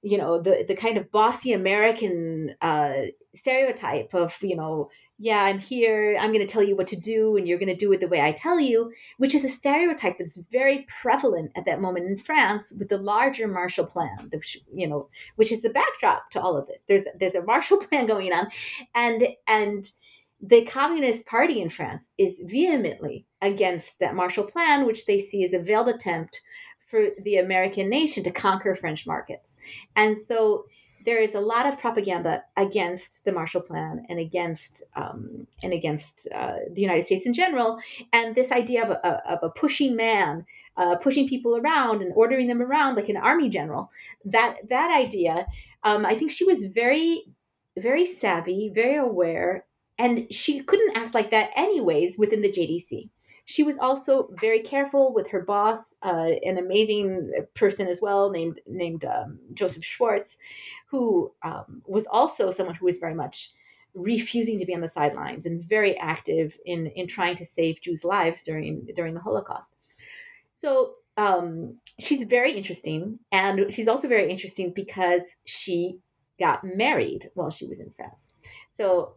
you 0.02 0.18
know 0.18 0.42
the 0.42 0.66
the 0.68 0.76
kind 0.76 0.98
of 0.98 1.12
bossy 1.12 1.54
American 1.54 2.56
uh, 2.62 3.04
stereotype 3.34 4.14
of 4.14 4.38
you 4.42 4.56
know 4.56 4.90
yeah, 5.20 5.44
I'm 5.44 5.60
here, 5.60 6.18
I'm 6.20 6.34
going 6.34 6.46
to 6.46 6.52
tell 6.52 6.64
you 6.64 6.76
what 6.76 6.88
to 6.88 6.96
do, 6.96 7.38
and 7.38 7.48
you're 7.48 7.60
going 7.60 7.70
to 7.70 7.76
do 7.76 7.92
it 7.94 8.00
the 8.00 8.08
way 8.08 8.20
I 8.20 8.32
tell 8.32 8.60
you, 8.60 8.92
which 9.18 9.36
is 9.36 9.46
a 9.46 9.50
stereotype 9.50 10.18
that's 10.18 10.40
very 10.52 10.86
prevalent 11.02 11.52
at 11.56 11.66
that 11.66 11.82
moment 11.82 12.08
in 12.08 12.18
France 12.18 12.74
with 12.78 12.90
the 12.90 12.98
larger 12.98 13.48
Marshall 13.48 13.86
Plan, 13.86 14.30
which, 14.32 14.58
you 14.74 14.88
know, 14.88 15.10
which 15.36 15.52
is 15.52 15.62
the 15.62 15.70
backdrop 15.70 16.32
to 16.32 16.42
all 16.42 16.58
of 16.58 16.68
this. 16.68 16.82
There's 16.88 17.06
there's 17.20 17.36
a 17.36 17.46
Marshall 17.46 17.78
Plan 17.86 18.08
going 18.08 18.34
on, 18.34 18.48
and 18.96 19.28
and 19.48 19.90
the 20.42 20.66
Communist 20.66 21.28
Party 21.28 21.62
in 21.62 21.70
France 21.70 22.12
is 22.18 22.44
vehemently 22.46 23.26
against 23.42 24.00
that 24.00 24.16
Marshall 24.16 24.46
Plan, 24.46 24.86
which 24.86 25.06
they 25.06 25.20
see 25.20 25.44
as 25.44 25.54
a 25.54 25.60
veiled 25.60 25.90
attempt 25.90 26.42
for 26.90 27.10
the 27.24 27.38
American 27.38 27.88
nation 27.88 28.24
to 28.24 28.32
conquer 28.32 28.76
French 28.76 29.06
markets, 29.06 29.52
and 29.96 30.18
so 30.20 30.66
there 31.06 31.20
is 31.20 31.36
a 31.36 31.40
lot 31.40 31.66
of 31.66 31.80
propaganda 31.80 32.44
against 32.58 33.26
the 33.26 33.32
Marshall 33.32 33.62
Plan 33.62 34.06
and 34.10 34.20
against 34.20 34.84
um, 34.96 35.48
and 35.62 35.74
against 35.74 36.28
uh, 36.34 36.58
the 36.72 36.82
United 36.82 37.06
States 37.06 37.26
in 37.26 37.34
general, 37.34 37.80
and 38.12 38.36
this 38.36 38.52
idea 38.52 38.84
of 38.84 38.92
a, 38.92 39.32
of 39.32 39.40
a 39.44 39.50
pushing 39.50 39.96
man, 39.96 40.46
uh, 40.78 40.96
pushing 40.96 41.28
people 41.28 41.58
around 41.58 42.02
and 42.02 42.14
ordering 42.16 42.48
them 42.48 42.62
around 42.62 42.96
like 42.96 43.10
an 43.10 43.18
army 43.18 43.50
general. 43.50 43.92
That 44.26 44.70
that 44.70 44.92
idea, 44.92 45.48
um, 45.84 46.06
I 46.06 46.16
think 46.16 46.32
she 46.32 46.46
was 46.46 46.66
very 46.66 47.26
very 47.78 48.06
savvy, 48.06 48.70
very 48.74 48.98
aware, 48.98 49.66
and 49.98 50.28
she 50.32 50.62
couldn't 50.62 50.96
act 50.96 51.14
like 51.14 51.32
that 51.32 51.52
anyways 51.56 52.18
within 52.18 52.42
the 52.42 52.52
JDC. 52.52 53.10
She 53.46 53.64
was 53.64 53.78
also 53.78 54.30
very 54.40 54.62
careful 54.62 55.14
with 55.14 55.28
her 55.30 55.42
boss, 55.42 55.94
uh, 56.02 56.32
an 56.46 56.58
amazing 56.58 57.32
person 57.56 57.88
as 57.88 58.02
well, 58.02 58.30
named 58.30 58.62
named 58.66 59.06
um, 59.06 59.40
Joseph 59.54 59.84
Schwartz, 59.84 60.38
who 60.88 61.32
um, 61.44 61.82
was 61.86 62.08
also 62.08 62.52
someone 62.52 62.76
who 62.76 62.86
was 62.86 62.98
very 62.98 63.16
much 63.16 63.52
refusing 63.94 64.58
to 64.58 64.66
be 64.66 64.74
on 64.74 64.82
the 64.82 64.90
sidelines 64.90 65.46
and 65.46 65.64
very 65.64 65.98
active 65.98 66.58
in 66.66 66.88
in 66.88 67.08
trying 67.08 67.36
to 67.36 67.46
save 67.46 67.82
Jews' 67.82 68.04
lives 68.04 68.44
during 68.44 68.88
during 68.96 69.14
the 69.14 69.20
Holocaust. 69.20 69.72
So 70.54 70.96
um, 71.18 71.78
she's 72.00 72.24
very 72.24 72.54
interesting, 72.54 73.20
and 73.32 73.72
she's 73.74 73.88
also 73.88 74.08
very 74.08 74.30
interesting 74.32 74.72
because 74.72 75.24
she 75.46 76.00
got 76.40 76.64
married 76.64 77.30
while 77.36 77.52
she 77.52 77.68
was 77.68 77.80
in 77.80 77.92
France. 77.96 78.34
So 78.76 79.14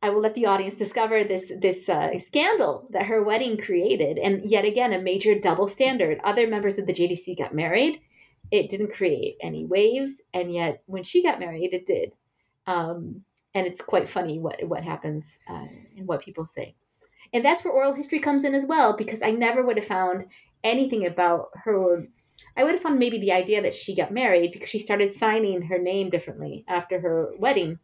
I 0.00 0.10
will 0.10 0.20
let 0.20 0.34
the 0.34 0.46
audience 0.46 0.76
discover 0.76 1.24
this 1.24 1.50
this 1.60 1.88
uh, 1.88 2.18
scandal 2.20 2.86
that 2.90 3.06
her 3.06 3.22
wedding 3.22 3.58
created, 3.58 4.18
and 4.18 4.48
yet 4.48 4.64
again 4.64 4.92
a 4.92 5.00
major 5.00 5.38
double 5.38 5.68
standard. 5.68 6.20
Other 6.22 6.46
members 6.46 6.78
of 6.78 6.86
the 6.86 6.92
JDC 6.92 7.36
got 7.36 7.54
married; 7.54 8.00
it 8.52 8.68
didn't 8.68 8.92
create 8.92 9.36
any 9.42 9.64
waves, 9.64 10.22
and 10.32 10.52
yet 10.54 10.82
when 10.86 11.02
she 11.02 11.22
got 11.22 11.40
married, 11.40 11.74
it 11.74 11.84
did. 11.84 12.12
Um, 12.66 13.24
and 13.54 13.66
it's 13.66 13.80
quite 13.80 14.08
funny 14.08 14.38
what 14.38 14.62
what 14.68 14.84
happens 14.84 15.36
uh, 15.50 15.66
and 15.96 16.06
what 16.06 16.22
people 16.22 16.46
say, 16.54 16.76
and 17.32 17.44
that's 17.44 17.64
where 17.64 17.74
oral 17.74 17.94
history 17.94 18.20
comes 18.20 18.44
in 18.44 18.54
as 18.54 18.66
well. 18.66 18.96
Because 18.96 19.22
I 19.22 19.32
never 19.32 19.64
would 19.64 19.78
have 19.78 19.86
found 19.86 20.26
anything 20.62 21.06
about 21.06 21.48
her. 21.64 22.06
I 22.56 22.62
would 22.62 22.74
have 22.74 22.82
found 22.82 23.00
maybe 23.00 23.18
the 23.18 23.32
idea 23.32 23.60
that 23.62 23.74
she 23.74 23.96
got 23.96 24.12
married 24.12 24.52
because 24.52 24.70
she 24.70 24.78
started 24.78 25.12
signing 25.12 25.62
her 25.62 25.78
name 25.78 26.08
differently 26.08 26.64
after 26.68 27.00
her 27.00 27.32
wedding 27.36 27.80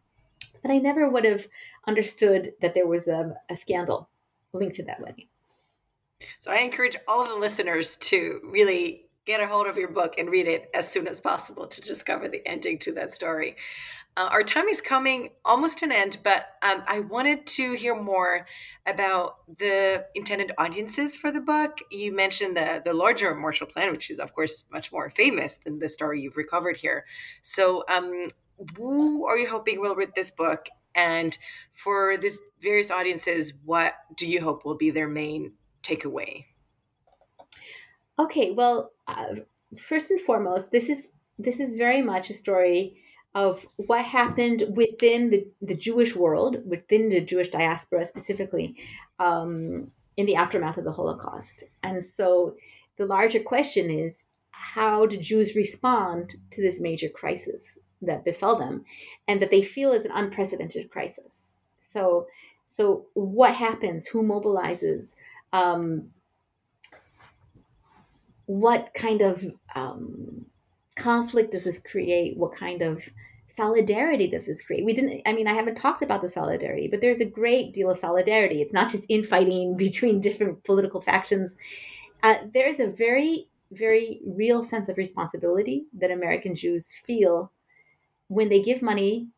but 0.64 0.72
I 0.72 0.78
never 0.78 1.10
would 1.10 1.26
have 1.26 1.46
understood 1.86 2.54
that 2.62 2.72
there 2.72 2.86
was 2.86 3.06
a, 3.06 3.36
a 3.50 3.54
scandal 3.54 4.08
linked 4.54 4.76
to 4.76 4.84
that 4.84 4.98
wedding. 4.98 5.26
So 6.38 6.50
I 6.50 6.60
encourage 6.60 6.96
all 7.06 7.26
the 7.26 7.34
listeners 7.34 7.96
to 7.96 8.40
really 8.42 9.04
get 9.26 9.40
a 9.40 9.46
hold 9.46 9.66
of 9.66 9.76
your 9.76 9.88
book 9.88 10.14
and 10.16 10.30
read 10.30 10.46
it 10.46 10.70
as 10.74 10.90
soon 10.90 11.06
as 11.06 11.20
possible 11.20 11.66
to 11.66 11.80
discover 11.82 12.28
the 12.28 12.46
ending 12.46 12.78
to 12.78 12.92
that 12.92 13.10
story. 13.10 13.56
Uh, 14.16 14.28
our 14.30 14.42
time 14.42 14.68
is 14.68 14.80
coming 14.80 15.30
almost 15.44 15.78
to 15.78 15.84
an 15.84 15.92
end, 15.92 16.18
but 16.22 16.46
um, 16.62 16.82
I 16.86 17.00
wanted 17.00 17.46
to 17.48 17.72
hear 17.72 18.00
more 18.00 18.46
about 18.86 19.38
the 19.58 20.06
intended 20.14 20.52
audiences 20.56 21.16
for 21.16 21.30
the 21.30 21.40
book. 21.40 21.78
You 21.90 22.14
mentioned 22.14 22.56
the 22.56 22.80
the 22.84 22.94
larger 22.94 23.34
Marshall 23.34 23.66
Plan, 23.66 23.90
which 23.90 24.10
is 24.10 24.18
of 24.18 24.32
course 24.32 24.64
much 24.70 24.92
more 24.92 25.10
famous 25.10 25.58
than 25.64 25.78
the 25.78 25.88
story 25.88 26.20
you've 26.20 26.36
recovered 26.36 26.76
here. 26.76 27.04
So, 27.42 27.84
um, 27.88 28.28
who 28.76 29.26
are 29.26 29.38
you 29.38 29.48
hoping 29.48 29.80
will 29.80 29.94
read 29.94 30.12
this 30.14 30.30
book? 30.30 30.66
And 30.94 31.36
for 31.72 32.16
this 32.16 32.38
various 32.62 32.90
audiences, 32.90 33.52
what 33.64 33.94
do 34.16 34.28
you 34.28 34.40
hope 34.40 34.64
will 34.64 34.76
be 34.76 34.90
their 34.90 35.08
main 35.08 35.52
takeaway? 35.82 36.44
Okay, 38.18 38.52
well, 38.52 38.92
uh, 39.08 39.36
first 39.76 40.10
and 40.10 40.20
foremost, 40.20 40.70
this 40.70 40.88
is 40.88 41.08
this 41.38 41.58
is 41.58 41.74
very 41.74 42.00
much 42.00 42.30
a 42.30 42.34
story 42.34 42.96
of 43.34 43.66
what 43.76 44.04
happened 44.04 44.64
within 44.76 45.30
the, 45.30 45.44
the 45.60 45.74
Jewish 45.74 46.14
world, 46.14 46.58
within 46.64 47.08
the 47.08 47.20
Jewish 47.20 47.48
diaspora 47.48 48.04
specifically, 48.04 48.76
um, 49.18 49.90
in 50.16 50.26
the 50.26 50.36
aftermath 50.36 50.78
of 50.78 50.84
the 50.84 50.92
Holocaust. 50.92 51.64
And 51.82 52.04
so 52.04 52.54
the 52.96 53.06
larger 53.06 53.40
question 53.40 53.90
is 53.90 54.26
how 54.50 55.06
do 55.06 55.16
Jews 55.16 55.56
respond 55.56 56.36
to 56.52 56.62
this 56.62 56.80
major 56.80 57.08
crisis? 57.08 57.66
That 58.06 58.24
befell 58.24 58.56
them 58.58 58.84
and 59.28 59.40
that 59.40 59.50
they 59.50 59.62
feel 59.62 59.92
is 59.92 60.04
an 60.04 60.10
unprecedented 60.14 60.90
crisis. 60.90 61.60
So, 61.80 62.26
so 62.66 63.06
what 63.14 63.54
happens? 63.54 64.06
Who 64.06 64.22
mobilizes? 64.22 65.14
Um, 65.52 66.10
what 68.46 68.92
kind 68.94 69.22
of 69.22 69.46
um, 69.74 70.44
conflict 70.96 71.52
does 71.52 71.64
this 71.64 71.78
create? 71.78 72.36
What 72.36 72.54
kind 72.54 72.82
of 72.82 73.02
solidarity 73.46 74.28
does 74.28 74.46
this 74.46 74.62
create? 74.62 74.84
We 74.84 74.92
didn't, 74.92 75.22
I 75.26 75.32
mean, 75.32 75.46
I 75.46 75.54
haven't 75.54 75.76
talked 75.76 76.02
about 76.02 76.22
the 76.22 76.28
solidarity, 76.28 76.88
but 76.88 77.00
there's 77.00 77.20
a 77.20 77.24
great 77.24 77.72
deal 77.72 77.90
of 77.90 77.98
solidarity. 77.98 78.60
It's 78.60 78.72
not 78.72 78.90
just 78.90 79.06
infighting 79.08 79.76
between 79.76 80.20
different 80.20 80.62
political 80.64 81.00
factions. 81.00 81.54
Uh, 82.22 82.36
there 82.52 82.68
is 82.68 82.80
a 82.80 82.86
very, 82.86 83.48
very 83.70 84.20
real 84.26 84.62
sense 84.62 84.88
of 84.88 84.96
responsibility 84.96 85.86
that 85.98 86.10
American 86.10 86.54
Jews 86.54 86.94
feel 87.04 87.50
when 88.34 88.48
they 88.48 88.60
give 88.60 88.82
money 88.82 89.28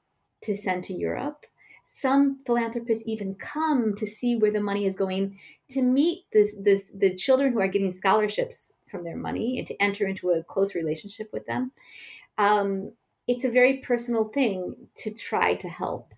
to 0.43 0.57
send 0.57 0.85
to 0.85 0.95
Europe, 0.95 1.45
some 1.85 2.41
philanthropists 2.47 3.07
even 3.07 3.35
come 3.35 3.95
to 3.95 4.07
see 4.07 4.37
where 4.37 4.51
the 4.51 4.61
money 4.61 4.87
is 4.87 4.97
going 4.97 5.39
to 5.69 5.83
meet 5.83 6.25
this, 6.33 6.55
this, 6.59 6.85
the 6.95 7.15
children 7.15 7.53
who 7.53 7.61
are 7.61 7.69
getting 7.69 7.93
scholarships 7.93 8.79
from 8.91 9.05
their 9.05 9.17
money 9.17 9.59
and 9.59 9.67
to 9.67 9.83
enter 9.83 10.07
into 10.07 10.31
a 10.31 10.43
close 10.43 10.75
relationship 10.75 11.29
with 11.33 11.45
them. 11.47 11.73
Um, 12.39 12.93
it's 13.29 13.45
a 13.45 13.51
very 13.51 13.79
personal 13.79 14.29
thing 14.29 14.75
to 14.97 15.11
try 15.13 15.55
to 15.57 15.69
help. 15.69 16.15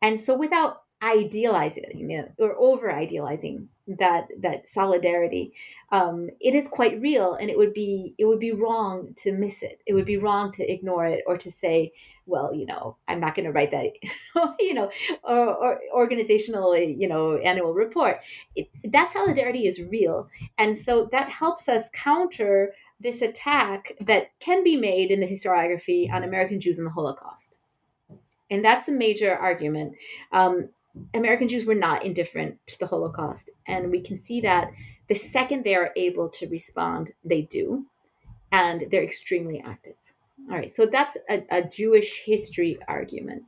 And 0.00 0.20
so, 0.20 0.36
without 0.36 0.82
idealizing 1.02 2.10
it 2.10 2.32
or 2.38 2.54
over 2.58 2.92
idealizing 2.92 3.68
that 3.88 4.28
that 4.38 4.68
solidarity 4.68 5.52
um, 5.90 6.30
it 6.40 6.54
is 6.54 6.68
quite 6.68 7.00
real 7.00 7.34
and 7.34 7.50
it 7.50 7.58
would 7.58 7.74
be 7.74 8.14
it 8.18 8.24
would 8.24 8.38
be 8.38 8.52
wrong 8.52 9.12
to 9.16 9.32
miss 9.32 9.62
it 9.62 9.82
it 9.84 9.94
would 9.94 10.04
be 10.04 10.16
wrong 10.16 10.52
to 10.52 10.62
ignore 10.62 11.04
it 11.04 11.24
or 11.26 11.36
to 11.36 11.50
say 11.50 11.92
well 12.26 12.54
you 12.54 12.66
know 12.66 12.96
i'm 13.08 13.20
not 13.20 13.34
going 13.34 13.44
to 13.44 13.52
write 13.52 13.70
that 13.70 13.92
you 14.60 14.74
know 14.74 14.90
or, 15.24 15.54
or, 15.54 15.80
organizational 15.92 16.76
you 16.76 17.08
know 17.08 17.36
annual 17.38 17.74
report 17.74 18.20
it, 18.54 18.68
that 18.84 19.12
solidarity 19.12 19.66
is 19.66 19.82
real 19.82 20.28
and 20.58 20.76
so 20.76 21.08
that 21.10 21.28
helps 21.28 21.68
us 21.68 21.90
counter 21.92 22.72
this 23.00 23.22
attack 23.22 23.92
that 24.00 24.30
can 24.38 24.62
be 24.62 24.76
made 24.76 25.10
in 25.10 25.20
the 25.20 25.26
historiography 25.26 26.12
on 26.12 26.22
american 26.22 26.60
jews 26.60 26.78
in 26.78 26.84
the 26.84 26.90
holocaust 26.90 27.58
and 28.50 28.64
that's 28.64 28.88
a 28.88 28.92
major 28.92 29.34
argument 29.34 29.94
um, 30.32 30.68
American 31.14 31.48
Jews 31.48 31.64
were 31.64 31.74
not 31.74 32.04
indifferent 32.04 32.58
to 32.66 32.78
the 32.78 32.86
Holocaust. 32.86 33.50
And 33.66 33.90
we 33.90 34.00
can 34.00 34.20
see 34.20 34.40
that 34.42 34.70
the 35.08 35.14
second 35.14 35.64
they 35.64 35.74
are 35.74 35.92
able 35.96 36.28
to 36.30 36.48
respond, 36.48 37.12
they 37.24 37.42
do. 37.42 37.86
And 38.50 38.86
they're 38.90 39.02
extremely 39.02 39.62
active. 39.64 39.94
All 40.50 40.56
right, 40.56 40.74
so 40.74 40.86
that's 40.86 41.16
a, 41.30 41.44
a 41.50 41.62
Jewish 41.62 42.22
history 42.24 42.78
argument. 42.88 43.44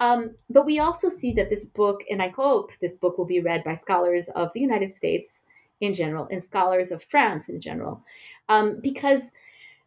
Um, 0.00 0.34
but 0.48 0.64
we 0.64 0.78
also 0.78 1.08
see 1.08 1.32
that 1.34 1.50
this 1.50 1.66
book, 1.66 2.02
and 2.10 2.22
I 2.22 2.28
hope 2.28 2.70
this 2.80 2.96
book 2.96 3.18
will 3.18 3.26
be 3.26 3.40
read 3.40 3.62
by 3.62 3.74
scholars 3.74 4.28
of 4.34 4.50
the 4.52 4.60
United 4.60 4.96
States 4.96 5.42
in 5.80 5.94
general 5.94 6.28
and 6.30 6.42
scholars 6.42 6.90
of 6.90 7.04
France 7.04 7.48
in 7.48 7.60
general, 7.60 8.02
um, 8.48 8.80
because 8.82 9.32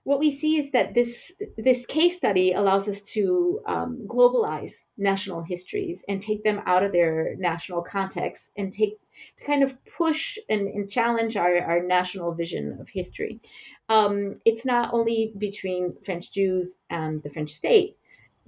what 0.04 0.20
we 0.20 0.30
see 0.30 0.58
is 0.58 0.72
that 0.72 0.94
this 0.94 1.32
this 1.58 1.86
case 1.86 2.18
study 2.18 2.52
allows 2.54 2.88
us 2.88 3.02
to 3.02 3.62
um, 3.66 4.06
globalize 4.06 4.72
national 4.98 5.42
histories 5.42 6.02
and 6.10 6.22
take 6.22 6.44
them 6.44 6.62
out 6.66 6.84
of 6.84 6.92
their 6.92 7.36
national 7.38 7.82
context 7.82 8.52
and 8.58 8.74
take 8.74 9.00
to 9.38 9.44
kind 9.44 9.64
of 9.64 9.84
push 9.86 10.38
and, 10.50 10.68
and 10.68 10.90
challenge 10.90 11.38
our, 11.38 11.60
our 11.60 11.82
national 11.82 12.34
vision 12.34 12.78
of 12.80 12.90
history. 12.90 13.40
Um, 13.90 14.36
it's 14.46 14.66
not 14.66 14.94
only 14.94 15.34
between 15.38 15.96
French 16.06 16.32
Jews 16.32 16.78
and 16.90 17.22
the 17.24 17.30
French 17.30 17.52
state. 17.52 17.98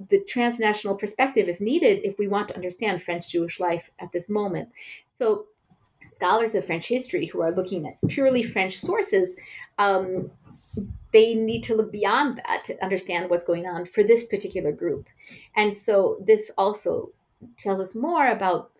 The 0.09 0.19
transnational 0.27 0.97
perspective 0.97 1.47
is 1.47 1.61
needed 1.61 2.03
if 2.03 2.17
we 2.19 2.27
want 2.27 2.49
to 2.49 2.55
understand 2.55 3.01
French 3.01 3.29
Jewish 3.29 3.59
life 3.59 3.89
at 3.99 4.11
this 4.11 4.29
moment. 4.29 4.69
So, 5.09 5.45
scholars 6.11 6.53
of 6.53 6.65
French 6.65 6.87
history 6.87 7.25
who 7.25 7.41
are 7.41 7.51
looking 7.51 7.87
at 7.87 7.97
purely 8.07 8.43
French 8.43 8.77
sources 8.77 9.35
um, 9.79 10.29
they 11.15 11.33
need 11.33 11.63
to 11.63 11.75
look 11.75 11.93
beyond 11.93 12.41
that 12.45 12.65
to 12.65 12.83
understand 12.83 13.29
what's 13.29 13.45
going 13.45 13.65
on 13.65 13.85
for 13.85 14.03
this 14.03 14.25
particular 14.25 14.73
group. 14.73 15.07
And 15.55 15.75
so 15.75 16.17
this 16.19 16.51
also 16.57 17.11
tells 17.57 17.79
us 17.79 17.95
more 17.95 18.27
about 18.27 18.71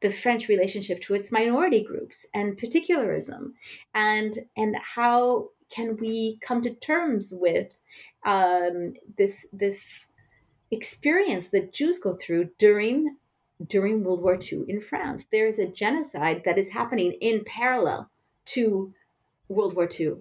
the 0.00 0.12
French 0.12 0.48
relationship 0.48 1.00
to 1.02 1.14
its 1.14 1.32
minority 1.32 1.82
groups 1.82 2.26
and 2.34 2.58
particularism 2.58 3.54
and 3.94 4.38
and 4.56 4.76
how 4.76 5.48
can 5.70 5.96
we 5.96 6.38
come 6.40 6.62
to 6.62 6.70
terms 6.74 7.32
with 7.34 7.80
um, 8.24 8.94
this 9.16 9.46
this 9.52 10.06
experience 10.70 11.48
that 11.48 11.72
Jews 11.72 11.98
go 11.98 12.16
through 12.16 12.50
during 12.58 13.16
during 13.66 14.04
World 14.04 14.22
War 14.22 14.38
II 14.40 14.64
in 14.68 14.80
France. 14.80 15.24
There 15.32 15.48
is 15.48 15.58
a 15.58 15.66
genocide 15.66 16.42
that 16.44 16.58
is 16.58 16.70
happening 16.70 17.12
in 17.20 17.44
parallel 17.44 18.08
to 18.46 18.94
World 19.48 19.74
War 19.74 19.88
II 19.98 20.16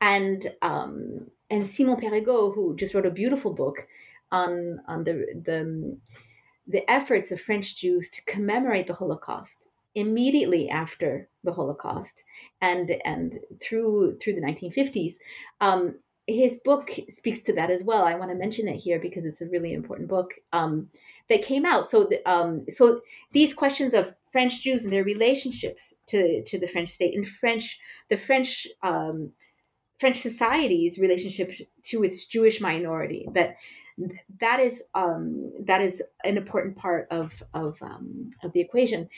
and 0.00 0.46
um, 0.62 1.30
and 1.50 1.66
Simon 1.66 1.96
Perego, 1.96 2.54
who 2.54 2.76
just 2.76 2.94
wrote 2.94 3.06
a 3.06 3.10
beautiful 3.10 3.52
book 3.52 3.86
on 4.32 4.80
on 4.86 5.04
the 5.04 5.26
the 5.44 5.98
the 6.70 6.88
efforts 6.90 7.30
of 7.30 7.40
French 7.40 7.76
Jews 7.76 8.10
to 8.10 8.24
commemorate 8.24 8.86
the 8.86 8.94
Holocaust 8.94 9.68
immediately 9.94 10.68
after 10.70 11.28
the 11.42 11.52
Holocaust 11.52 12.24
and 12.60 12.90
and 13.04 13.38
through 13.60 14.18
through 14.18 14.34
the 14.34 14.42
1950s. 14.42 15.14
Um, 15.60 15.96
his 16.26 16.60
book 16.64 16.92
speaks 17.08 17.40
to 17.40 17.52
that 17.54 17.70
as 17.70 17.82
well. 17.82 18.04
I 18.04 18.14
want 18.14 18.30
to 18.30 18.36
mention 18.36 18.68
it 18.68 18.76
here 18.76 19.00
because 19.00 19.24
it's 19.24 19.40
a 19.40 19.48
really 19.48 19.72
important 19.72 20.08
book 20.08 20.34
um, 20.52 20.88
that 21.28 21.42
came 21.42 21.64
out. 21.64 21.90
So, 21.90 22.04
the, 22.04 22.24
um, 22.30 22.66
so 22.68 23.00
these 23.32 23.52
questions 23.52 23.94
of 23.94 24.14
French 24.30 24.62
Jews 24.62 24.84
and 24.84 24.92
their 24.92 25.02
relationships 25.04 25.92
to 26.08 26.42
to 26.44 26.58
the 26.58 26.68
French 26.68 26.90
state 26.90 27.16
and 27.16 27.28
French 27.28 27.80
the 28.10 28.16
French 28.16 28.68
um, 28.82 29.32
French 29.98 30.18
society's 30.18 30.98
relationship 30.98 31.52
to 31.84 32.04
its 32.04 32.24
Jewish 32.26 32.60
minority. 32.60 33.28
That 33.34 33.56
that 34.40 34.60
is 34.60 34.82
um, 34.94 35.52
that 35.64 35.80
is 35.80 36.02
an 36.24 36.36
important 36.36 36.76
part 36.76 37.06
of 37.10 37.42
of 37.54 37.80
um, 37.82 38.30
of 38.42 38.52
the 38.52 38.60
equation. 38.60 39.08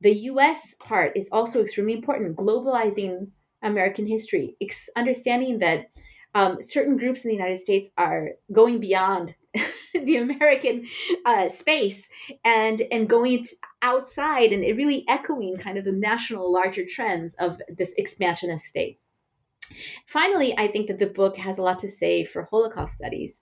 The 0.00 0.14
U.S. 0.32 0.74
part 0.78 1.16
is 1.16 1.28
also 1.32 1.60
extremely 1.60 1.94
important. 1.94 2.36
Globalizing 2.36 3.28
American 3.62 4.06
history, 4.06 4.56
understanding 4.96 5.58
that 5.58 5.90
um, 6.34 6.62
certain 6.62 6.96
groups 6.96 7.24
in 7.24 7.30
the 7.30 7.36
United 7.36 7.60
States 7.60 7.90
are 7.96 8.30
going 8.52 8.78
beyond 8.78 9.34
the 9.94 10.16
American 10.16 10.86
uh, 11.24 11.48
space 11.48 12.08
and 12.44 12.82
and 12.92 13.08
going 13.08 13.44
outside 13.82 14.52
and 14.52 14.62
really 14.76 15.04
echoing 15.08 15.56
kind 15.56 15.78
of 15.78 15.84
the 15.84 15.92
national 15.92 16.52
larger 16.52 16.84
trends 16.84 17.34
of 17.34 17.60
this 17.68 17.92
expansionist 17.96 18.66
state. 18.66 19.00
Finally, 20.06 20.56
I 20.56 20.68
think 20.68 20.86
that 20.88 20.98
the 20.98 21.06
book 21.06 21.36
has 21.36 21.58
a 21.58 21.62
lot 21.62 21.78
to 21.80 21.88
say 21.88 22.24
for 22.24 22.44
Holocaust 22.44 22.94
studies. 22.94 23.40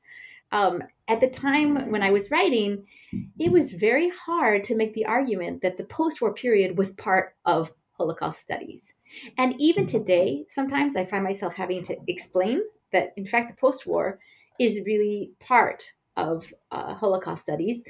Um, 0.56 0.82
at 1.06 1.20
the 1.20 1.28
time 1.28 1.90
when 1.90 2.02
I 2.02 2.10
was 2.10 2.30
writing, 2.30 2.86
it 3.38 3.52
was 3.52 3.72
very 3.72 4.08
hard 4.08 4.64
to 4.64 4.74
make 4.74 4.94
the 4.94 5.04
argument 5.04 5.60
that 5.60 5.76
the 5.76 5.84
post 5.84 6.22
war 6.22 6.32
period 6.32 6.78
was 6.78 6.92
part 6.92 7.34
of 7.44 7.70
Holocaust 7.92 8.40
studies. 8.40 8.82
And 9.36 9.54
even 9.60 9.86
today, 9.86 10.46
sometimes 10.48 10.96
I 10.96 11.04
find 11.04 11.22
myself 11.22 11.52
having 11.54 11.82
to 11.84 11.96
explain 12.08 12.62
that, 12.92 13.12
in 13.18 13.26
fact, 13.26 13.50
the 13.50 13.60
post 13.60 13.86
war 13.86 14.18
is 14.58 14.80
really 14.86 15.32
part 15.40 15.84
of 16.16 16.54
uh, 16.72 16.94
Holocaust 16.94 17.42
studies. 17.42 17.82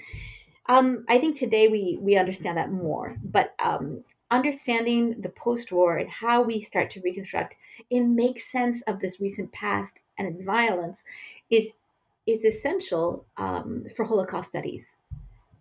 Um, 0.68 1.04
I 1.08 1.18
think 1.18 1.36
today 1.36 1.68
we 1.68 1.98
we 2.00 2.16
understand 2.16 2.58
that 2.58 2.72
more, 2.72 3.16
but 3.22 3.54
um, 3.60 4.02
understanding 4.32 5.20
the 5.20 5.28
post-war 5.28 5.98
and 5.98 6.10
how 6.10 6.42
we 6.42 6.60
start 6.60 6.90
to 6.90 7.00
reconstruct 7.00 7.54
and 7.92 8.16
make 8.16 8.40
sense 8.40 8.82
of 8.88 8.98
this 8.98 9.20
recent 9.20 9.52
past 9.52 10.00
and 10.18 10.26
its 10.26 10.42
violence 10.42 11.04
is 11.48 11.74
is 12.26 12.44
essential 12.44 13.24
um, 13.36 13.84
for 13.94 14.04
Holocaust 14.04 14.50
studies. 14.50 14.88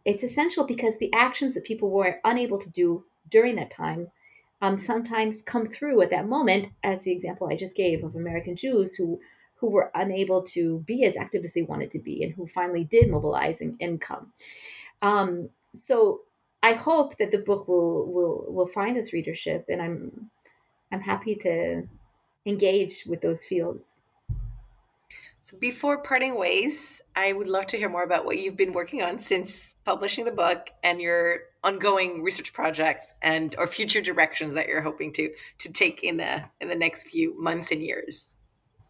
It's 0.03 0.23
essential 0.23 0.65
because 0.65 0.97
the 0.97 1.13
actions 1.13 1.53
that 1.53 1.63
people 1.63 1.89
were 1.89 2.19
unable 2.23 2.59
to 2.59 2.69
do 2.69 3.05
during 3.29 3.55
that 3.55 3.71
time 3.71 4.11
um, 4.61 4.77
sometimes 4.77 5.41
come 5.41 5.67
through 5.67 6.01
at 6.01 6.09
that 6.11 6.27
moment, 6.27 6.69
as 6.83 7.03
the 7.03 7.11
example 7.11 7.47
I 7.47 7.55
just 7.55 7.75
gave 7.75 8.03
of 8.03 8.15
American 8.15 8.55
Jews 8.55 8.95
who 8.95 9.19
who 9.57 9.67
were 9.69 9.91
unable 9.95 10.43
to 10.43 10.79
be 10.79 11.05
as 11.05 11.15
active 11.15 11.43
as 11.43 11.53
they 11.53 11.61
wanted 11.61 11.89
to 11.89 11.99
be 11.99 12.23
and 12.23 12.33
who 12.33 12.45
finally 12.45 12.83
did 12.83 13.09
mobilize 13.09 13.61
and, 13.61 13.77
and 13.79 14.01
come. 14.01 14.33
Um, 15.01 15.49
so 15.73 16.21
I 16.61 16.73
hope 16.73 17.17
that 17.19 17.31
the 17.31 17.37
book 17.37 17.67
will 17.67 18.11
will 18.11 18.45
will 18.47 18.67
find 18.67 18.95
this 18.95 19.13
readership, 19.13 19.65
and 19.69 19.81
I'm 19.81 20.29
I'm 20.91 21.01
happy 21.01 21.35
to 21.35 21.83
engage 22.45 23.05
with 23.05 23.21
those 23.21 23.45
fields. 23.45 23.99
So 25.45 25.55
before 25.57 25.99
parting 26.01 26.39
ways, 26.39 27.03
I 27.15 27.31
would 27.31 27.45
love 27.45 27.67
to 27.67 27.77
hear 27.77 27.87
more 27.87 28.01
about 28.01 28.25
what 28.25 28.39
you've 28.39 28.57
been 28.57 28.73
working 28.73 29.03
on 29.03 29.19
since 29.19 29.75
publishing 29.85 30.25
the 30.25 30.31
book 30.31 30.71
and 30.83 30.99
your 30.99 31.41
ongoing 31.63 32.23
research 32.23 32.51
projects 32.51 33.13
and 33.21 33.53
or 33.59 33.67
future 33.67 34.01
directions 34.01 34.53
that 34.53 34.67
you're 34.67 34.81
hoping 34.81 35.13
to 35.13 35.31
to 35.59 35.71
take 35.71 36.03
in 36.03 36.17
the 36.17 36.45
in 36.61 36.67
the 36.67 36.75
next 36.75 37.07
few 37.07 37.39
months 37.39 37.69
and 37.69 37.83
years. 37.83 38.25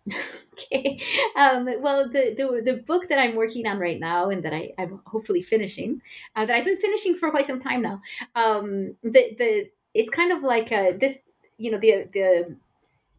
okay. 0.54 1.02
Um, 1.36 1.68
well, 1.82 2.08
the, 2.08 2.34
the 2.38 2.62
the 2.64 2.78
book 2.84 3.10
that 3.10 3.20
I'm 3.20 3.36
working 3.36 3.68
on 3.68 3.78
right 3.78 4.00
now, 4.00 4.30
and 4.30 4.42
that 4.44 4.54
I, 4.54 4.72
I'm 4.78 5.02
hopefully 5.06 5.42
finishing, 5.42 6.02
uh, 6.38 6.46
that 6.46 6.56
I've 6.56 6.64
been 6.64 6.80
finishing 6.80 7.16
for 7.16 7.32
quite 7.32 7.48
some 7.48 7.60
time 7.60 7.82
now. 7.82 8.02
Um, 8.34 8.96
the 9.04 9.36
the 9.38 9.70
it's 9.94 10.10
kind 10.10 10.32
of 10.32 10.42
like 10.42 10.72
a, 10.72 10.96
this, 10.98 11.18
you 11.58 11.72
know, 11.72 11.80
the 11.80 12.08
the 12.14 12.56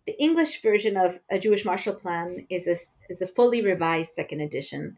the 0.06 0.20
English 0.22 0.62
version 0.62 0.96
of 0.96 1.18
a 1.30 1.38
Jewish 1.38 1.64
Marshall 1.64 1.94
Plan 1.94 2.46
is 2.48 2.66
a 2.66 2.76
is 3.10 3.20
a 3.20 3.26
fully 3.26 3.62
revised 3.64 4.12
second 4.12 4.40
edition 4.40 4.96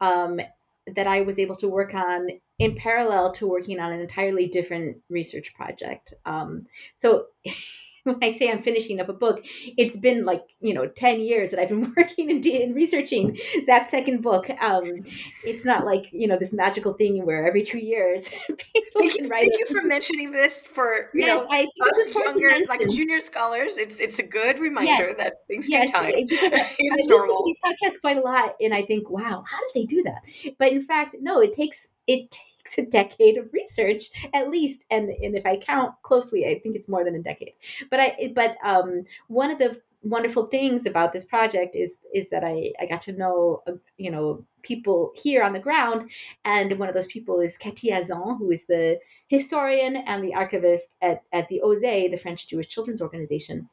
um, 0.00 0.40
that 0.86 1.06
I 1.06 1.22
was 1.22 1.38
able 1.38 1.56
to 1.56 1.68
work 1.68 1.94
on 1.94 2.28
in 2.58 2.74
parallel 2.74 3.32
to 3.32 3.46
working 3.46 3.80
on 3.80 3.92
an 3.92 4.00
entirely 4.00 4.46
different 4.46 4.98
research 5.08 5.54
project. 5.54 6.12
Um, 6.26 6.66
so 6.94 7.26
when 8.04 8.16
I 8.22 8.32
say 8.32 8.50
I'm 8.50 8.62
finishing 8.62 9.00
up 9.00 9.08
a 9.08 9.12
book, 9.12 9.44
it's 9.76 9.96
been 9.96 10.24
like 10.24 10.42
you 10.60 10.74
know 10.74 10.86
ten 10.86 11.20
years 11.20 11.50
that 11.50 11.60
I've 11.60 11.68
been 11.68 11.92
working 11.96 12.30
and, 12.30 12.44
and 12.44 12.74
researching 12.74 13.38
that 13.66 13.90
second 13.90 14.22
book. 14.22 14.48
Um, 14.60 15.04
it's 15.44 15.64
not 15.64 15.84
like 15.84 16.06
you 16.12 16.26
know 16.26 16.38
this 16.38 16.52
magical 16.52 16.94
thing 16.94 17.24
where 17.24 17.46
every 17.46 17.62
two 17.62 17.78
years 17.78 18.22
people 18.48 19.00
thank 19.00 19.14
can 19.14 19.24
you, 19.24 19.30
write. 19.30 19.50
Thank 19.50 19.58
you 19.58 19.66
for 19.66 19.86
mentioning 19.86 20.32
this 20.32 20.66
for 20.66 21.10
you 21.14 21.26
yes, 21.26 21.42
know 21.42 21.46
I 21.50 21.66
us 21.82 22.14
younger 22.14 22.66
like 22.68 22.86
junior 22.88 23.20
scholars. 23.20 23.76
It's 23.76 24.00
it's 24.00 24.18
a 24.18 24.24
good 24.24 24.58
reminder 24.58 25.08
yes. 25.08 25.16
that 25.18 25.46
things 25.46 25.68
yes, 25.68 25.90
take 25.90 25.94
time. 25.94 26.12
it's 26.16 27.06
normal. 27.06 27.44
These 27.44 27.58
podcasts 27.64 28.00
quite 28.00 28.16
a 28.16 28.20
lot, 28.20 28.56
and 28.60 28.74
I 28.74 28.82
think, 28.82 29.10
wow, 29.10 29.44
how 29.46 29.58
did 29.58 29.82
they 29.82 29.86
do 29.86 30.02
that? 30.04 30.22
But 30.58 30.72
in 30.72 30.84
fact, 30.84 31.16
no, 31.20 31.40
it 31.40 31.52
takes 31.52 31.86
it 32.06 32.36
a 32.78 32.82
decade 32.82 33.36
of 33.38 33.52
research 33.52 34.10
at 34.34 34.48
least 34.48 34.80
and 34.90 35.10
and 35.10 35.36
if 35.36 35.46
i 35.46 35.56
count 35.56 35.94
closely 36.02 36.46
i 36.46 36.58
think 36.58 36.76
it's 36.76 36.88
more 36.88 37.04
than 37.04 37.14
a 37.14 37.22
decade. 37.22 37.54
But 37.90 38.00
i 38.00 38.32
but 38.34 38.56
um, 38.64 39.04
one 39.28 39.50
of 39.50 39.58
the 39.58 39.80
wonderful 40.02 40.46
things 40.46 40.86
about 40.86 41.12
this 41.12 41.24
project 41.24 41.76
is 41.76 41.96
is 42.14 42.28
that 42.30 42.42
i 42.42 42.72
i 42.80 42.86
got 42.86 43.02
to 43.02 43.12
know 43.12 43.62
uh, 43.66 43.72
you 43.98 44.10
know 44.10 44.44
people 44.62 45.12
here 45.14 45.42
on 45.42 45.52
the 45.52 45.58
ground. 45.58 46.10
And 46.44 46.78
one 46.78 46.88
of 46.88 46.94
those 46.94 47.06
people 47.06 47.40
is 47.40 47.56
Katy 47.56 47.90
Hazan 47.90 48.38
who 48.38 48.50
is 48.50 48.66
the 48.66 48.98
historian 49.28 49.96
and 49.96 50.22
the 50.24 50.34
archivist 50.34 50.96
at 51.02 51.22
at 51.32 51.48
the 51.48 51.60
OSE 51.62 52.10
the 52.10 52.18
French 52.22 52.48
Jewish 52.48 52.68
Children's 52.68 53.02
Organization. 53.02 53.68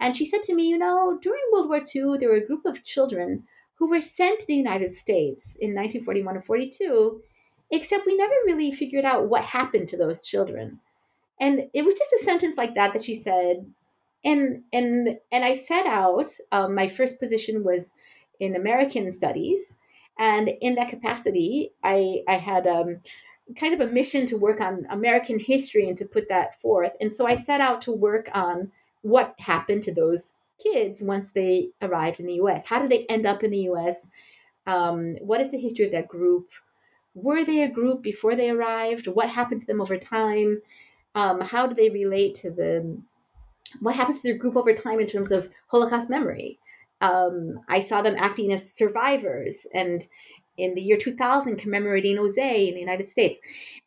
And 0.00 0.16
she 0.16 0.24
said 0.24 0.42
to 0.44 0.54
me 0.54 0.68
you 0.68 0.78
know 0.78 1.18
during 1.22 1.42
World 1.52 1.68
War 1.68 1.82
II 1.94 2.18
there 2.18 2.30
were 2.30 2.42
a 2.42 2.46
group 2.46 2.64
of 2.64 2.84
children 2.84 3.44
who 3.76 3.88
were 3.88 4.00
sent 4.00 4.40
to 4.40 4.46
the 4.46 4.56
United 4.56 4.96
States 4.96 5.56
in 5.60 5.74
1941 5.74 6.36
and 6.36 6.44
42 6.44 7.22
except 7.70 8.06
we 8.06 8.16
never 8.16 8.34
really 8.46 8.72
figured 8.72 9.04
out 9.04 9.28
what 9.28 9.44
happened 9.44 9.88
to 9.88 9.96
those 9.96 10.22
children. 10.22 10.80
And 11.40 11.68
it 11.72 11.84
was 11.84 11.94
just 11.94 12.12
a 12.20 12.24
sentence 12.24 12.56
like 12.56 12.74
that 12.74 12.92
that 12.92 13.04
she 13.04 13.22
said. 13.22 13.66
And 14.24 14.62
and 14.72 15.18
and 15.30 15.44
I 15.44 15.56
set 15.56 15.86
out. 15.86 16.32
Um, 16.50 16.74
my 16.74 16.88
first 16.88 17.20
position 17.20 17.62
was 17.62 17.92
in 18.40 18.56
American 18.56 19.12
studies, 19.12 19.60
and 20.18 20.50
in 20.60 20.74
that 20.74 20.88
capacity, 20.88 21.70
I 21.84 22.22
I 22.26 22.34
had 22.34 22.66
um, 22.66 23.00
kind 23.56 23.74
of 23.74 23.80
a 23.80 23.92
mission 23.92 24.26
to 24.26 24.36
work 24.36 24.60
on 24.60 24.86
American 24.90 25.38
history 25.38 25.88
and 25.88 25.96
to 25.98 26.04
put 26.04 26.28
that 26.28 26.60
forth. 26.60 26.92
And 27.00 27.14
so 27.14 27.26
I 27.26 27.36
set 27.36 27.60
out 27.60 27.80
to 27.82 27.92
work 27.92 28.28
on 28.34 28.72
what 29.02 29.34
happened 29.38 29.84
to 29.84 29.94
those 29.94 30.34
kids 30.62 31.00
once 31.00 31.30
they 31.30 31.70
arrived 31.80 32.20
in 32.20 32.26
the 32.26 32.34
U.S. 32.34 32.66
How 32.66 32.80
did 32.80 32.90
they 32.90 33.06
end 33.06 33.24
up 33.24 33.44
in 33.44 33.52
the 33.52 33.58
U.S.? 33.58 34.06
Um, 34.66 35.14
what 35.20 35.40
is 35.40 35.50
the 35.50 35.58
history 35.60 35.86
of 35.86 35.92
that 35.92 36.08
group? 36.08 36.48
Were 37.14 37.44
they 37.44 37.62
a 37.62 37.70
group 37.70 38.02
before 38.02 38.36
they 38.36 38.50
arrived? 38.50 39.06
What 39.08 39.28
happened 39.28 39.62
to 39.62 39.66
them 39.66 39.80
over 39.80 39.96
time? 39.96 40.60
Um, 41.14 41.40
how 41.40 41.66
do 41.66 41.74
they 41.74 41.90
relate 41.90 42.34
to 42.36 42.50
the 42.50 42.98
what 43.80 43.94
happens 43.96 44.22
to 44.22 44.28
their 44.28 44.38
group 44.38 44.56
over 44.56 44.72
time 44.72 45.00
in 45.00 45.08
terms 45.08 45.30
of 45.30 45.50
Holocaust 45.68 46.08
memory? 46.08 46.58
Um, 47.00 47.60
I 47.68 47.80
saw 47.80 48.02
them 48.02 48.16
acting 48.18 48.52
as 48.52 48.72
survivors 48.72 49.66
and 49.74 50.04
in 50.56 50.74
the 50.74 50.82
year 50.82 50.96
2000 50.96 51.56
commemorating 51.56 52.18
OSE 52.18 52.36
in 52.36 52.74
the 52.74 52.80
United 52.80 53.08
States. 53.08 53.40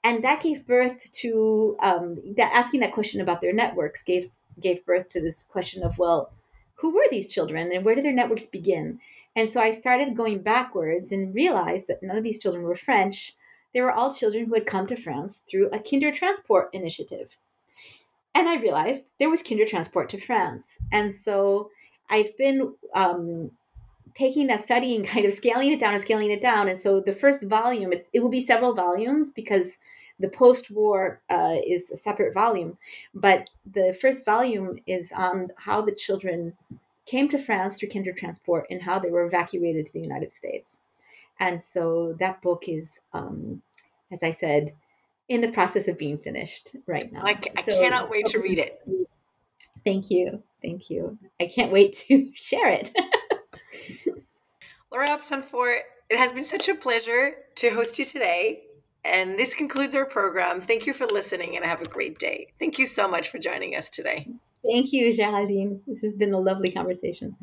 And 0.03 0.23
that 0.23 0.41
gave 0.41 0.65
birth 0.65 0.97
to 1.13 1.75
um, 1.81 2.17
that 2.37 2.51
asking 2.53 2.79
that 2.79 2.93
question 2.93 3.21
about 3.21 3.41
their 3.41 3.53
networks 3.53 4.03
gave 4.03 4.31
gave 4.59 4.85
birth 4.85 5.09
to 5.09 5.21
this 5.21 5.43
question 5.43 5.83
of 5.83 5.97
well, 5.97 6.31
who 6.75 6.93
were 6.93 7.05
these 7.11 7.31
children 7.31 7.71
and 7.71 7.85
where 7.85 7.95
did 7.95 8.05
their 8.05 8.13
networks 8.13 8.45
begin? 8.45 8.99
And 9.35 9.49
so 9.49 9.61
I 9.61 9.71
started 9.71 10.17
going 10.17 10.41
backwards 10.41 11.11
and 11.11 11.33
realized 11.33 11.87
that 11.87 12.03
none 12.03 12.17
of 12.17 12.23
these 12.23 12.39
children 12.39 12.63
were 12.63 12.75
French. 12.75 13.33
They 13.73 13.81
were 13.81 13.91
all 13.91 14.13
children 14.13 14.45
who 14.45 14.53
had 14.53 14.65
come 14.65 14.87
to 14.87 14.95
France 14.95 15.43
through 15.49 15.67
a 15.67 15.79
Kindertransport 15.79 16.67
initiative. 16.73 17.29
And 18.35 18.47
I 18.47 18.55
realized 18.55 19.03
there 19.19 19.29
was 19.29 19.41
Kindertransport 19.41 20.09
to 20.09 20.19
France. 20.19 20.65
And 20.91 21.13
so 21.15 21.69
I've 22.09 22.35
been 22.37 22.73
um, 22.93 23.51
taking 24.15 24.47
that 24.47 24.65
study 24.65 24.95
and 24.95 25.07
kind 25.07 25.25
of 25.25 25.33
scaling 25.33 25.71
it 25.71 25.79
down 25.79 25.93
and 25.93 26.01
scaling 26.01 26.31
it 26.31 26.41
down. 26.41 26.67
And 26.67 26.81
so 26.81 26.99
the 26.99 27.15
first 27.15 27.43
volume, 27.43 27.93
it 27.93 28.19
will 28.19 28.29
be 28.29 28.41
several 28.41 28.73
volumes 28.73 29.31
because 29.31 29.71
the 30.19 30.29
post-war 30.29 31.21
uh, 31.29 31.57
is 31.65 31.89
a 31.89 31.97
separate 31.97 32.33
volume. 32.33 32.77
But 33.13 33.49
the 33.73 33.97
first 33.99 34.25
volume 34.25 34.79
is 34.85 35.11
on 35.15 35.49
how 35.57 35.81
the 35.81 35.93
children 35.93 36.53
came 37.05 37.29
to 37.29 37.37
France 37.37 37.77
through 37.77 37.89
Kindertransport 37.89 38.63
and 38.69 38.81
how 38.81 38.99
they 38.99 39.09
were 39.09 39.25
evacuated 39.25 39.85
to 39.85 39.93
the 39.93 40.01
United 40.01 40.33
States. 40.35 40.77
And 41.39 41.61
so 41.61 42.15
that 42.19 42.41
book 42.41 42.65
is, 42.67 42.99
um, 43.13 43.61
as 44.11 44.19
I 44.21 44.31
said, 44.31 44.73
in 45.27 45.41
the 45.41 45.51
process 45.51 45.87
of 45.87 45.97
being 45.97 46.17
finished 46.17 46.75
right 46.85 47.11
now. 47.11 47.21
I, 47.23 47.39
I 47.57 47.63
so, 47.63 47.81
cannot 47.81 48.09
wait 48.09 48.25
to 48.27 48.39
read 48.39 48.59
it. 48.59 48.81
Thank 49.83 50.11
you. 50.11 50.43
Thank 50.61 50.89
you. 50.89 51.17
I 51.39 51.47
can't 51.47 51.71
wait 51.71 51.93
to 52.07 52.31
share 52.35 52.69
it. 52.69 52.91
Laura 54.91 55.09
Hobson 55.09 55.41
Faure, 55.41 55.79
it 56.09 56.17
has 56.17 56.33
been 56.33 56.43
such 56.43 56.67
a 56.67 56.75
pleasure 56.75 57.35
to 57.55 57.69
host 57.69 57.97
you 57.97 58.05
today. 58.05 58.63
And 59.03 59.39
this 59.39 59.55
concludes 59.55 59.95
our 59.95 60.05
program. 60.05 60.61
Thank 60.61 60.85
you 60.85 60.93
for 60.93 61.07
listening 61.07 61.55
and 61.55 61.65
have 61.65 61.81
a 61.81 61.87
great 61.87 62.19
day. 62.19 62.47
Thank 62.59 62.77
you 62.77 62.85
so 62.85 63.07
much 63.07 63.29
for 63.29 63.39
joining 63.39 63.75
us 63.75 63.89
today. 63.89 64.27
Thank 64.65 64.91
you, 64.91 65.13
Geraldine. 65.13 65.81
This 65.85 66.01
has 66.01 66.15
been 66.15 66.33
a 66.33 66.39
lovely 66.39 66.71
conversation. 66.71 67.37